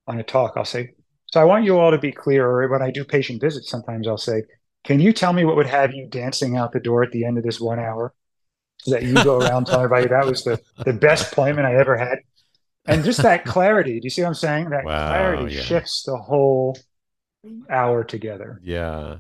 on 0.07 0.19
a 0.19 0.23
talk, 0.23 0.55
I'll 0.57 0.65
say, 0.65 0.93
so 1.31 1.41
I 1.41 1.45
want 1.45 1.65
you 1.65 1.79
all 1.79 1.91
to 1.91 1.99
be 1.99 2.13
clear, 2.13 2.47
or 2.47 2.69
when 2.69 2.83
I 2.83 2.91
do 2.91 3.05
patient 3.05 3.41
visits, 3.41 3.69
sometimes 3.69 4.09
I'll 4.09 4.17
say, 4.17 4.43
can 4.85 5.01
you 5.01 5.13
tell 5.13 5.33
me 5.33 5.45
what 5.45 5.57
would 5.57 5.67
have 5.67 5.93
you 5.93 6.07
dancing 6.07 6.57
out 6.57 6.73
the 6.73 6.81
door 6.81 7.03
at 7.03 7.11
the 7.13 7.25
end 7.25 7.39
of 7.39 7.45
this 7.45 7.61
one 7.61 7.79
hour? 7.79 8.15
So 8.81 8.93
that 8.93 9.03
you 9.03 9.15
go 9.15 9.39
around 9.39 9.67
telling 9.67 9.85
everybody 9.85 10.09
that 10.09 10.27
was 10.27 10.45
the, 10.45 10.61
the 10.85 10.93
best 10.93 11.33
appointment 11.33 11.67
I 11.67 11.77
ever 11.77 11.97
had. 11.97 12.19
And 12.87 13.05
just 13.05 13.23
that 13.23 13.45
clarity, 13.45 13.99
do 14.01 14.05
you 14.05 14.11
see 14.11 14.23
what 14.23 14.29
I'm 14.29 14.35
saying? 14.35 14.71
That 14.71 14.85
wow, 14.85 15.09
clarity 15.09 15.55
yeah. 15.55 15.63
shifts 15.63 16.03
the 16.05 16.17
whole 16.17 16.77
hour 17.69 18.05
together. 18.05 18.61
Yeah. 18.63 19.19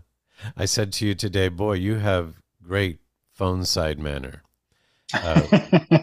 I 0.57 0.64
said 0.64 0.93
to 0.95 1.07
you 1.07 1.14
today, 1.14 1.49
boy, 1.49 1.75
you 1.75 1.97
have 1.97 2.41
great 2.62 2.99
phone 3.33 3.64
side 3.64 3.99
manner. 3.99 4.43
Uh, 5.12 5.43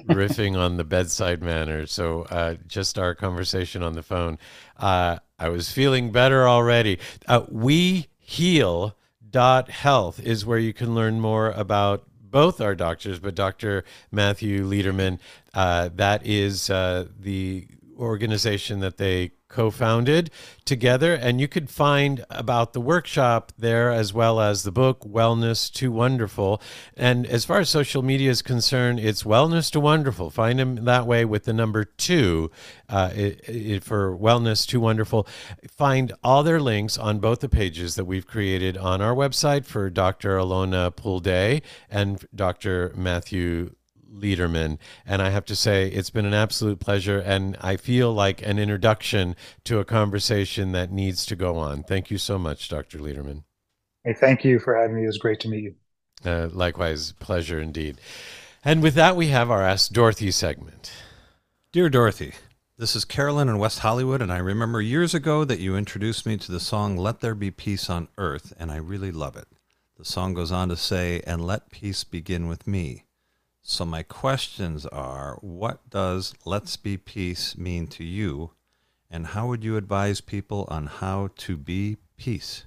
riffing 0.07 0.55
on 0.55 0.77
the 0.77 0.83
bedside 0.83 1.41
manner. 1.41 1.85
So 1.85 2.23
uh, 2.23 2.55
just 2.67 2.97
our 2.97 3.15
conversation 3.15 3.83
on 3.83 3.93
the 3.93 4.03
phone. 4.03 4.37
Uh, 4.77 5.17
I 5.37 5.49
was 5.49 5.71
feeling 5.71 6.11
better 6.11 6.47
already. 6.47 6.99
Uh, 7.27 7.45
we 7.49 8.07
heal 8.17 8.95
dot 9.29 9.69
health 9.69 10.19
is 10.19 10.45
where 10.45 10.59
you 10.59 10.73
can 10.73 10.93
learn 10.93 11.19
more 11.19 11.49
about 11.51 12.05
both 12.21 12.61
our 12.61 12.75
doctors, 12.75 13.19
but 13.19 13.35
Dr. 13.35 13.83
Matthew 14.11 14.63
Lederman. 14.65 15.19
Uh, 15.53 15.89
that 15.95 16.25
is 16.25 16.69
uh, 16.69 17.07
the 17.19 17.67
organization 17.97 18.79
that 18.79 18.97
they 18.97 19.31
co-founded 19.51 20.31
together 20.65 21.13
and 21.13 21.39
you 21.39 21.47
could 21.47 21.69
find 21.69 22.25
about 22.29 22.73
the 22.73 22.81
workshop 22.81 23.51
there 23.57 23.91
as 23.91 24.13
well 24.13 24.39
as 24.39 24.63
the 24.63 24.71
book 24.71 25.01
wellness 25.01 25.71
to 25.73 25.91
wonderful. 25.91 26.61
And 26.95 27.25
as 27.25 27.45
far 27.45 27.59
as 27.59 27.69
social 27.69 28.01
media 28.01 28.31
is 28.31 28.41
concerned 28.41 28.99
it's 28.99 29.23
wellness 29.23 29.69
to 29.71 29.79
wonderful. 29.79 30.29
Find 30.29 30.59
them 30.59 30.85
that 30.85 31.05
way 31.05 31.25
with 31.25 31.43
the 31.43 31.53
number 31.53 31.83
two 31.83 32.49
uh, 32.89 33.11
it, 33.13 33.47
it, 33.47 33.83
for 33.83 34.17
wellness 34.17 34.65
to 34.67 34.79
wonderful. 34.79 35.27
Find 35.69 36.13
all 36.23 36.43
their 36.43 36.59
links 36.59 36.97
on 36.97 37.19
both 37.19 37.39
the 37.39 37.49
pages 37.49 37.95
that 37.95 38.05
we've 38.05 38.27
created 38.27 38.77
on 38.77 39.01
our 39.01 39.13
website 39.13 39.65
for 39.65 39.89
dr 39.89 40.37
alona 40.37 40.95
Pulde 40.95 41.61
and 41.89 42.25
dr 42.33 42.93
matthew 42.95 43.71
Lederman. 44.11 44.77
And 45.05 45.21
I 45.21 45.29
have 45.29 45.45
to 45.45 45.55
say, 45.55 45.87
it's 45.87 46.09
been 46.09 46.25
an 46.25 46.33
absolute 46.33 46.79
pleasure. 46.79 47.19
And 47.19 47.57
I 47.61 47.77
feel 47.77 48.13
like 48.13 48.45
an 48.45 48.59
introduction 48.59 49.35
to 49.65 49.79
a 49.79 49.85
conversation 49.85 50.71
that 50.73 50.91
needs 50.91 51.25
to 51.27 51.35
go 51.35 51.57
on. 51.57 51.83
Thank 51.83 52.11
you 52.11 52.17
so 52.17 52.37
much, 52.37 52.69
Dr. 52.69 52.99
Lederman. 52.99 53.43
Hey, 54.03 54.13
thank 54.13 54.43
you 54.43 54.59
for 54.59 54.75
having 54.75 54.95
me. 54.95 55.03
It 55.03 55.07
was 55.07 55.17
great 55.17 55.39
to 55.41 55.49
meet 55.49 55.63
you. 55.63 55.75
Uh, 56.25 56.49
likewise, 56.51 57.13
pleasure 57.13 57.59
indeed. 57.59 57.99
And 58.63 58.83
with 58.83 58.93
that, 58.95 59.15
we 59.15 59.27
have 59.27 59.49
our 59.49 59.63
Ask 59.63 59.91
Dorothy 59.91 60.31
segment. 60.31 60.91
Dear 61.71 61.89
Dorothy, 61.89 62.33
this 62.77 62.95
is 62.95 63.05
Carolyn 63.05 63.47
in 63.47 63.57
West 63.57 63.79
Hollywood, 63.79 64.21
and 64.21 64.31
I 64.31 64.37
remember 64.37 64.81
years 64.81 65.13
ago 65.13 65.45
that 65.45 65.59
you 65.59 65.75
introduced 65.75 66.25
me 66.25 66.37
to 66.37 66.51
the 66.51 66.59
song 66.59 66.97
Let 66.97 67.21
There 67.21 67.35
Be 67.35 67.49
Peace 67.49 67.89
on 67.89 68.07
Earth, 68.17 68.53
and 68.59 68.71
I 68.71 68.77
really 68.77 69.11
love 69.11 69.35
it. 69.35 69.47
The 69.97 70.05
song 70.05 70.33
goes 70.33 70.51
on 70.51 70.69
to 70.69 70.75
say, 70.75 71.21
And 71.27 71.45
let 71.45 71.69
peace 71.69 72.03
begin 72.03 72.47
with 72.47 72.65
me. 72.65 73.03
So, 73.63 73.85
my 73.85 74.01
questions 74.01 74.87
are 74.87 75.37
what 75.41 75.87
does 75.89 76.33
let's 76.45 76.77
be 76.77 76.97
peace 76.97 77.55
mean 77.55 77.87
to 77.87 78.03
you? 78.03 78.51
And 79.09 79.27
how 79.27 79.47
would 79.47 79.63
you 79.63 79.77
advise 79.77 80.19
people 80.19 80.65
on 80.69 80.87
how 80.87 81.29
to 81.37 81.57
be 81.57 81.97
peace? 82.17 82.65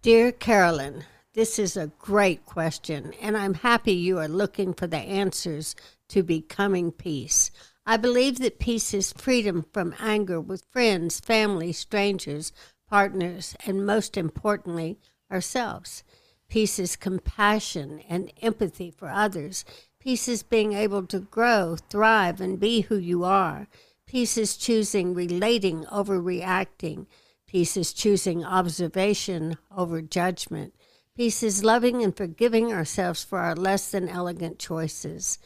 Dear 0.00 0.32
Carolyn, 0.32 1.04
this 1.34 1.58
is 1.58 1.76
a 1.76 1.92
great 1.98 2.46
question, 2.46 3.12
and 3.20 3.36
I'm 3.36 3.54
happy 3.54 3.92
you 3.92 4.18
are 4.18 4.28
looking 4.28 4.72
for 4.72 4.86
the 4.86 4.98
answers 4.98 5.76
to 6.08 6.22
becoming 6.22 6.90
peace. 6.90 7.50
I 7.84 7.98
believe 7.98 8.38
that 8.38 8.58
peace 8.58 8.94
is 8.94 9.12
freedom 9.12 9.66
from 9.72 9.94
anger 9.98 10.40
with 10.40 10.66
friends, 10.70 11.20
family, 11.20 11.72
strangers, 11.72 12.52
partners, 12.88 13.54
and 13.66 13.84
most 13.84 14.16
importantly, 14.16 14.98
ourselves. 15.30 16.04
Peace 16.52 16.78
is 16.78 16.96
compassion 16.96 18.02
and 18.10 18.30
empathy 18.42 18.90
for 18.90 19.08
others. 19.08 19.64
Peace 19.98 20.28
is 20.28 20.42
being 20.42 20.74
able 20.74 21.06
to 21.06 21.20
grow, 21.20 21.76
thrive, 21.88 22.42
and 22.42 22.60
be 22.60 22.82
who 22.82 22.96
you 22.98 23.24
are. 23.24 23.68
Peace 24.06 24.36
is 24.36 24.58
choosing 24.58 25.14
relating 25.14 25.86
over 25.90 26.20
reacting. 26.20 27.06
Peace 27.46 27.74
is 27.74 27.94
choosing 27.94 28.44
observation 28.44 29.56
over 29.74 30.02
judgment. 30.02 30.74
Peace 31.16 31.42
is 31.42 31.64
loving 31.64 32.02
and 32.02 32.14
forgiving 32.14 32.70
ourselves 32.70 33.24
for 33.24 33.38
our 33.38 33.56
less 33.56 33.90
than 33.90 34.06
elegant 34.06 34.58
choices. 34.58 35.38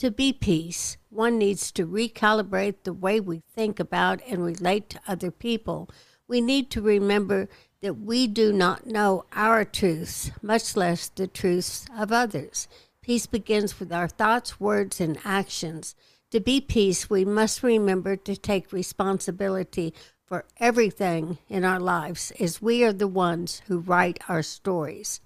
To 0.00 0.10
be 0.10 0.32
peace, 0.32 0.96
one 1.08 1.38
needs 1.38 1.70
to 1.70 1.86
recalibrate 1.86 2.82
the 2.82 2.92
way 2.92 3.20
we 3.20 3.44
think 3.54 3.78
about 3.78 4.20
and 4.28 4.44
relate 4.44 4.90
to 4.90 5.00
other 5.06 5.30
people. 5.30 5.88
We 6.28 6.42
need 6.42 6.70
to 6.70 6.82
remember 6.82 7.48
that 7.80 7.94
we 7.94 8.26
do 8.26 8.52
not 8.52 8.86
know 8.86 9.24
our 9.32 9.64
truths, 9.64 10.30
much 10.42 10.76
less 10.76 11.08
the 11.08 11.26
truths 11.26 11.86
of 11.96 12.12
others. 12.12 12.68
Peace 13.02 13.26
begins 13.26 13.80
with 13.80 13.92
our 13.92 14.08
thoughts, 14.08 14.60
words, 14.60 15.00
and 15.00 15.18
actions. 15.24 15.94
To 16.30 16.40
be 16.40 16.60
peace, 16.60 17.08
we 17.08 17.24
must 17.24 17.62
remember 17.62 18.16
to 18.16 18.36
take 18.36 18.72
responsibility 18.72 19.94
for 20.26 20.44
everything 20.58 21.38
in 21.48 21.64
our 21.64 21.80
lives, 21.80 22.32
as 22.38 22.60
we 22.60 22.84
are 22.84 22.92
the 22.92 23.08
ones 23.08 23.62
who 23.66 23.78
write 23.78 24.18
our 24.28 24.42
stories. 24.42 25.22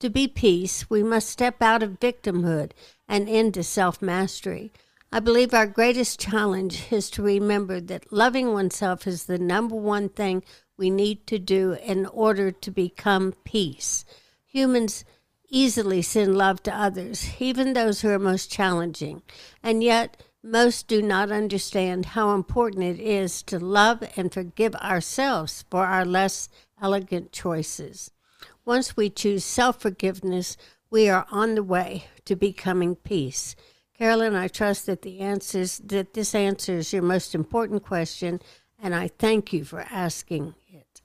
To 0.00 0.08
be 0.08 0.26
peace, 0.26 0.88
we 0.88 1.02
must 1.02 1.28
step 1.28 1.60
out 1.60 1.82
of 1.82 2.00
victimhood 2.00 2.70
and 3.06 3.28
into 3.28 3.62
self 3.62 4.00
mastery. 4.00 4.72
I 5.10 5.20
believe 5.20 5.54
our 5.54 5.66
greatest 5.66 6.20
challenge 6.20 6.92
is 6.92 7.08
to 7.10 7.22
remember 7.22 7.80
that 7.80 8.12
loving 8.12 8.52
oneself 8.52 9.06
is 9.06 9.24
the 9.24 9.38
number 9.38 9.74
one 9.74 10.10
thing 10.10 10.44
we 10.76 10.90
need 10.90 11.26
to 11.28 11.38
do 11.38 11.78
in 11.82 12.04
order 12.04 12.50
to 12.50 12.70
become 12.70 13.32
peace. 13.42 14.04
Humans 14.44 15.06
easily 15.48 16.02
send 16.02 16.36
love 16.36 16.62
to 16.64 16.76
others, 16.76 17.30
even 17.38 17.72
those 17.72 18.02
who 18.02 18.10
are 18.10 18.18
most 18.18 18.52
challenging, 18.52 19.22
and 19.62 19.82
yet 19.82 20.22
most 20.42 20.88
do 20.88 21.00
not 21.00 21.32
understand 21.32 22.06
how 22.06 22.34
important 22.34 22.84
it 22.84 23.00
is 23.00 23.42
to 23.44 23.58
love 23.58 24.04
and 24.14 24.30
forgive 24.30 24.76
ourselves 24.76 25.64
for 25.70 25.86
our 25.86 26.04
less 26.04 26.50
elegant 26.82 27.32
choices. 27.32 28.10
Once 28.66 28.94
we 28.94 29.08
choose 29.08 29.42
self 29.42 29.80
forgiveness, 29.80 30.58
we 30.90 31.08
are 31.08 31.26
on 31.30 31.54
the 31.54 31.62
way 31.62 32.04
to 32.26 32.36
becoming 32.36 32.94
peace. 32.94 33.56
Carolyn, 33.98 34.36
I 34.36 34.46
trust 34.46 34.86
that 34.86 35.02
the 35.02 35.18
answers 35.18 35.78
that 35.78 36.14
this 36.14 36.34
answers 36.34 36.92
your 36.92 37.02
most 37.02 37.34
important 37.34 37.82
question, 37.82 38.40
and 38.80 38.94
I 38.94 39.08
thank 39.08 39.52
you 39.52 39.64
for 39.64 39.84
asking 39.90 40.54
it. 40.68 41.02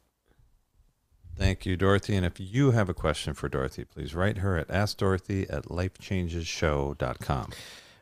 Thank 1.36 1.66
you, 1.66 1.76
Dorothy. 1.76 2.16
And 2.16 2.26
if 2.26 2.40
you 2.40 2.72
have 2.72 2.90
a 2.90 2.94
question 2.94 3.34
for 3.34 3.50
Dorothy, 3.50 3.84
please 3.84 4.14
write 4.14 4.38
her 4.38 4.58
at 4.58 4.68
askdorothy 4.68 5.52
at 5.52 5.66
lifechangesshow.com. 5.66 7.50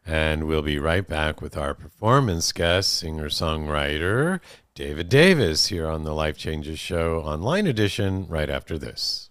And 0.06 0.44
we'll 0.46 0.62
be 0.62 0.80
right 0.80 1.08
back 1.08 1.42
with 1.42 1.56
our 1.56 1.74
performance 1.74 2.52
guest, 2.52 2.94
singer 2.94 3.30
songwriter 3.30 4.42
David 4.76 5.10
Davis, 5.10 5.68
here 5.68 5.88
on 5.88 6.04
the 6.04 6.14
Life 6.14 6.38
Changes 6.38 6.80
Show 6.80 7.20
online 7.22 7.68
edition, 7.68 8.26
right 8.28 8.50
after 8.50 8.78
this. 8.78 9.31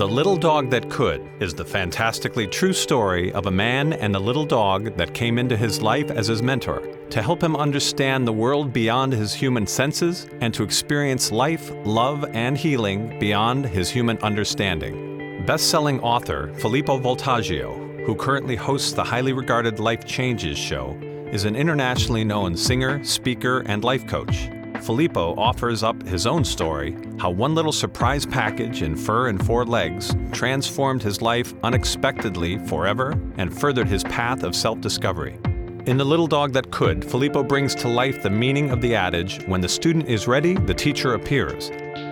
The 0.00 0.08
Little 0.08 0.38
Dog 0.38 0.70
That 0.70 0.88
Could 0.88 1.28
is 1.40 1.52
the 1.52 1.62
fantastically 1.62 2.46
true 2.46 2.72
story 2.72 3.30
of 3.34 3.44
a 3.44 3.50
man 3.50 3.92
and 3.92 4.16
a 4.16 4.18
little 4.18 4.46
dog 4.46 4.96
that 4.96 5.12
came 5.12 5.36
into 5.36 5.58
his 5.58 5.82
life 5.82 6.10
as 6.10 6.26
his 6.26 6.40
mentor 6.40 6.80
to 7.10 7.20
help 7.20 7.42
him 7.42 7.54
understand 7.54 8.26
the 8.26 8.32
world 8.32 8.72
beyond 8.72 9.12
his 9.12 9.34
human 9.34 9.66
senses 9.66 10.26
and 10.40 10.54
to 10.54 10.62
experience 10.62 11.30
life, 11.30 11.70
love, 11.84 12.24
and 12.32 12.56
healing 12.56 13.18
beyond 13.18 13.66
his 13.66 13.90
human 13.90 14.16
understanding. 14.22 15.44
Best 15.44 15.68
selling 15.68 16.00
author 16.00 16.50
Filippo 16.54 16.98
Voltaggio, 16.98 18.06
who 18.06 18.14
currently 18.14 18.56
hosts 18.56 18.94
the 18.94 19.04
highly 19.04 19.34
regarded 19.34 19.80
Life 19.80 20.06
Changes 20.06 20.56
show, 20.56 20.98
is 21.30 21.44
an 21.44 21.54
internationally 21.54 22.24
known 22.24 22.56
singer, 22.56 23.04
speaker, 23.04 23.64
and 23.66 23.84
life 23.84 24.06
coach. 24.06 24.48
Filippo 24.82 25.34
offers 25.36 25.82
up 25.82 26.02
his 26.02 26.26
own 26.26 26.44
story 26.44 26.96
how 27.18 27.30
one 27.30 27.54
little 27.54 27.72
surprise 27.72 28.24
package 28.24 28.82
in 28.82 28.96
fur 28.96 29.28
and 29.28 29.44
four 29.44 29.64
legs 29.64 30.14
transformed 30.32 31.02
his 31.02 31.20
life 31.20 31.54
unexpectedly 31.62 32.58
forever 32.66 33.18
and 33.36 33.56
furthered 33.56 33.88
his 33.88 34.02
path 34.04 34.42
of 34.42 34.56
self 34.56 34.80
discovery. 34.80 35.38
In 35.86 35.96
The 35.96 36.04
Little 36.04 36.26
Dog 36.26 36.52
That 36.52 36.70
Could, 36.70 37.04
Filippo 37.04 37.42
brings 37.42 37.74
to 37.76 37.88
life 37.88 38.22
the 38.22 38.30
meaning 38.30 38.70
of 38.70 38.80
the 38.80 38.94
adage 38.94 39.42
when 39.46 39.62
the 39.62 39.68
student 39.68 40.08
is 40.08 40.28
ready, 40.28 40.54
the 40.54 40.74
teacher 40.74 41.14
appears. 41.14 41.70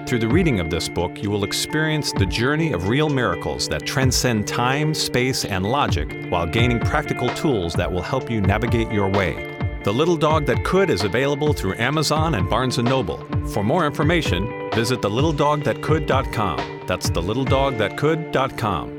Through 0.08 0.20
the 0.20 0.28
reading 0.28 0.58
of 0.58 0.70
this 0.70 0.88
book, 0.88 1.22
you 1.22 1.30
will 1.30 1.44
experience 1.44 2.12
the 2.12 2.24
journey 2.24 2.72
of 2.72 2.88
real 2.88 3.10
miracles 3.10 3.68
that 3.68 3.84
transcend 3.84 4.48
time, 4.48 4.94
space, 4.94 5.44
and 5.44 5.66
logic 5.66 6.10
while 6.30 6.46
gaining 6.46 6.80
practical 6.80 7.28
tools 7.30 7.74
that 7.74 7.92
will 7.92 8.02
help 8.02 8.30
you 8.30 8.40
navigate 8.40 8.90
your 8.90 9.08
way. 9.10 9.57
The 9.88 9.94
Little 9.94 10.18
Dog 10.18 10.44
That 10.44 10.64
Could 10.64 10.90
is 10.90 11.04
available 11.04 11.54
through 11.54 11.76
Amazon 11.78 12.34
and 12.34 12.50
Barnes 12.50 12.76
& 12.78 12.82
Noble. 12.82 13.26
For 13.46 13.64
more 13.64 13.86
information, 13.86 14.70
visit 14.74 15.00
thelittledogthatcould.com. 15.00 16.82
That's 16.86 17.08
thelittledogthatcould.com. 17.08 18.90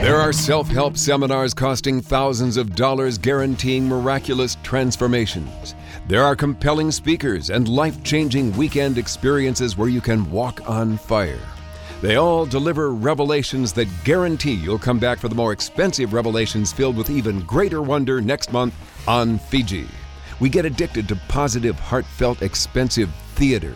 There 0.00 0.16
are 0.16 0.32
self 0.32 0.66
help 0.68 0.96
seminars 0.96 1.52
costing 1.52 2.00
thousands 2.00 2.56
of 2.56 2.74
dollars 2.74 3.18
guaranteeing 3.18 3.86
miraculous 3.86 4.56
transformations. 4.62 5.74
There 6.08 6.24
are 6.24 6.34
compelling 6.34 6.90
speakers 6.90 7.50
and 7.50 7.68
life 7.68 8.02
changing 8.02 8.56
weekend 8.56 8.96
experiences 8.96 9.76
where 9.76 9.90
you 9.90 10.00
can 10.00 10.30
walk 10.30 10.66
on 10.66 10.96
fire. 10.96 11.55
They 12.02 12.16
all 12.16 12.44
deliver 12.44 12.90
revelations 12.90 13.72
that 13.72 13.88
guarantee 14.04 14.52
you'll 14.52 14.78
come 14.78 14.98
back 14.98 15.18
for 15.18 15.28
the 15.28 15.34
more 15.34 15.52
expensive 15.52 16.12
revelations 16.12 16.70
filled 16.70 16.96
with 16.96 17.08
even 17.08 17.40
greater 17.40 17.80
wonder 17.80 18.20
next 18.20 18.52
month 18.52 18.74
on 19.08 19.38
Fiji. 19.38 19.88
We 20.38 20.50
get 20.50 20.66
addicted 20.66 21.08
to 21.08 21.16
positive, 21.28 21.78
heartfelt, 21.78 22.42
expensive 22.42 23.10
theater. 23.36 23.74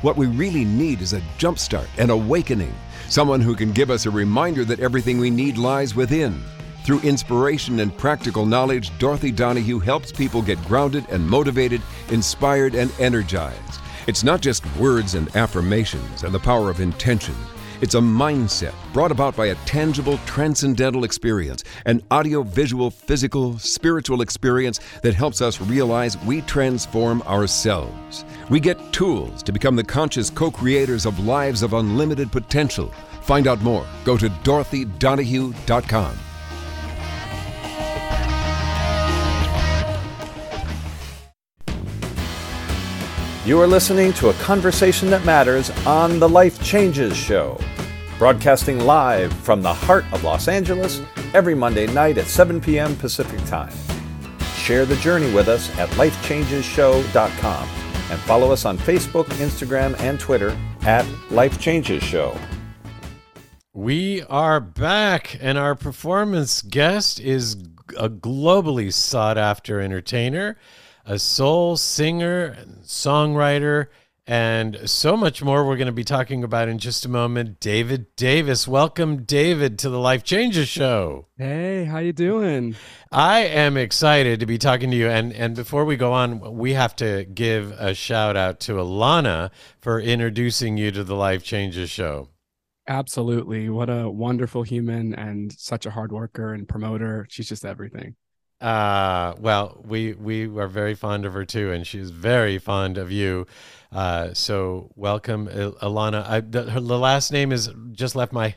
What 0.00 0.16
we 0.16 0.26
really 0.26 0.64
need 0.64 1.02
is 1.02 1.12
a 1.12 1.20
jumpstart, 1.38 1.88
an 1.98 2.08
awakening, 2.08 2.74
someone 3.10 3.42
who 3.42 3.54
can 3.54 3.72
give 3.72 3.90
us 3.90 4.06
a 4.06 4.10
reminder 4.10 4.64
that 4.64 4.80
everything 4.80 5.18
we 5.18 5.28
need 5.28 5.58
lies 5.58 5.94
within. 5.94 6.42
Through 6.84 7.00
inspiration 7.00 7.80
and 7.80 7.96
practical 7.98 8.46
knowledge, 8.46 8.96
Dorothy 8.98 9.30
Donahue 9.30 9.78
helps 9.78 10.10
people 10.10 10.40
get 10.40 10.64
grounded 10.64 11.04
and 11.10 11.28
motivated, 11.28 11.82
inspired 12.10 12.74
and 12.74 12.90
energized. 12.98 13.80
It's 14.06 14.24
not 14.24 14.40
just 14.40 14.64
words 14.76 15.14
and 15.14 15.34
affirmations 15.36 16.22
and 16.22 16.32
the 16.32 16.38
power 16.38 16.70
of 16.70 16.80
intention. 16.80 17.34
It's 17.80 17.94
a 17.94 18.00
mindset 18.00 18.74
brought 18.92 19.12
about 19.12 19.36
by 19.36 19.46
a 19.46 19.54
tangible, 19.64 20.18
transcendental 20.26 21.04
experience, 21.04 21.62
an 21.86 22.02
audio, 22.10 22.42
visual, 22.42 22.90
physical, 22.90 23.56
spiritual 23.60 24.20
experience 24.20 24.80
that 25.02 25.14
helps 25.14 25.40
us 25.40 25.60
realize 25.60 26.18
we 26.24 26.40
transform 26.42 27.22
ourselves. 27.22 28.24
We 28.50 28.58
get 28.58 28.92
tools 28.92 29.44
to 29.44 29.52
become 29.52 29.76
the 29.76 29.84
conscious 29.84 30.28
co 30.28 30.50
creators 30.50 31.06
of 31.06 31.20
lives 31.20 31.62
of 31.62 31.72
unlimited 31.74 32.32
potential. 32.32 32.92
Find 33.22 33.46
out 33.46 33.60
more. 33.62 33.86
Go 34.04 34.16
to 34.16 34.28
dorothydonahue.com. 34.28 36.18
You 43.48 43.58
are 43.62 43.66
listening 43.66 44.12
to 44.12 44.28
a 44.28 44.34
conversation 44.34 45.08
that 45.08 45.24
matters 45.24 45.70
on 45.86 46.18
The 46.18 46.28
Life 46.28 46.62
Changes 46.62 47.16
Show, 47.16 47.58
broadcasting 48.18 48.80
live 48.80 49.32
from 49.32 49.62
the 49.62 49.72
heart 49.72 50.04
of 50.12 50.22
Los 50.22 50.48
Angeles 50.48 51.00
every 51.32 51.54
Monday 51.54 51.86
night 51.86 52.18
at 52.18 52.26
7 52.26 52.60
p.m. 52.60 52.94
Pacific 52.96 53.42
Time. 53.46 53.72
Share 54.56 54.84
the 54.84 54.96
journey 54.96 55.32
with 55.32 55.48
us 55.48 55.74
at 55.78 55.88
lifechangesshow.com 55.92 57.68
and 58.10 58.20
follow 58.20 58.52
us 58.52 58.66
on 58.66 58.76
Facebook, 58.76 59.24
Instagram, 59.38 59.98
and 59.98 60.20
Twitter 60.20 60.54
at 60.82 61.06
Life 61.30 61.58
Changes 61.58 62.02
Show. 62.02 62.38
We 63.72 64.24
are 64.24 64.60
back, 64.60 65.38
and 65.40 65.56
our 65.56 65.74
performance 65.74 66.60
guest 66.60 67.18
is 67.18 67.54
a 67.96 68.10
globally 68.10 68.92
sought 68.92 69.38
after 69.38 69.80
entertainer 69.80 70.58
a 71.08 71.18
soul 71.18 71.74
singer, 71.74 72.44
and 72.44 72.82
songwriter, 72.82 73.86
and 74.26 74.78
so 74.84 75.16
much 75.16 75.42
more 75.42 75.66
we're 75.66 75.78
going 75.78 75.86
to 75.86 75.92
be 75.92 76.04
talking 76.04 76.44
about 76.44 76.68
in 76.68 76.78
just 76.78 77.06
a 77.06 77.08
moment. 77.08 77.60
David 77.60 78.14
Davis. 78.14 78.68
Welcome, 78.68 79.22
David, 79.22 79.78
to 79.78 79.88
the 79.88 79.98
Life 79.98 80.22
Changes 80.22 80.68
Show. 80.68 81.28
Hey, 81.38 81.84
how 81.84 81.96
you 81.96 82.12
doing? 82.12 82.76
I 83.10 83.40
am 83.46 83.78
excited 83.78 84.38
to 84.40 84.46
be 84.46 84.58
talking 84.58 84.90
to 84.90 84.96
you. 84.98 85.08
And 85.08 85.32
and 85.32 85.56
before 85.56 85.86
we 85.86 85.96
go 85.96 86.12
on, 86.12 86.58
we 86.58 86.74
have 86.74 86.94
to 86.96 87.24
give 87.24 87.70
a 87.78 87.94
shout 87.94 88.36
out 88.36 88.60
to 88.60 88.72
Alana 88.72 89.50
for 89.80 89.98
introducing 89.98 90.76
you 90.76 90.90
to 90.90 91.02
the 91.04 91.16
Life 91.16 91.42
Changes 91.42 91.88
Show. 91.88 92.28
Absolutely. 92.86 93.70
What 93.70 93.88
a 93.88 94.10
wonderful 94.10 94.62
human 94.62 95.14
and 95.14 95.50
such 95.52 95.86
a 95.86 95.90
hard 95.90 96.12
worker 96.12 96.52
and 96.52 96.68
promoter. 96.68 97.26
She's 97.30 97.48
just 97.48 97.64
everything. 97.64 98.14
Uh, 98.60 99.34
well, 99.38 99.80
we 99.86 100.14
we 100.14 100.46
are 100.58 100.66
very 100.66 100.94
fond 100.94 101.24
of 101.24 101.32
her 101.32 101.44
too, 101.44 101.70
and 101.70 101.86
she's 101.86 102.10
very 102.10 102.58
fond 102.58 102.98
of 102.98 103.12
you. 103.12 103.46
Uh, 103.92 104.34
so 104.34 104.90
welcome, 104.96 105.46
Alana. 105.46 106.28
I, 106.28 106.40
the, 106.40 106.70
her, 106.70 106.80
the 106.80 106.98
last 106.98 107.32
name 107.32 107.52
is 107.52 107.70
just 107.92 108.16
left 108.16 108.32
my 108.32 108.56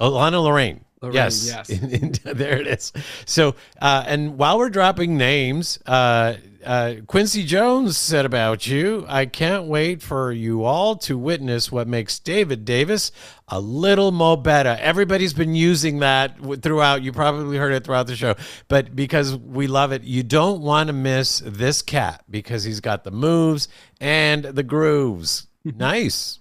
Alana 0.00 0.42
Lorraine. 0.42 0.84
Lorraine, 1.02 1.14
yes, 1.14 1.46
yes. 1.46 1.70
In, 1.70 1.90
in, 1.90 2.12
there 2.24 2.60
it 2.60 2.66
is. 2.66 2.92
So, 3.26 3.56
uh, 3.80 4.04
and 4.06 4.38
while 4.38 4.58
we're 4.58 4.70
dropping 4.70 5.16
names, 5.16 5.78
uh, 5.84 6.34
uh, 6.64 6.94
Quincy 7.06 7.44
Jones 7.44 7.96
said 7.96 8.24
about 8.24 8.66
you, 8.66 9.04
I 9.08 9.26
can't 9.26 9.64
wait 9.64 10.00
for 10.00 10.30
you 10.30 10.64
all 10.64 10.94
to 10.96 11.18
witness 11.18 11.72
what 11.72 11.88
makes 11.88 12.18
David 12.18 12.64
Davis 12.64 13.10
a 13.48 13.58
little 13.58 14.12
mo 14.12 14.36
better. 14.36 14.76
Everybody's 14.80 15.34
been 15.34 15.54
using 15.54 15.98
that 15.98 16.36
throughout. 16.62 17.02
You 17.02 17.12
probably 17.12 17.56
heard 17.56 17.72
it 17.72 17.84
throughout 17.84 18.06
the 18.06 18.16
show, 18.16 18.36
but 18.68 18.94
because 18.94 19.36
we 19.36 19.66
love 19.66 19.92
it, 19.92 20.02
you 20.02 20.22
don't 20.22 20.62
want 20.62 20.86
to 20.86 20.92
miss 20.92 21.42
this 21.44 21.82
cat 21.82 22.24
because 22.30 22.62
he's 22.64 22.80
got 22.80 23.02
the 23.02 23.10
moves 23.10 23.68
and 24.00 24.44
the 24.44 24.62
grooves. 24.62 25.48
nice. 25.64 26.38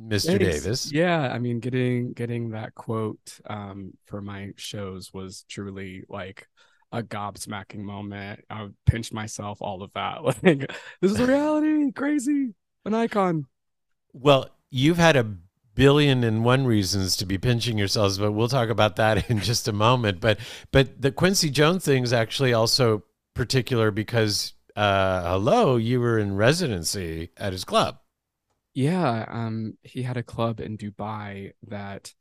Mr. 0.00 0.38
Thanks. 0.38 0.44
Davis. 0.62 0.92
Yeah, 0.92 1.32
I 1.32 1.38
mean, 1.38 1.60
getting 1.60 2.12
getting 2.12 2.50
that 2.50 2.74
quote 2.74 3.40
um, 3.46 3.92
for 4.06 4.20
my 4.20 4.52
shows 4.56 5.12
was 5.12 5.44
truly 5.48 6.04
like 6.08 6.48
a 6.92 7.02
gobsmacking 7.02 7.80
moment. 7.80 8.44
I 8.50 8.68
pinched 8.86 9.12
myself, 9.12 9.58
all 9.60 9.82
of 9.82 9.92
that. 9.94 10.22
Like, 10.42 10.72
this 11.00 11.12
is 11.12 11.20
reality, 11.20 11.92
crazy, 11.92 12.54
an 12.84 12.94
icon. 12.94 13.46
Well, 14.12 14.50
you've 14.70 14.98
had 14.98 15.16
a 15.16 15.24
billion 15.74 16.24
and 16.24 16.44
one 16.44 16.66
reasons 16.66 17.16
to 17.18 17.26
be 17.26 17.38
pinching 17.38 17.78
yourselves, 17.78 18.18
but 18.18 18.32
we'll 18.32 18.48
talk 18.48 18.68
about 18.68 18.96
that 18.96 19.30
in 19.30 19.40
just 19.40 19.68
a 19.68 19.72
moment. 19.72 20.20
But 20.20 20.38
but 20.72 21.00
the 21.00 21.12
Quincy 21.12 21.50
Jones 21.50 21.84
thing 21.84 22.02
is 22.02 22.12
actually 22.12 22.52
also 22.52 23.04
particular 23.34 23.90
because 23.90 24.52
uh, 24.74 25.30
hello, 25.30 25.76
you 25.76 26.00
were 26.00 26.18
in 26.18 26.36
residency 26.36 27.30
at 27.36 27.52
his 27.52 27.64
club. 27.64 27.98
Yeah, 28.76 29.24
um, 29.28 29.78
he 29.82 30.02
had 30.02 30.18
a 30.18 30.22
club 30.22 30.60
in 30.60 30.76
Dubai 30.76 31.52
that 31.68 32.12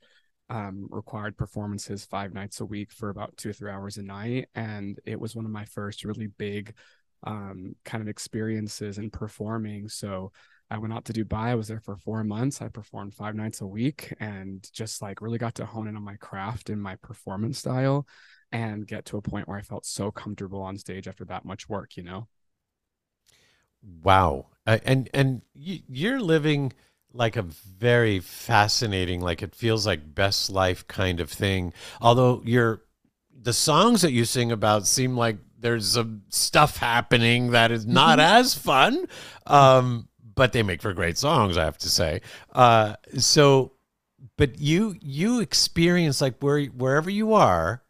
um, 0.50 0.88
required 0.90 1.36
performances 1.36 2.06
five 2.06 2.34
nights 2.34 2.62
a 2.62 2.66
week 2.66 2.94
for 2.94 3.10
about 3.10 3.36
two 3.36 3.50
or 3.50 3.54
three 3.54 3.70
hours 3.70 3.98
a 3.98 4.04
night, 4.04 4.48
and 4.56 4.98
it 5.06 5.20
was 5.20 5.36
one 5.36 5.44
of 5.44 5.52
my 5.52 5.66
first 5.66 6.06
really 6.06 6.28
big 6.28 6.74
um, 7.26 7.76
kind 7.84 8.02
of 8.02 8.08
experiences 8.08 9.00
in 9.00 9.10
performing. 9.10 9.90
So 9.90 10.32
I 10.72 10.78
went 10.78 10.94
out 10.94 11.04
to 11.06 11.14
Dubai. 11.14 11.48
I 11.48 11.56
was 11.56 11.68
there 11.68 11.82
for 11.82 11.98
four 11.98 12.24
months. 12.24 12.62
I 12.62 12.70
performed 12.70 13.16
five 13.16 13.36
nights 13.36 13.60
a 13.60 13.68
week, 13.68 14.14
and 14.22 14.66
just 14.72 15.02
like 15.02 15.22
really 15.22 15.38
got 15.38 15.56
to 15.56 15.66
hone 15.66 15.90
in 15.90 15.98
on 15.98 16.04
my 16.04 16.16
craft 16.16 16.70
and 16.70 16.82
my 16.82 16.96
performance 16.96 17.60
style, 17.60 18.08
and 18.54 18.88
get 18.88 19.04
to 19.08 19.18
a 19.18 19.22
point 19.22 19.50
where 19.50 19.58
I 19.58 19.62
felt 19.62 19.86
so 19.86 20.10
comfortable 20.10 20.62
on 20.62 20.78
stage 20.78 21.10
after 21.10 21.26
that 21.26 21.44
much 21.44 21.68
work. 21.68 21.98
You 21.98 22.04
know. 22.04 22.28
Wow. 24.04 24.48
And 24.66 25.10
and 25.14 25.42
you're 25.54 26.20
living 26.20 26.74
like 27.16 27.38
a 27.38 27.44
very 27.44 28.20
fascinating 28.20 29.22
like 29.22 29.42
it 29.42 29.56
feels 29.56 29.86
like 29.86 30.14
best 30.14 30.50
life 30.50 30.86
kind 30.88 31.22
of 31.22 31.30
thing 31.30 31.72
although 32.02 32.42
you're 32.44 32.82
the 33.42 33.54
songs 33.54 34.02
that 34.02 34.12
you 34.12 34.26
sing 34.26 34.52
about 34.52 34.86
seem 34.86 35.16
like 35.16 35.38
there's 35.58 35.94
some 35.94 36.24
stuff 36.30 36.78
happening 36.78 37.52
that 37.52 37.72
is 37.72 37.86
not 37.86 38.20
mm-hmm. 38.20 38.38
as 38.38 38.54
fun 38.54 39.08
um, 39.48 40.10
but 40.36 40.52
they 40.52 40.62
make 40.62 40.82
for 40.82 40.94
great 40.94 41.18
songs 41.18 41.58
i 41.58 41.64
have 41.64 41.78
to 41.78 41.90
say 41.90 42.20
uh, 42.54 42.96
so 43.18 43.72
but 44.38 44.60
you 44.60 44.96
you 45.02 45.40
experience 45.40 46.20
like 46.20 46.36
where 46.42 46.66
wherever 46.66 47.10
you 47.10 47.34
are 47.34 47.82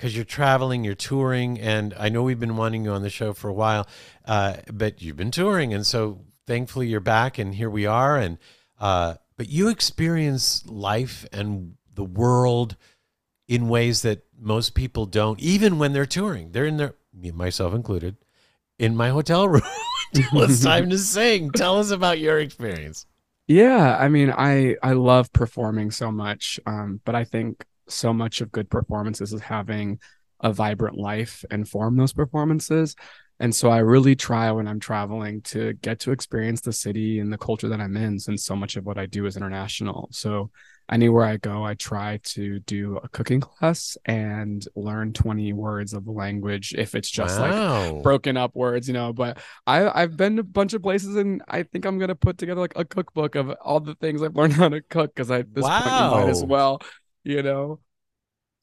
because 0.00 0.16
you're 0.16 0.24
traveling, 0.24 0.82
you're 0.82 0.94
touring, 0.94 1.60
and 1.60 1.92
I 1.98 2.08
know 2.08 2.22
we've 2.22 2.40
been 2.40 2.56
wanting 2.56 2.86
you 2.86 2.92
on 2.92 3.02
the 3.02 3.10
show 3.10 3.34
for 3.34 3.48
a 3.50 3.52
while, 3.52 3.86
uh, 4.24 4.54
but 4.72 5.02
you've 5.02 5.18
been 5.18 5.30
touring, 5.30 5.74
and 5.74 5.86
so 5.86 6.22
thankfully 6.46 6.86
you're 6.86 7.00
back, 7.00 7.36
and 7.36 7.54
here 7.54 7.68
we 7.68 7.84
are, 7.84 8.16
and 8.16 8.38
uh, 8.80 9.16
but 9.36 9.50
you 9.50 9.68
experience 9.68 10.66
life 10.66 11.26
and 11.34 11.74
the 11.94 12.04
world 12.04 12.76
in 13.46 13.68
ways 13.68 14.00
that 14.00 14.24
most 14.40 14.74
people 14.74 15.04
don't, 15.04 15.38
even 15.38 15.78
when 15.78 15.92
they're 15.92 16.06
touring. 16.06 16.52
They're 16.52 16.64
in 16.64 16.78
their, 16.78 16.94
myself 17.34 17.74
included, 17.74 18.16
in 18.78 18.96
my 18.96 19.10
hotel 19.10 19.50
room. 19.50 19.60
it's 20.14 20.62
time 20.64 20.88
to 20.88 20.96
sing. 20.96 21.50
Tell 21.50 21.78
us 21.78 21.90
about 21.90 22.18
your 22.18 22.38
experience. 22.38 23.04
Yeah, 23.46 23.98
I 24.00 24.08
mean, 24.08 24.30
I 24.30 24.76
I 24.82 24.92
love 24.92 25.30
performing 25.34 25.90
so 25.90 26.10
much, 26.10 26.58
um, 26.64 27.02
but 27.04 27.14
I 27.14 27.24
think 27.24 27.66
so 27.90 28.12
much 28.12 28.40
of 28.40 28.52
good 28.52 28.70
performances 28.70 29.32
is 29.32 29.40
having 29.40 29.98
a 30.40 30.52
vibrant 30.52 30.96
life 30.96 31.44
inform 31.50 31.96
those 31.96 32.12
performances. 32.12 32.96
And 33.40 33.54
so 33.54 33.70
I 33.70 33.78
really 33.78 34.14
try 34.14 34.50
when 34.50 34.68
I'm 34.68 34.80
traveling 34.80 35.40
to 35.42 35.72
get 35.74 36.00
to 36.00 36.12
experience 36.12 36.60
the 36.60 36.74
city 36.74 37.20
and 37.20 37.32
the 37.32 37.38
culture 37.38 37.68
that 37.68 37.80
I'm 37.80 37.96
in, 37.96 38.18
since 38.18 38.44
so 38.44 38.54
much 38.54 38.76
of 38.76 38.84
what 38.84 38.98
I 38.98 39.06
do 39.06 39.24
is 39.24 39.36
international. 39.36 40.08
So 40.12 40.50
anywhere 40.90 41.24
I 41.24 41.36
go, 41.36 41.64
I 41.64 41.74
try 41.74 42.18
to 42.24 42.58
do 42.60 42.98
a 43.02 43.08
cooking 43.08 43.40
class 43.40 43.96
and 44.04 44.66
learn 44.74 45.12
20 45.12 45.52
words 45.52 45.94
of 45.94 46.04
the 46.04 46.10
language 46.10 46.74
if 46.76 46.94
it's 46.94 47.10
just 47.10 47.38
wow. 47.38 47.92
like 47.92 48.02
broken 48.02 48.36
up 48.36 48.54
words, 48.54 48.88
you 48.88 48.94
know. 48.94 49.12
But 49.12 49.38
I, 49.66 49.88
I've 49.88 50.16
been 50.16 50.36
to 50.36 50.40
a 50.40 50.44
bunch 50.44 50.74
of 50.74 50.82
places 50.82 51.16
and 51.16 51.42
I 51.48 51.62
think 51.62 51.84
I'm 51.84 51.98
gonna 51.98 52.14
put 52.14 52.38
together 52.38 52.60
like 52.60 52.74
a 52.76 52.84
cookbook 52.84 53.36
of 53.36 53.50
all 53.62 53.80
the 53.80 53.94
things 53.94 54.22
I've 54.22 54.36
learned 54.36 54.54
how 54.54 54.68
to 54.68 54.82
cook 54.82 55.14
because 55.14 55.30
I 55.30 55.42
this 55.42 55.64
wow. 55.64 56.10
point 56.10 56.24
might 56.24 56.30
as 56.30 56.44
well, 56.44 56.82
you 57.24 57.42
know. 57.42 57.80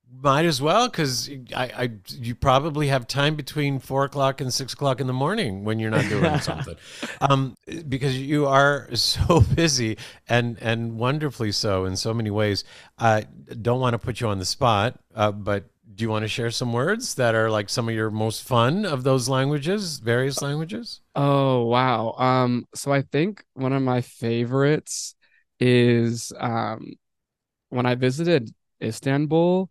Might 0.09 0.45
as 0.45 0.61
well, 0.61 0.87
because 0.87 1.29
I, 1.53 1.65
I, 1.65 1.89
you 2.07 2.33
probably 2.33 2.87
have 2.87 3.07
time 3.07 3.35
between 3.35 3.77
four 3.77 4.05
o'clock 4.05 4.39
and 4.39 4.53
six 4.53 4.71
o'clock 4.71 5.01
in 5.01 5.07
the 5.07 5.13
morning 5.13 5.65
when 5.65 5.79
you're 5.79 5.91
not 5.91 6.07
doing 6.07 6.39
something, 6.39 6.75
um, 7.19 7.57
because 7.89 8.17
you 8.17 8.47
are 8.47 8.87
so 8.95 9.41
busy 9.55 9.97
and 10.29 10.57
and 10.61 10.97
wonderfully 10.97 11.51
so 11.51 11.83
in 11.83 11.97
so 11.97 12.13
many 12.13 12.29
ways. 12.29 12.63
I 12.97 13.25
don't 13.61 13.81
want 13.81 13.95
to 13.95 13.97
put 13.97 14.21
you 14.21 14.29
on 14.29 14.39
the 14.39 14.45
spot, 14.45 14.97
uh, 15.13 15.33
but 15.33 15.65
do 15.93 16.03
you 16.03 16.09
want 16.09 16.23
to 16.23 16.29
share 16.29 16.51
some 16.51 16.71
words 16.71 17.15
that 17.15 17.35
are 17.35 17.49
like 17.49 17.67
some 17.67 17.89
of 17.89 17.95
your 17.95 18.09
most 18.09 18.43
fun 18.43 18.85
of 18.85 19.03
those 19.03 19.27
languages, 19.27 19.99
various 19.99 20.41
languages? 20.41 21.01
Oh 21.15 21.65
wow! 21.65 22.13
Um, 22.17 22.65
so 22.73 22.93
I 22.93 23.01
think 23.01 23.43
one 23.55 23.73
of 23.73 23.81
my 23.81 23.99
favorites 23.99 25.15
is 25.59 26.31
um, 26.39 26.93
when 27.69 27.85
I 27.85 27.95
visited 27.95 28.53
Istanbul 28.81 29.69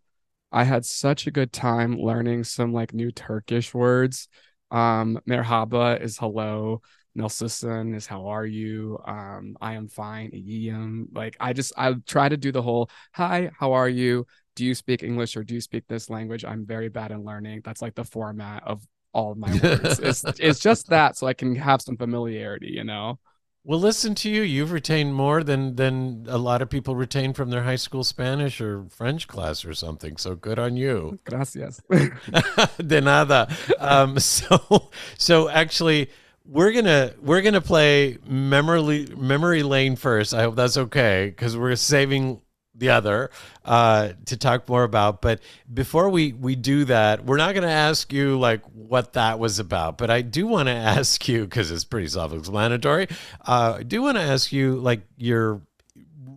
I 0.51 0.63
had 0.63 0.85
such 0.85 1.27
a 1.27 1.31
good 1.31 1.51
time 1.51 1.97
learning 1.97 2.43
some 2.43 2.73
like 2.73 2.93
new 2.93 3.11
Turkish 3.11 3.73
words. 3.73 4.27
Um, 4.71 5.19
merhaba 5.27 6.01
is 6.01 6.17
hello. 6.17 6.81
Nasılsın 7.17 7.95
is 7.95 8.07
how 8.07 8.27
are 8.27 8.45
you? 8.45 8.99
Um, 9.05 9.57
I 9.59 9.73
am 9.73 9.87
fine. 9.87 10.31
Iyiyim. 10.31 11.07
Like 11.13 11.35
I 11.39 11.53
just 11.53 11.73
I 11.77 11.95
try 12.05 12.29
to 12.29 12.37
do 12.37 12.51
the 12.51 12.61
whole 12.61 12.89
hi, 13.11 13.51
how 13.59 13.73
are 13.73 13.89
you? 13.89 14.25
Do 14.55 14.65
you 14.65 14.73
speak 14.73 15.03
English 15.03 15.35
or 15.35 15.43
do 15.43 15.53
you 15.53 15.61
speak 15.61 15.87
this 15.87 16.09
language? 16.09 16.45
I'm 16.45 16.65
very 16.65 16.89
bad 16.89 17.11
in 17.11 17.23
learning. 17.23 17.61
That's 17.63 17.81
like 17.81 17.95
the 17.95 18.05
format 18.05 18.63
of 18.65 18.85
all 19.13 19.31
of 19.31 19.37
my 19.37 19.51
words. 19.51 19.99
it's 20.03 20.23
it's 20.39 20.59
just 20.59 20.89
that 20.89 21.17
so 21.17 21.27
I 21.27 21.33
can 21.33 21.55
have 21.55 21.81
some 21.81 21.97
familiarity, 21.97 22.67
you 22.67 22.83
know. 22.83 23.19
Well, 23.67 23.81
listen 23.81 24.15
to 24.15 24.29
you. 24.29 24.43
You've 24.43 24.71
retained 24.71 25.13
more 25.13 25.43
than 25.43 25.75
than 25.75 26.25
a 26.29 26.37
lot 26.37 26.61
of 26.61 26.69
people 26.69 26.95
retain 26.95 27.33
from 27.33 27.49
their 27.49 27.63
high 27.63 27.75
school 27.75 28.05
Spanish 28.05 28.61
or 28.61 28.85
French 28.89 29.27
class 29.27 29.65
or 29.65 29.73
something. 29.73 30.15
So 30.15 30.35
good 30.35 30.57
on 30.57 30.77
you. 30.77 31.19
Gracias. 31.25 31.81
De 32.77 33.01
nada. 33.01 33.53
Um, 33.77 34.19
so 34.19 34.89
so 35.17 35.49
actually, 35.49 36.09
we're 36.45 36.71
gonna 36.71 37.11
we're 37.21 37.41
gonna 37.41 37.59
play 37.59 38.19
memory 38.25 39.09
memory 39.17 39.63
lane 39.63 39.97
first. 39.97 40.33
I 40.33 40.43
hope 40.43 40.55
that's 40.55 40.77
okay 40.77 41.25
because 41.25 41.57
we're 41.57 41.75
saving 41.75 42.39
the 42.77 42.89
other 42.89 43.29
uh, 43.65 44.09
to 44.25 44.37
talk 44.37 44.67
more 44.69 44.83
about. 44.83 45.21
But 45.21 45.41
before 45.73 46.09
we 46.09 46.33
we 46.33 46.55
do 46.55 46.85
that, 46.85 47.25
we're 47.25 47.37
not 47.37 47.53
going 47.53 47.67
to 47.67 47.73
ask 47.73 48.13
you 48.13 48.39
like 48.39 48.61
what 48.73 49.13
that 49.13 49.39
was 49.39 49.59
about. 49.59 49.97
But 49.97 50.09
I 50.09 50.21
do 50.21 50.47
want 50.47 50.67
to 50.67 50.73
ask 50.75 51.27
you 51.27 51.43
because 51.45 51.71
it's 51.71 51.83
pretty 51.83 52.07
self-explanatory. 52.07 53.07
Uh, 53.45 53.75
I 53.79 53.83
do 53.83 54.01
want 54.01 54.17
to 54.17 54.23
ask 54.23 54.51
you 54.51 54.75
like 54.77 55.01
your 55.17 55.61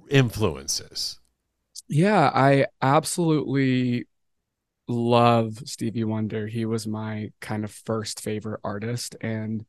influences. 0.09 1.19
Yeah, 1.89 2.31
I 2.33 2.67
absolutely 2.83 4.07
love 4.89 5.59
Stevie 5.69 6.05
Wonder. 6.05 6.47
He 6.47 6.65
was 6.67 6.87
my 6.87 7.31
kind 7.41 7.65
of 7.65 7.73
first 7.73 8.21
favorite 8.21 8.61
artist, 8.65 9.17
and 9.21 9.65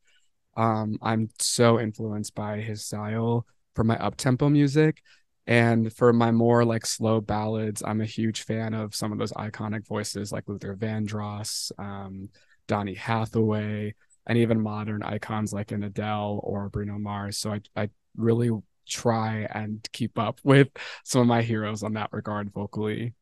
um, 0.56 0.98
I'm 1.02 1.30
so 1.38 1.80
influenced 1.80 2.34
by 2.34 2.60
his 2.60 2.84
style 2.84 3.46
for 3.74 3.84
my 3.84 3.96
up 3.98 4.16
tempo 4.16 4.48
music. 4.48 5.02
And 5.46 5.92
for 5.92 6.12
my 6.12 6.30
more 6.30 6.64
like 6.64 6.86
slow 6.86 7.20
ballads, 7.20 7.82
I'm 7.84 8.00
a 8.00 8.06
huge 8.06 8.42
fan 8.42 8.74
of 8.74 8.94
some 8.94 9.12
of 9.12 9.18
those 9.18 9.32
iconic 9.32 9.86
voices 9.86 10.30
like 10.30 10.48
Luther 10.48 10.76
Vandross, 10.76 11.72
um, 11.78 12.28
Donny 12.68 12.94
Hathaway, 12.94 13.94
and 14.26 14.38
even 14.38 14.60
modern 14.60 15.02
icons 15.02 15.52
like 15.52 15.72
an 15.72 15.82
Adele 15.82 16.40
or 16.44 16.68
Bruno 16.68 16.98
Mars. 16.98 17.38
So 17.38 17.52
I, 17.52 17.60
I 17.76 17.90
really 18.16 18.50
try 18.86 19.48
and 19.52 19.86
keep 19.92 20.18
up 20.18 20.40
with 20.44 20.68
some 21.04 21.20
of 21.20 21.26
my 21.26 21.42
heroes 21.42 21.82
on 21.82 21.94
that 21.94 22.12
regard 22.12 22.52
vocally. 22.52 23.14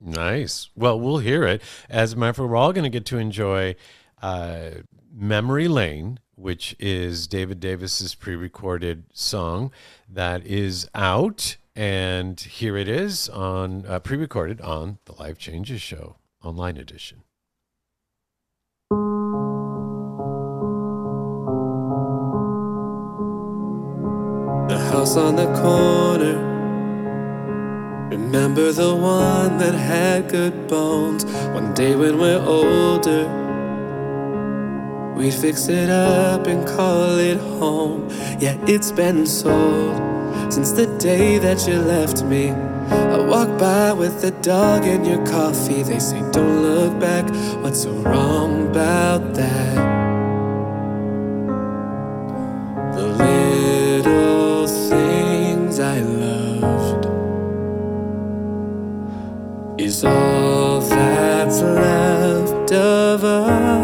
Nice. 0.00 0.70
Well, 0.76 1.00
we'll 1.00 1.18
hear 1.18 1.42
it. 1.42 1.60
As 1.88 2.12
a 2.12 2.16
matter 2.16 2.30
of 2.30 2.36
fact, 2.36 2.48
we're 2.48 2.56
all 2.56 2.72
going 2.72 2.84
to 2.84 2.90
get 2.90 3.04
to 3.06 3.18
enjoy 3.18 3.74
uh, 4.22 4.70
Memory 5.12 5.66
Lane 5.66 6.20
which 6.38 6.76
is 6.78 7.26
David 7.26 7.58
Davis's 7.60 8.14
pre-recorded 8.14 9.04
song 9.12 9.72
that 10.08 10.46
is 10.46 10.88
out 10.94 11.56
And 11.74 12.40
here 12.40 12.76
it 12.76 12.88
is 12.88 13.28
on 13.28 13.86
uh, 13.86 14.00
pre 14.00 14.16
recorded 14.16 14.60
on 14.60 14.98
the 15.04 15.12
Life 15.12 15.38
Changes 15.38 15.80
Show 15.80 16.16
online 16.42 16.76
edition. 16.76 17.22
The 24.68 24.78
house 24.90 25.16
on 25.16 25.36
the 25.36 25.46
corner. 25.62 26.36
Remember 28.10 28.72
the 28.72 28.96
one 28.96 29.58
that 29.58 29.74
had 29.74 30.28
good 30.28 30.66
bones. 30.66 31.24
One 31.54 31.74
day 31.74 31.94
when 31.94 32.18
we're 32.18 32.40
older, 32.40 33.47
we'd 35.18 35.34
fix 35.34 35.68
it 35.68 35.90
up 35.90 36.46
and 36.46 36.66
call 36.66 37.18
it 37.18 37.38
home. 37.58 38.08
Yeah, 38.38 38.56
it's 38.68 38.92
been 38.92 39.26
sold 39.26 39.96
since 40.52 40.70
the 40.72 40.86
day 40.98 41.38
that 41.38 41.66
you 41.66 41.80
left 41.80 42.22
me. 42.24 42.50
I 42.50 43.18
walk 43.18 43.58
by 43.58 43.92
with 43.92 44.22
the 44.22 44.30
dog 44.30 44.84
and 44.84 45.04
your 45.04 45.24
coffee. 45.26 45.82
They 45.82 45.98
say, 45.98 46.20
Don't 46.30 46.62
look 46.62 47.00
back. 47.00 47.28
What's 47.62 47.82
so 47.82 47.90
wrong 47.90 48.68
about 48.68 49.34
that? 49.34 49.74
The 52.94 53.06
little 53.24 54.66
things 54.68 55.80
I 55.80 55.98
loved 56.00 57.06
is 59.80 60.04
all 60.04 60.80
that's 60.80 61.60
left 61.60 62.72
of 62.72 63.24
us. 63.24 63.77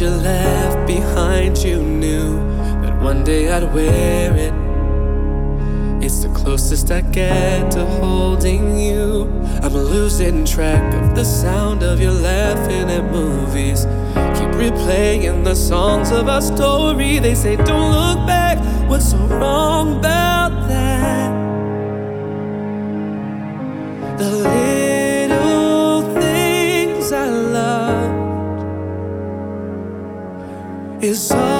You 0.00 0.10
left 0.10 0.86
behind, 0.86 1.56
you 1.58 1.82
knew 1.82 2.36
that 2.82 3.00
one 3.00 3.24
day 3.24 3.50
I'd 3.50 3.72
wear 3.72 4.34
it. 4.36 4.52
It's 6.04 6.18
the 6.22 6.28
closest 6.34 6.90
I 6.90 7.00
get 7.00 7.70
to 7.72 7.86
holding 7.86 8.78
you. 8.78 9.24
I'm 9.62 9.72
losing 9.72 10.44
track 10.44 10.94
of 10.94 11.14
the 11.14 11.24
sound 11.24 11.82
of 11.82 12.00
you 12.00 12.10
laughing 12.10 12.90
at 12.90 13.10
movies. 13.10 13.86
Keep 14.36 14.52
replaying 14.60 15.44
the 15.44 15.54
songs 15.54 16.10
of 16.10 16.28
our 16.28 16.42
story. 16.42 17.18
They 17.18 17.34
say, 17.34 17.56
Don't 17.56 17.90
look 17.92 18.26
back. 18.26 18.58
What's 18.90 19.10
so 19.12 19.16
wrong 19.16 19.98
about 19.98 20.68
that? 20.68 21.30
The 24.18 24.65
is 31.06 31.30
all 31.30 31.55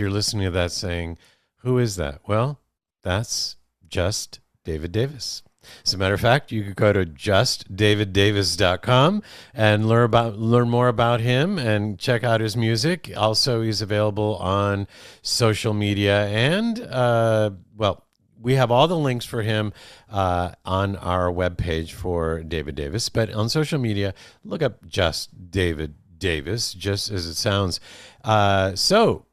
you're 0.00 0.10
listening 0.10 0.44
to 0.44 0.50
that 0.50 0.72
saying, 0.72 1.16
who 1.58 1.78
is 1.78 1.94
that? 1.96 2.22
Well, 2.26 2.60
that's 3.02 3.56
just 3.88 4.40
David 4.64 4.92
Davis. 4.92 5.42
As 5.84 5.92
a 5.92 5.98
matter 5.98 6.14
of 6.14 6.20
fact, 6.20 6.52
you 6.52 6.64
could 6.64 6.76
go 6.76 6.90
to 6.92 7.04
justdaviddavis.com 7.04 9.22
and 9.52 9.86
learn 9.86 10.04
about 10.04 10.38
learn 10.38 10.70
more 10.70 10.88
about 10.88 11.20
him 11.20 11.58
and 11.58 11.98
check 11.98 12.24
out 12.24 12.40
his 12.40 12.56
music. 12.56 13.12
Also, 13.14 13.60
he's 13.60 13.82
available 13.82 14.36
on 14.36 14.88
social 15.20 15.74
media 15.74 16.28
and 16.28 16.80
uh, 16.80 17.50
well, 17.76 18.06
we 18.40 18.54
have 18.54 18.70
all 18.70 18.88
the 18.88 18.96
links 18.96 19.26
for 19.26 19.42
him 19.42 19.74
uh, 20.08 20.52
on 20.64 20.96
our 20.96 21.30
webpage 21.30 21.92
for 21.92 22.42
David 22.42 22.74
Davis. 22.74 23.10
But 23.10 23.30
on 23.32 23.50
social 23.50 23.78
media, 23.78 24.14
look 24.44 24.62
up 24.62 24.86
just 24.86 25.50
David 25.50 25.94
Davis, 26.16 26.72
just 26.72 27.10
as 27.10 27.26
it 27.26 27.34
sounds. 27.34 27.80
Uh, 28.24 28.74
so, 28.74 29.26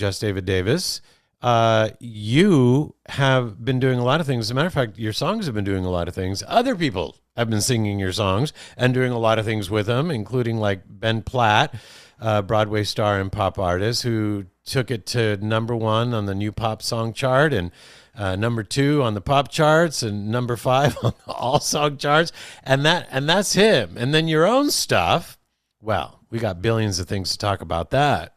just 0.00 0.22
David 0.22 0.46
Davis, 0.46 1.02
uh, 1.42 1.90
you 2.00 2.94
have 3.06 3.64
been 3.64 3.78
doing 3.78 3.98
a 3.98 4.04
lot 4.04 4.20
of 4.20 4.26
things. 4.26 4.46
As 4.46 4.50
a 4.50 4.54
matter 4.54 4.66
of 4.66 4.72
fact, 4.72 4.98
your 4.98 5.12
songs 5.12 5.46
have 5.46 5.54
been 5.54 5.64
doing 5.64 5.84
a 5.84 5.90
lot 5.90 6.08
of 6.08 6.14
things. 6.14 6.42
Other 6.48 6.74
people 6.74 7.16
have 7.36 7.50
been 7.50 7.60
singing 7.60 7.98
your 7.98 8.12
songs 8.12 8.52
and 8.76 8.92
doing 8.92 9.12
a 9.12 9.18
lot 9.18 9.38
of 9.38 9.44
things 9.44 9.70
with 9.70 9.86
them, 9.86 10.10
including 10.10 10.56
like 10.56 10.82
Ben 10.86 11.22
Platt, 11.22 11.74
uh, 12.18 12.42
Broadway 12.42 12.82
star 12.82 13.20
and 13.20 13.30
pop 13.30 13.58
artist, 13.58 14.02
who 14.02 14.46
took 14.64 14.90
it 14.90 15.04
to 15.06 15.36
number 15.36 15.76
one 15.76 16.14
on 16.14 16.24
the 16.26 16.34
new 16.34 16.50
pop 16.50 16.82
song 16.82 17.12
chart 17.12 17.52
and 17.52 17.70
uh, 18.14 18.36
number 18.36 18.62
two 18.62 19.02
on 19.02 19.14
the 19.14 19.20
pop 19.20 19.50
charts 19.50 20.02
and 20.02 20.28
number 20.30 20.56
five 20.56 20.96
on 21.02 21.12
all 21.26 21.60
song 21.60 21.98
charts, 21.98 22.32
and 22.64 22.84
that 22.86 23.06
and 23.10 23.28
that's 23.28 23.52
him. 23.52 23.96
And 23.96 24.14
then 24.14 24.28
your 24.28 24.46
own 24.46 24.70
stuff. 24.70 25.38
Well, 25.82 26.20
we 26.30 26.38
got 26.38 26.60
billions 26.60 26.98
of 26.98 27.08
things 27.08 27.32
to 27.32 27.38
talk 27.38 27.60
about 27.60 27.90
that. 27.90 28.34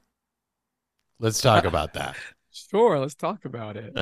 Let's 1.24 1.41
talk 1.41 1.63
about 1.63 1.93
that. 1.93 2.17
Sure, 2.55 2.99
let's 2.99 3.15
talk 3.15 3.45
about 3.45 3.78
it. 3.78 3.97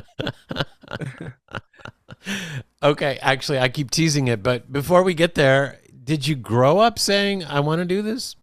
okay, 2.83 3.17
actually, 3.21 3.59
I 3.59 3.69
keep 3.69 3.91
teasing 3.91 4.27
it, 4.27 4.43
but 4.43 4.69
before 4.73 5.03
we 5.03 5.13
get 5.13 5.35
there, 5.35 5.79
did 6.03 6.27
you 6.27 6.35
grow 6.35 6.79
up 6.79 6.99
saying 6.99 7.45
I 7.45 7.61
want 7.61 7.79
to 7.79 7.85
do 7.85 8.01
this? 8.01 8.35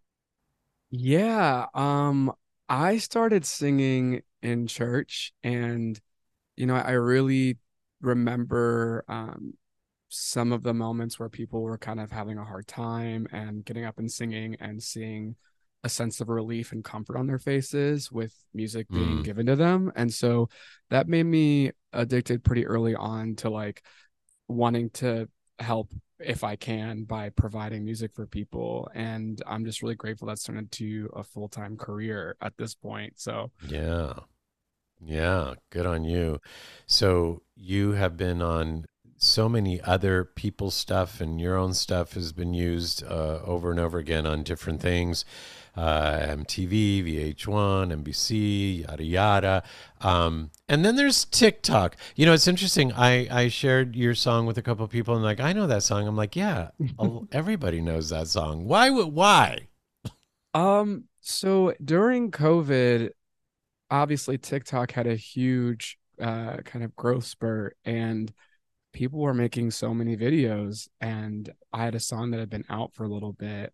Yeah, 0.91 1.67
um, 1.75 2.33
I 2.71 2.97
started 2.97 3.45
singing 3.45 4.23
in 4.41 4.67
church 4.67 5.35
and 5.43 6.01
you 6.57 6.65
know, 6.65 6.75
I 6.75 6.93
really 6.93 7.59
remember 8.01 9.05
um, 9.09 9.55
some 10.09 10.53
of 10.53 10.63
the 10.63 10.73
moments 10.73 11.19
where 11.21 11.29
people 11.29 11.61
were 11.63 11.77
kind 11.77 12.01
of 12.01 12.11
having 12.11 12.39
a 12.39 12.45
hard 12.45 12.67
time 12.67 13.29
and 13.31 13.63
getting 13.63 13.85
up 13.85 13.99
and 13.99 14.11
singing 14.11 14.57
and 14.59 14.83
seeing 14.83 15.37
a 15.85 15.89
sense 15.89 16.21
of 16.21 16.29
relief 16.29 16.73
and 16.73 16.83
comfort 16.85 17.17
on 17.17 17.27
their 17.27 17.39
faces 17.39 18.11
with 18.11 18.35
music 18.53 18.89
being 18.89 19.19
Mm. 19.19 19.25
given 19.25 19.47
to 19.47 19.57
them. 19.57 19.93
And 19.95 20.13
so 20.13 20.49
that 20.91 21.09
made 21.09 21.25
me 21.25 21.71
addicted 21.93 22.43
pretty 22.43 22.67
early 22.67 22.95
on 22.95 23.37
to 23.37 23.51
like 23.51 23.83
wanting 24.49 24.91
to 24.91 25.29
help 25.59 25.93
if 26.19 26.43
I 26.43 26.57
can 26.57 27.05
by 27.05 27.31
providing 27.31 27.85
music 27.85 28.13
for 28.13 28.27
people. 28.27 28.91
And 28.93 29.41
I'm 29.47 29.65
just 29.65 29.83
really 29.83 29.95
grateful 29.95 30.27
that's 30.27 30.43
turned 30.43 30.59
into 30.59 31.11
a 31.15 31.23
full 31.23 31.49
time 31.49 31.77
career 31.77 32.37
at 32.41 32.57
this 32.57 32.75
point. 32.75 33.15
So 33.21 33.53
Yeah. 33.69 34.15
Yeah. 35.01 35.55
Good 35.71 35.87
on 35.87 36.03
you. 36.03 36.41
So 36.87 37.43
you 37.55 37.93
have 37.93 38.17
been 38.17 38.43
on 38.43 38.87
so 39.17 39.49
many 39.49 39.81
other 39.81 40.25
people's 40.25 40.77
stuff, 40.77 41.21
and 41.21 41.41
your 41.41 41.57
own 41.57 41.75
stuff 41.75 42.15
has 42.15 42.33
been 42.33 42.55
used 42.55 43.03
uh, 43.03 43.41
over 43.45 43.71
and 43.73 43.81
over 43.81 43.99
again 43.99 44.27
on 44.27 44.45
different 44.45 44.81
things 44.81 45.25
uh, 45.79 46.27
MTV, 46.37 47.05
VH1, 47.05 48.03
NBC, 48.03 48.83
yada, 48.83 49.05
yada. 49.05 49.63
Um, 50.01 50.51
and 50.69 50.85
then 50.85 50.97
there's 50.97 51.25
TikTok. 51.25 51.97
You 52.17 52.27
know, 52.27 52.33
it's 52.33 52.49
interesting. 52.49 52.93
I, 52.95 53.29
I 53.31 53.49
shared 53.49 53.95
your 53.95 54.17
song 54.17 54.45
with 54.45 54.59
a 54.59 54.63
couple 54.63 54.85
of 54.85 54.91
people, 54.91 55.15
and 55.15 55.23
like, 55.23 55.39
I 55.39 55.53
know 55.53 55.69
that 55.69 55.85
song. 55.85 56.09
I'm 56.09 56.17
like, 56.17 56.35
yeah, 56.35 56.71
everybody 57.33 57.81
knows 57.81 58.11
that 58.11 58.27
song. 58.27 58.67
Why 58.67 58.91
would, 58.91 59.13
why? 59.13 59.69
Um, 60.53 61.05
so 61.21 61.75
during 61.85 62.33
COVID, 62.33 63.11
obviously 63.89 64.37
TikTok 64.37 64.91
had 64.91 65.07
a 65.07 65.15
huge 65.15 65.99
uh 66.21 66.57
kind 66.65 66.85
of 66.85 66.95
growth 66.97 67.25
spurt 67.25 67.77
and 67.85 68.33
people 68.93 69.21
were 69.21 69.33
making 69.33 69.71
so 69.71 69.95
many 69.95 70.17
videos 70.17 70.89
and 71.01 71.49
I 71.73 71.85
had 71.85 71.95
a 71.95 72.01
song 72.01 72.33
that 72.33 72.41
had 72.41 72.51
been 72.51 72.65
out 72.69 72.93
for 72.93 73.05
a 73.05 73.09
little 73.09 73.33
bit 73.33 73.73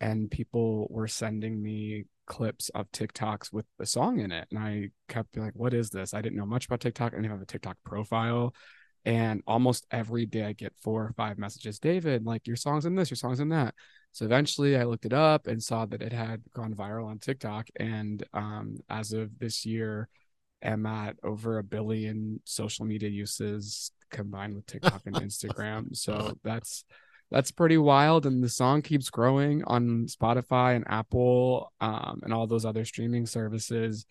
and 0.00 0.30
people 0.30 0.86
were 0.90 1.08
sending 1.08 1.62
me 1.62 2.04
clips 2.26 2.68
of 2.70 2.90
TikToks 2.92 3.52
with 3.52 3.66
the 3.78 3.86
song 3.86 4.20
in 4.20 4.30
it 4.30 4.46
and 4.50 4.58
I 4.58 4.90
kept 5.08 5.32
being 5.32 5.44
like 5.44 5.56
what 5.56 5.74
is 5.74 5.90
this? 5.90 6.14
I 6.14 6.22
didn't 6.22 6.38
know 6.38 6.46
much 6.46 6.66
about 6.66 6.80
TikTok. 6.80 7.12
I 7.12 7.16
didn't 7.16 7.30
have 7.30 7.42
a 7.42 7.46
TikTok 7.46 7.76
profile 7.84 8.54
and 9.04 9.42
almost 9.46 9.86
every 9.90 10.26
day 10.26 10.44
I 10.44 10.52
get 10.52 10.74
four 10.82 11.04
or 11.04 11.12
five 11.16 11.38
messages, 11.38 11.78
David, 11.78 12.26
like 12.26 12.46
your 12.46 12.56
song's 12.56 12.84
in 12.84 12.94
this, 12.94 13.10
your 13.10 13.16
song's 13.16 13.40
in 13.40 13.48
that. 13.48 13.74
So 14.12 14.24
eventually 14.24 14.76
I 14.76 14.84
looked 14.84 15.06
it 15.06 15.12
up 15.12 15.46
and 15.46 15.62
saw 15.62 15.86
that 15.86 16.02
it 16.02 16.12
had 16.12 16.42
gone 16.54 16.74
viral 16.74 17.06
on 17.06 17.18
TikTok. 17.18 17.68
And 17.76 18.22
um, 18.34 18.76
as 18.88 19.12
of 19.12 19.38
this 19.38 19.64
year, 19.64 20.08
am 20.62 20.84
at 20.84 21.16
over 21.22 21.58
a 21.58 21.64
billion 21.64 22.40
social 22.44 22.84
media 22.84 23.08
uses 23.08 23.92
combined 24.10 24.54
with 24.54 24.66
TikTok 24.66 25.02
and 25.06 25.16
Instagram. 25.16 25.96
So 25.96 26.36
that's 26.44 26.84
that's 27.30 27.50
pretty 27.50 27.78
wild. 27.78 28.26
And 28.26 28.42
the 28.42 28.48
song 28.48 28.82
keeps 28.82 29.10
growing 29.10 29.62
on 29.64 30.06
Spotify 30.06 30.76
and 30.76 30.84
Apple 30.88 31.72
um, 31.80 32.20
and 32.22 32.32
all 32.32 32.46
those 32.46 32.64
other 32.64 32.84
streaming 32.84 33.26
services. 33.26 34.06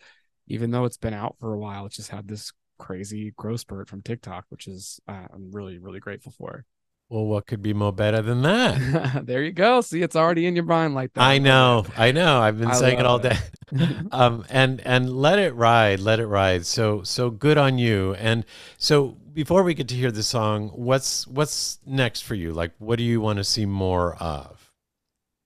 Even 0.47 0.71
though 0.71 0.85
it's 0.85 0.97
been 0.97 1.13
out 1.13 1.35
for 1.39 1.53
a 1.53 1.59
while, 1.59 1.85
It 1.85 1.91
just 1.91 2.09
had 2.09 2.27
this 2.27 2.51
crazy 2.79 3.33
growth 3.37 3.59
spurt 3.59 3.87
from 3.87 4.01
TikTok, 4.01 4.45
which 4.49 4.67
is 4.67 4.99
uh, 5.07 5.27
I'm 5.33 5.51
really, 5.51 5.77
really 5.77 5.99
grateful 5.99 6.31
for. 6.31 6.65
Well, 7.09 7.25
what 7.25 7.47
could 7.47 7.63
be 7.63 7.73
more 7.73 7.91
better 7.91 8.21
than 8.21 8.43
that? 8.43 9.21
there 9.25 9.41
you 9.41 9.51
go. 9.51 9.81
See, 9.81 10.03
it's 10.03 10.15
already 10.15 10.45
in 10.45 10.55
your 10.55 10.65
mind 10.65 10.93
like 10.93 11.13
that. 11.13 11.21
I 11.21 11.39
know, 11.39 11.85
I 11.97 12.11
know. 12.11 12.39
I've 12.39 12.59
been 12.59 12.69
I 12.69 12.75
saying 12.75 12.99
it 12.99 13.05
all 13.05 13.17
day. 13.17 13.37
um, 14.11 14.45
and 14.49 14.79
and 14.81 15.11
let 15.11 15.39
it 15.39 15.55
ride, 15.55 15.99
let 15.99 16.19
it 16.19 16.27
ride. 16.27 16.67
So 16.67 17.01
so 17.01 17.31
good 17.31 17.57
on 17.57 17.79
you. 17.79 18.13
And 18.13 18.45
so 18.77 19.17
before 19.33 19.63
we 19.63 19.73
get 19.73 19.87
to 19.89 19.95
hear 19.95 20.11
the 20.11 20.23
song, 20.23 20.69
what's 20.69 21.27
what's 21.27 21.79
next 21.85 22.21
for 22.21 22.35
you? 22.35 22.53
Like, 22.53 22.73
what 22.79 22.97
do 22.97 23.03
you 23.03 23.21
want 23.21 23.37
to 23.37 23.43
see 23.43 23.65
more 23.65 24.15
of? 24.15 24.71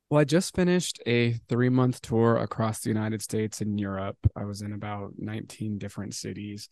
Well, 0.09 0.21
I 0.21 0.25
just 0.25 0.55
finished 0.55 1.01
a 1.07 1.33
three 1.49 1.69
month 1.69 2.01
tour 2.01 2.37
across 2.37 2.81
the 2.81 2.89
United 2.89 3.21
States 3.21 3.61
and 3.61 3.79
Europe. 3.79 4.17
I 4.35 4.45
was 4.45 4.61
in 4.61 4.73
about 4.73 5.13
19 5.17 5.77
different 5.79 6.13
cities, 6.13 6.69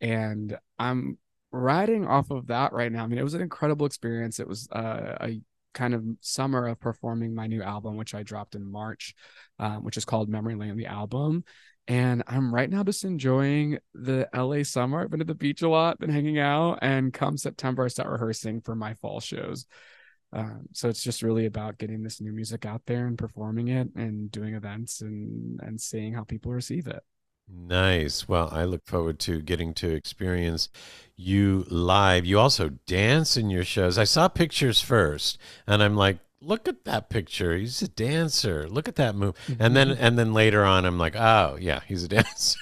and 0.00 0.56
I'm 0.78 1.18
riding 1.50 2.06
off 2.06 2.30
of 2.30 2.48
that 2.48 2.72
right 2.72 2.92
now. 2.92 3.04
I 3.04 3.06
mean, 3.06 3.18
it 3.18 3.24
was 3.24 3.34
an 3.34 3.42
incredible 3.42 3.86
experience. 3.86 4.38
It 4.38 4.48
was 4.48 4.68
uh, 4.70 5.16
a 5.20 5.40
kind 5.72 5.92
of 5.92 6.04
summer 6.20 6.68
of 6.68 6.80
performing 6.80 7.34
my 7.34 7.46
new 7.46 7.62
album, 7.62 7.96
which 7.96 8.14
I 8.14 8.22
dropped 8.22 8.54
in 8.54 8.70
March, 8.70 9.14
um, 9.58 9.84
which 9.84 9.96
is 9.96 10.04
called 10.04 10.28
Memory 10.28 10.54
Lane, 10.54 10.76
the 10.76 10.86
album. 10.86 11.44
And 11.86 12.22
I'm 12.26 12.54
right 12.54 12.70
now 12.70 12.82
just 12.82 13.04
enjoying 13.04 13.78
the 13.94 14.28
LA 14.34 14.62
summer. 14.62 15.02
I've 15.02 15.10
been 15.10 15.18
to 15.18 15.24
the 15.24 15.34
beach 15.34 15.62
a 15.62 15.68
lot, 15.68 15.98
been 15.98 16.10
hanging 16.10 16.38
out, 16.38 16.78
and 16.80 17.12
come 17.12 17.36
September, 17.36 17.84
I 17.84 17.88
start 17.88 18.10
rehearsing 18.10 18.62
for 18.62 18.74
my 18.74 18.94
fall 18.94 19.20
shows. 19.20 19.66
Um, 20.32 20.62
so 20.72 20.88
it's 20.88 21.02
just 21.02 21.22
really 21.22 21.46
about 21.46 21.78
getting 21.78 22.02
this 22.02 22.20
new 22.20 22.32
music 22.32 22.66
out 22.66 22.82
there 22.86 23.06
and 23.06 23.16
performing 23.16 23.68
it 23.68 23.88
and 23.94 24.30
doing 24.32 24.54
events 24.54 25.00
and 25.00 25.60
and 25.62 25.80
seeing 25.80 26.12
how 26.12 26.24
people 26.24 26.52
receive 26.52 26.86
it. 26.88 27.02
Nice. 27.46 28.26
Well, 28.26 28.48
I 28.50 28.64
look 28.64 28.84
forward 28.86 29.18
to 29.20 29.40
getting 29.40 29.74
to 29.74 29.90
experience 29.90 30.70
you 31.16 31.66
live. 31.68 32.24
You 32.24 32.38
also 32.38 32.70
dance 32.86 33.36
in 33.36 33.50
your 33.50 33.64
shows. 33.64 33.98
I 33.98 34.04
saw 34.04 34.28
pictures 34.28 34.80
first, 34.80 35.38
and 35.66 35.82
I'm 35.82 35.94
like, 35.94 36.18
look 36.44 36.68
at 36.68 36.84
that 36.84 37.10
picture. 37.10 37.56
He's 37.56 37.82
a 37.82 37.88
dancer. 37.88 38.68
Look 38.68 38.88
at 38.88 38.96
that 38.96 39.14
move. 39.16 39.34
And 39.58 39.74
then 39.76 39.88
mm-hmm. 39.90 40.02
and 40.04 40.18
then 40.18 40.32
later 40.34 40.64
on, 40.64 40.84
I'm 40.84 40.98
like, 40.98 41.16
oh 41.16 41.56
yeah, 41.60 41.80
he's 41.86 42.04
a 42.04 42.08
dancer. 42.16 42.58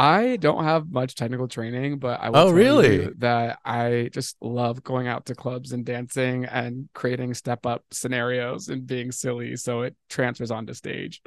I 0.00 0.36
don't 0.36 0.62
have 0.62 0.90
much 0.92 1.16
technical 1.16 1.48
training, 1.48 1.98
but 1.98 2.20
I 2.22 2.30
will 2.30 2.36
Oh, 2.36 2.52
tell 2.52 2.52
really? 2.52 2.96
you 2.96 3.14
that 3.18 3.58
I 3.64 4.10
just 4.12 4.36
love 4.40 4.84
going 4.84 5.08
out 5.08 5.26
to 5.26 5.34
clubs 5.34 5.72
and 5.72 5.84
dancing 5.84 6.44
and 6.44 6.88
creating 6.94 7.34
step 7.34 7.66
up 7.66 7.84
scenarios 7.90 8.68
and 8.68 8.86
being 8.86 9.10
silly 9.10 9.56
so 9.56 9.82
it 9.82 9.96
transfers 10.08 10.52
onto 10.52 10.72
stage. 10.74 11.20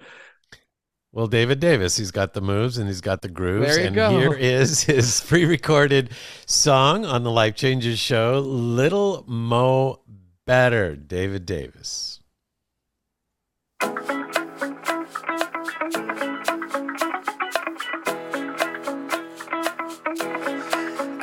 Well, 1.13 1.27
David 1.27 1.59
Davis, 1.59 1.97
he's 1.97 2.11
got 2.11 2.34
the 2.34 2.39
moves 2.41 2.77
and 2.77 2.88
he's 2.88 3.01
got 3.01 3.21
the 3.21 3.27
grooves. 3.27 3.67
There 3.67 3.82
you 3.82 3.88
and 3.88 3.95
go. 3.95 4.17
here 4.17 4.34
is 4.34 4.84
his 4.84 5.19
pre 5.27 5.43
recorded 5.43 6.11
song 6.45 7.03
on 7.05 7.23
the 7.23 7.32
Life 7.32 7.55
Changes 7.55 7.99
show, 7.99 8.39
Little 8.39 9.25
Mo 9.27 9.99
Better, 10.48 10.96
David 10.96 11.46
Davis. 11.46 12.20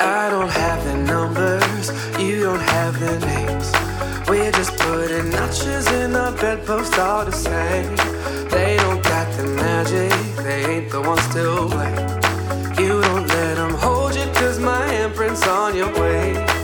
I 0.01 0.29
don't 0.31 0.49
have 0.49 0.85
the 0.85 0.95
numbers, 0.99 1.91
you 2.21 2.45
don't 2.45 2.61
have 2.61 3.01
the 3.01 3.19
names. 3.27 4.29
We're 4.29 4.53
just 4.53 4.79
putting 4.79 5.31
notches 5.31 5.91
in 5.91 6.13
the 6.13 6.37
bedpost 6.41 6.97
all 6.97 7.25
the 7.25 7.33
same. 7.33 7.97
They 8.51 8.77
don't 8.77 9.03
got 9.03 9.37
the 9.37 9.49
magic, 9.49 10.13
they 10.45 10.65
ain't 10.65 10.93
the 10.93 11.01
ones 11.03 11.27
to 11.35 11.67
blame. 11.67 12.79
You 12.79 13.03
don't 13.03 13.27
let 13.27 13.57
them 13.57 13.75
hold 13.75 14.15
you, 14.15 14.27
cause 14.35 14.61
my 14.61 14.87
imprint's 14.95 15.45
on 15.49 15.75
your 15.75 15.93
waist. 16.01 16.58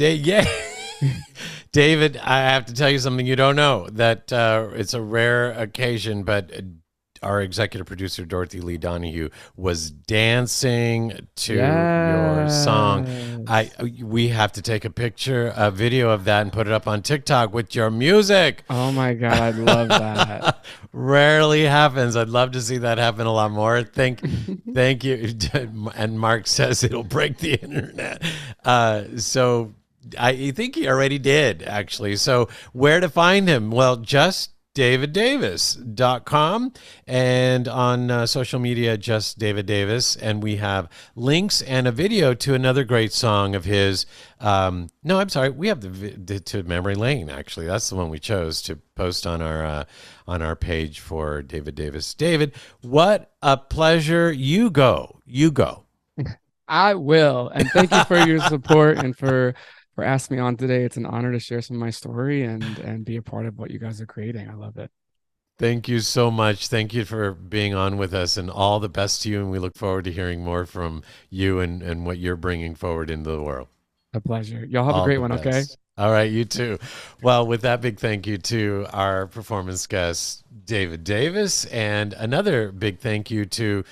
Dave, 0.00 0.24
yeah. 0.24 0.46
David, 1.72 2.16
I 2.16 2.38
have 2.38 2.64
to 2.64 2.72
tell 2.72 2.88
you 2.88 2.98
something 2.98 3.26
you 3.26 3.36
don't 3.36 3.54
know. 3.54 3.86
That 3.92 4.32
uh, 4.32 4.68
it's 4.72 4.94
a 4.94 5.02
rare 5.02 5.52
occasion, 5.52 6.22
but 6.22 6.50
our 7.22 7.42
executive 7.42 7.86
producer 7.86 8.24
Dorothy 8.24 8.62
Lee 8.62 8.78
Donahue 8.78 9.28
was 9.56 9.90
dancing 9.90 11.28
to 11.36 11.54
your 11.54 12.48
song. 12.48 13.06
I 13.46 13.70
we 14.02 14.28
have 14.28 14.52
to 14.52 14.62
take 14.62 14.86
a 14.86 14.90
picture, 14.90 15.52
a 15.54 15.70
video 15.70 16.08
of 16.08 16.24
that, 16.24 16.40
and 16.40 16.50
put 16.50 16.66
it 16.66 16.72
up 16.72 16.88
on 16.88 17.02
TikTok 17.02 17.52
with 17.52 17.74
your 17.74 17.90
music. 17.90 18.64
Oh 18.70 18.90
my 18.92 19.12
god, 19.26 19.34
I 19.34 19.50
love 19.50 19.88
that. 19.88 20.64
Rarely 20.94 21.64
happens. 21.64 22.16
I'd 22.16 22.30
love 22.30 22.52
to 22.52 22.62
see 22.62 22.78
that 22.78 22.96
happen 22.96 23.26
a 23.26 23.32
lot 23.32 23.50
more. 23.50 23.82
Thank, 23.82 24.22
thank 24.74 25.04
you. 25.04 25.36
And 25.94 26.18
Mark 26.18 26.46
says 26.46 26.82
it'll 26.82 27.04
break 27.04 27.36
the 27.36 27.56
internet. 27.56 28.22
Uh, 28.64 29.04
so 29.18 29.74
I 30.18 30.50
think 30.50 30.74
he 30.74 30.88
already 30.88 31.18
did 31.18 31.62
actually. 31.62 32.16
So 32.16 32.48
where 32.72 33.00
to 33.00 33.08
find 33.08 33.48
him? 33.48 33.70
Well, 33.70 33.96
just 33.96 34.50
daviddavis.com 34.74 36.72
and 37.06 37.66
on 37.66 38.10
uh, 38.10 38.24
social 38.24 38.60
media 38.60 38.96
just 38.96 39.36
david 39.36 39.66
davis 39.66 40.14
and 40.14 40.40
we 40.40 40.56
have 40.56 40.88
links 41.16 41.60
and 41.62 41.88
a 41.88 41.92
video 41.92 42.34
to 42.34 42.54
another 42.54 42.84
great 42.84 43.12
song 43.12 43.56
of 43.56 43.64
his. 43.64 44.06
Um, 44.38 44.88
no 45.02 45.18
i'm 45.18 45.28
sorry. 45.28 45.50
We 45.50 45.66
have 45.68 45.80
the, 45.80 45.88
the 45.88 46.38
to 46.40 46.62
memory 46.62 46.94
lane 46.94 47.28
actually. 47.28 47.66
That's 47.66 47.90
the 47.90 47.96
one 47.96 48.10
we 48.10 48.20
chose 48.20 48.62
to 48.62 48.76
post 48.94 49.26
on 49.26 49.42
our 49.42 49.64
uh, 49.64 49.84
on 50.28 50.40
our 50.40 50.54
page 50.54 51.00
for 51.00 51.42
david 51.42 51.74
davis. 51.74 52.14
David 52.14 52.54
what 52.80 53.32
a 53.42 53.56
pleasure. 53.56 54.30
You 54.30 54.70
go. 54.70 55.20
You 55.26 55.50
go. 55.50 55.84
I 56.68 56.94
will. 56.94 57.48
And 57.48 57.68
thank 57.70 57.90
you 57.90 58.04
for 58.04 58.18
your 58.18 58.38
support 58.42 58.98
and 58.98 59.16
for 59.16 59.54
for 60.00 60.04
asking 60.04 60.38
me 60.38 60.42
on 60.42 60.56
today. 60.56 60.84
It's 60.84 60.96
an 60.96 61.04
honor 61.04 61.30
to 61.30 61.38
share 61.38 61.60
some 61.60 61.76
of 61.76 61.80
my 61.80 61.90
story 61.90 62.42
and 62.42 62.64
and 62.78 63.04
be 63.04 63.16
a 63.16 63.22
part 63.22 63.44
of 63.44 63.58
what 63.58 63.70
you 63.70 63.78
guys 63.78 64.00
are 64.00 64.06
creating. 64.06 64.48
I 64.48 64.54
love 64.54 64.78
it. 64.78 64.90
Thank 65.58 65.88
you 65.88 66.00
so 66.00 66.30
much. 66.30 66.68
Thank 66.68 66.94
you 66.94 67.04
for 67.04 67.32
being 67.32 67.74
on 67.74 67.98
with 67.98 68.14
us 68.14 68.38
and 68.38 68.48
all 68.48 68.80
the 68.80 68.88
best 68.88 69.22
to 69.22 69.28
you. 69.28 69.40
And 69.40 69.50
we 69.50 69.58
look 69.58 69.76
forward 69.76 70.04
to 70.04 70.12
hearing 70.12 70.42
more 70.42 70.64
from 70.64 71.02
you 71.28 71.60
and, 71.60 71.82
and 71.82 72.06
what 72.06 72.16
you're 72.16 72.36
bringing 72.36 72.74
forward 72.74 73.10
into 73.10 73.30
the 73.30 73.42
world. 73.42 73.68
A 74.14 74.22
pleasure. 74.22 74.64
Y'all 74.64 74.86
have 74.86 74.94
All 74.94 75.02
a 75.02 75.04
great 75.04 75.18
one, 75.18 75.32
okay? 75.32 75.64
All 75.98 76.10
right, 76.10 76.30
you 76.30 76.46
too. 76.46 76.78
Well, 77.22 77.46
with 77.46 77.60
that 77.60 77.82
big 77.82 77.98
thank 77.98 78.26
you 78.26 78.38
to 78.38 78.86
our 78.90 79.26
performance 79.26 79.86
guest, 79.86 80.44
David 80.64 81.04
Davis, 81.04 81.66
and 81.66 82.14
another 82.14 82.72
big 82.72 83.00
thank 83.00 83.30
you 83.30 83.44
to 83.44 83.84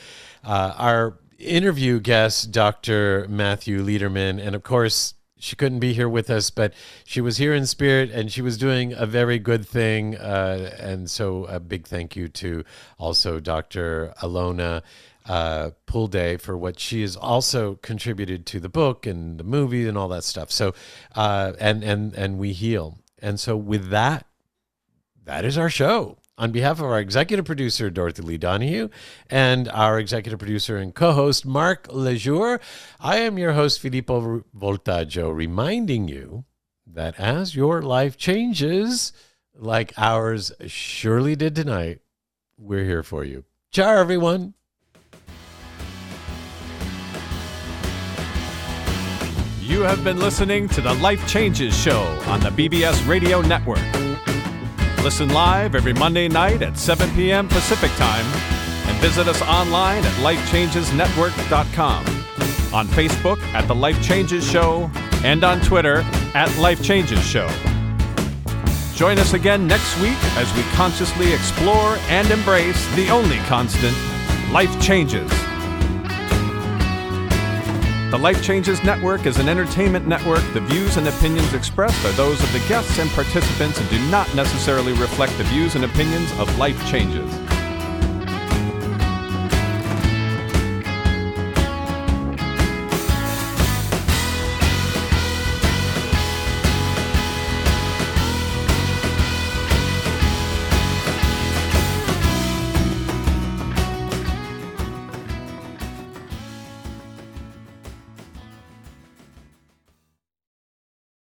uh, 0.43 0.73
our 0.79 1.19
interview 1.39 2.01
guest, 2.01 2.51
Dr. 2.51 3.27
Matthew 3.29 3.85
Lederman. 3.85 4.41
And 4.41 4.55
of 4.55 4.63
course, 4.63 5.13
she 5.39 5.57
couldn't 5.57 5.79
be 5.79 5.93
here 5.93 6.09
with 6.09 6.31
us, 6.31 6.51
but 6.51 6.75
she 7.05 7.21
was 7.21 7.37
here 7.37 7.55
in 7.55 7.67
spirit 7.67 8.11
and 8.11 8.31
she 8.31 8.43
was 8.43 8.59
doing 8.59 8.93
a 8.93 9.07
very 9.07 9.39
good 9.39 9.67
thing. 9.67 10.17
Uh, 10.17 10.75
and 10.79 11.09
so, 11.11 11.45
a 11.47 11.61
big 11.61 11.87
thank 11.87 12.17
you 12.17 12.29
to 12.29 12.65
also 12.99 13.41
Dr. 13.41 14.13
Alona 14.21 14.83
uh, 15.27 15.71
for 16.39 16.57
what 16.57 16.81
she 16.81 17.03
has 17.03 17.17
also 17.17 17.77
contributed 17.77 18.47
to 18.47 18.61
the 18.61 18.69
book 18.69 19.07
and 19.07 19.39
the 19.39 19.45
movie 19.45 19.87
and 19.87 19.97
all 19.97 20.09
that 20.09 20.25
stuff. 20.25 20.51
So, 20.51 20.75
uh, 21.15 21.53
and 21.61 21.85
and 21.85 22.15
and 22.15 22.41
weheal. 22.41 22.99
And 23.21 23.39
so, 23.39 23.57
with 23.57 23.91
that, 23.91 24.27
that 25.25 25.45
is 25.45 25.59
our 25.59 25.71
show. 25.71 26.19
On 26.39 26.53
behalf 26.53 26.79
of 26.79 26.85
our 26.85 27.01
executive 27.01 27.45
producer, 27.45 27.91
Dorothy 27.91 28.23
Lee 28.23 28.39
Donahue, 28.39 28.91
and 29.29 29.69
our 29.71 29.99
executive 29.99 30.39
producer 30.39 30.77
and 30.77 30.95
co 30.95 31.11
host, 31.11 31.45
Mark 31.45 31.89
Laisure, 31.91 32.61
I 33.01 33.19
am 33.19 33.39
your 33.39 33.55
host, 33.55 33.81
Filippo 33.81 34.45
Voltaggio, 34.57 35.35
reminding 35.35 36.07
you 36.07 36.45
that 36.87 37.19
as 37.19 37.57
your 37.57 37.83
life 37.83 38.17
changes, 38.17 39.13
like 39.53 39.93
ours 39.99 40.53
surely 40.69 41.35
did 41.35 41.57
tonight, 41.57 42.03
we're 42.57 42.85
here 42.85 43.03
for 43.03 43.25
you. 43.25 43.45
Ciao, 43.73 43.97
everyone. 43.97 44.55
You 49.61 49.83
have 49.83 50.05
been 50.05 50.19
listening 50.19 50.69
to 50.71 50.81
the 50.81 50.95
Life 50.95 51.29
Changes 51.29 51.77
Show 51.77 52.01
on 52.29 52.39
the 52.41 52.51
BBS 52.51 53.07
Radio 53.09 53.43
Network. 53.43 54.08
Listen 55.03 55.29
live 55.31 55.75
every 55.75 55.93
Monday 55.93 56.29
night 56.29 56.61
at 56.61 56.77
7 56.77 57.09
p.m. 57.15 57.49
Pacific 57.49 57.91
Time 57.93 58.27
and 58.89 58.99
visit 59.01 59.29
us 59.29 59.41
online 59.43 60.05
at 60.05 60.13
lifechangesnetwork.com, 60.15 62.05
on 62.75 62.87
Facebook 62.89 63.41
at 63.55 63.67
The 63.69 63.75
Life 63.75 64.03
Changes 64.03 64.49
Show, 64.49 64.91
and 65.25 65.45
on 65.45 65.61
Twitter 65.61 66.05
at 66.35 66.55
Life 66.59 66.83
Changes 66.83 67.25
Show. 67.25 67.49
Join 68.95 69.19
us 69.19 69.33
again 69.35 69.67
next 69.67 69.99
week 70.01 70.19
as 70.37 70.53
we 70.55 70.63
consciously 70.75 71.33
explore 71.33 71.97
and 72.09 72.29
embrace 72.31 72.85
the 72.97 73.09
only 73.11 73.39
constant 73.47 73.97
life 74.51 74.81
changes. 74.83 75.31
The 78.11 78.19
Life 78.19 78.43
Changes 78.43 78.83
Network 78.83 79.27
is 79.27 79.39
an 79.39 79.51
entertainment 79.51 80.07
network. 80.07 80.43
The 80.55 80.63
views 80.63 80.97
and 80.97 81.07
opinions 81.07 81.53
expressed 81.53 82.03
are 82.07 82.13
those 82.13 82.43
of 82.43 82.51
the 82.55 82.67
guests 82.67 82.99
and 82.99 83.11
participants 83.11 83.79
and 83.79 83.91
do 83.91 83.99
not 84.11 84.35
necessarily 84.35 84.95
reflect 84.95 85.37
the 85.37 85.45
views 85.45 85.75
and 85.75 85.85
opinions 85.85 86.33
of 86.39 86.57
Life 86.57 86.83
Changes. 86.91 87.48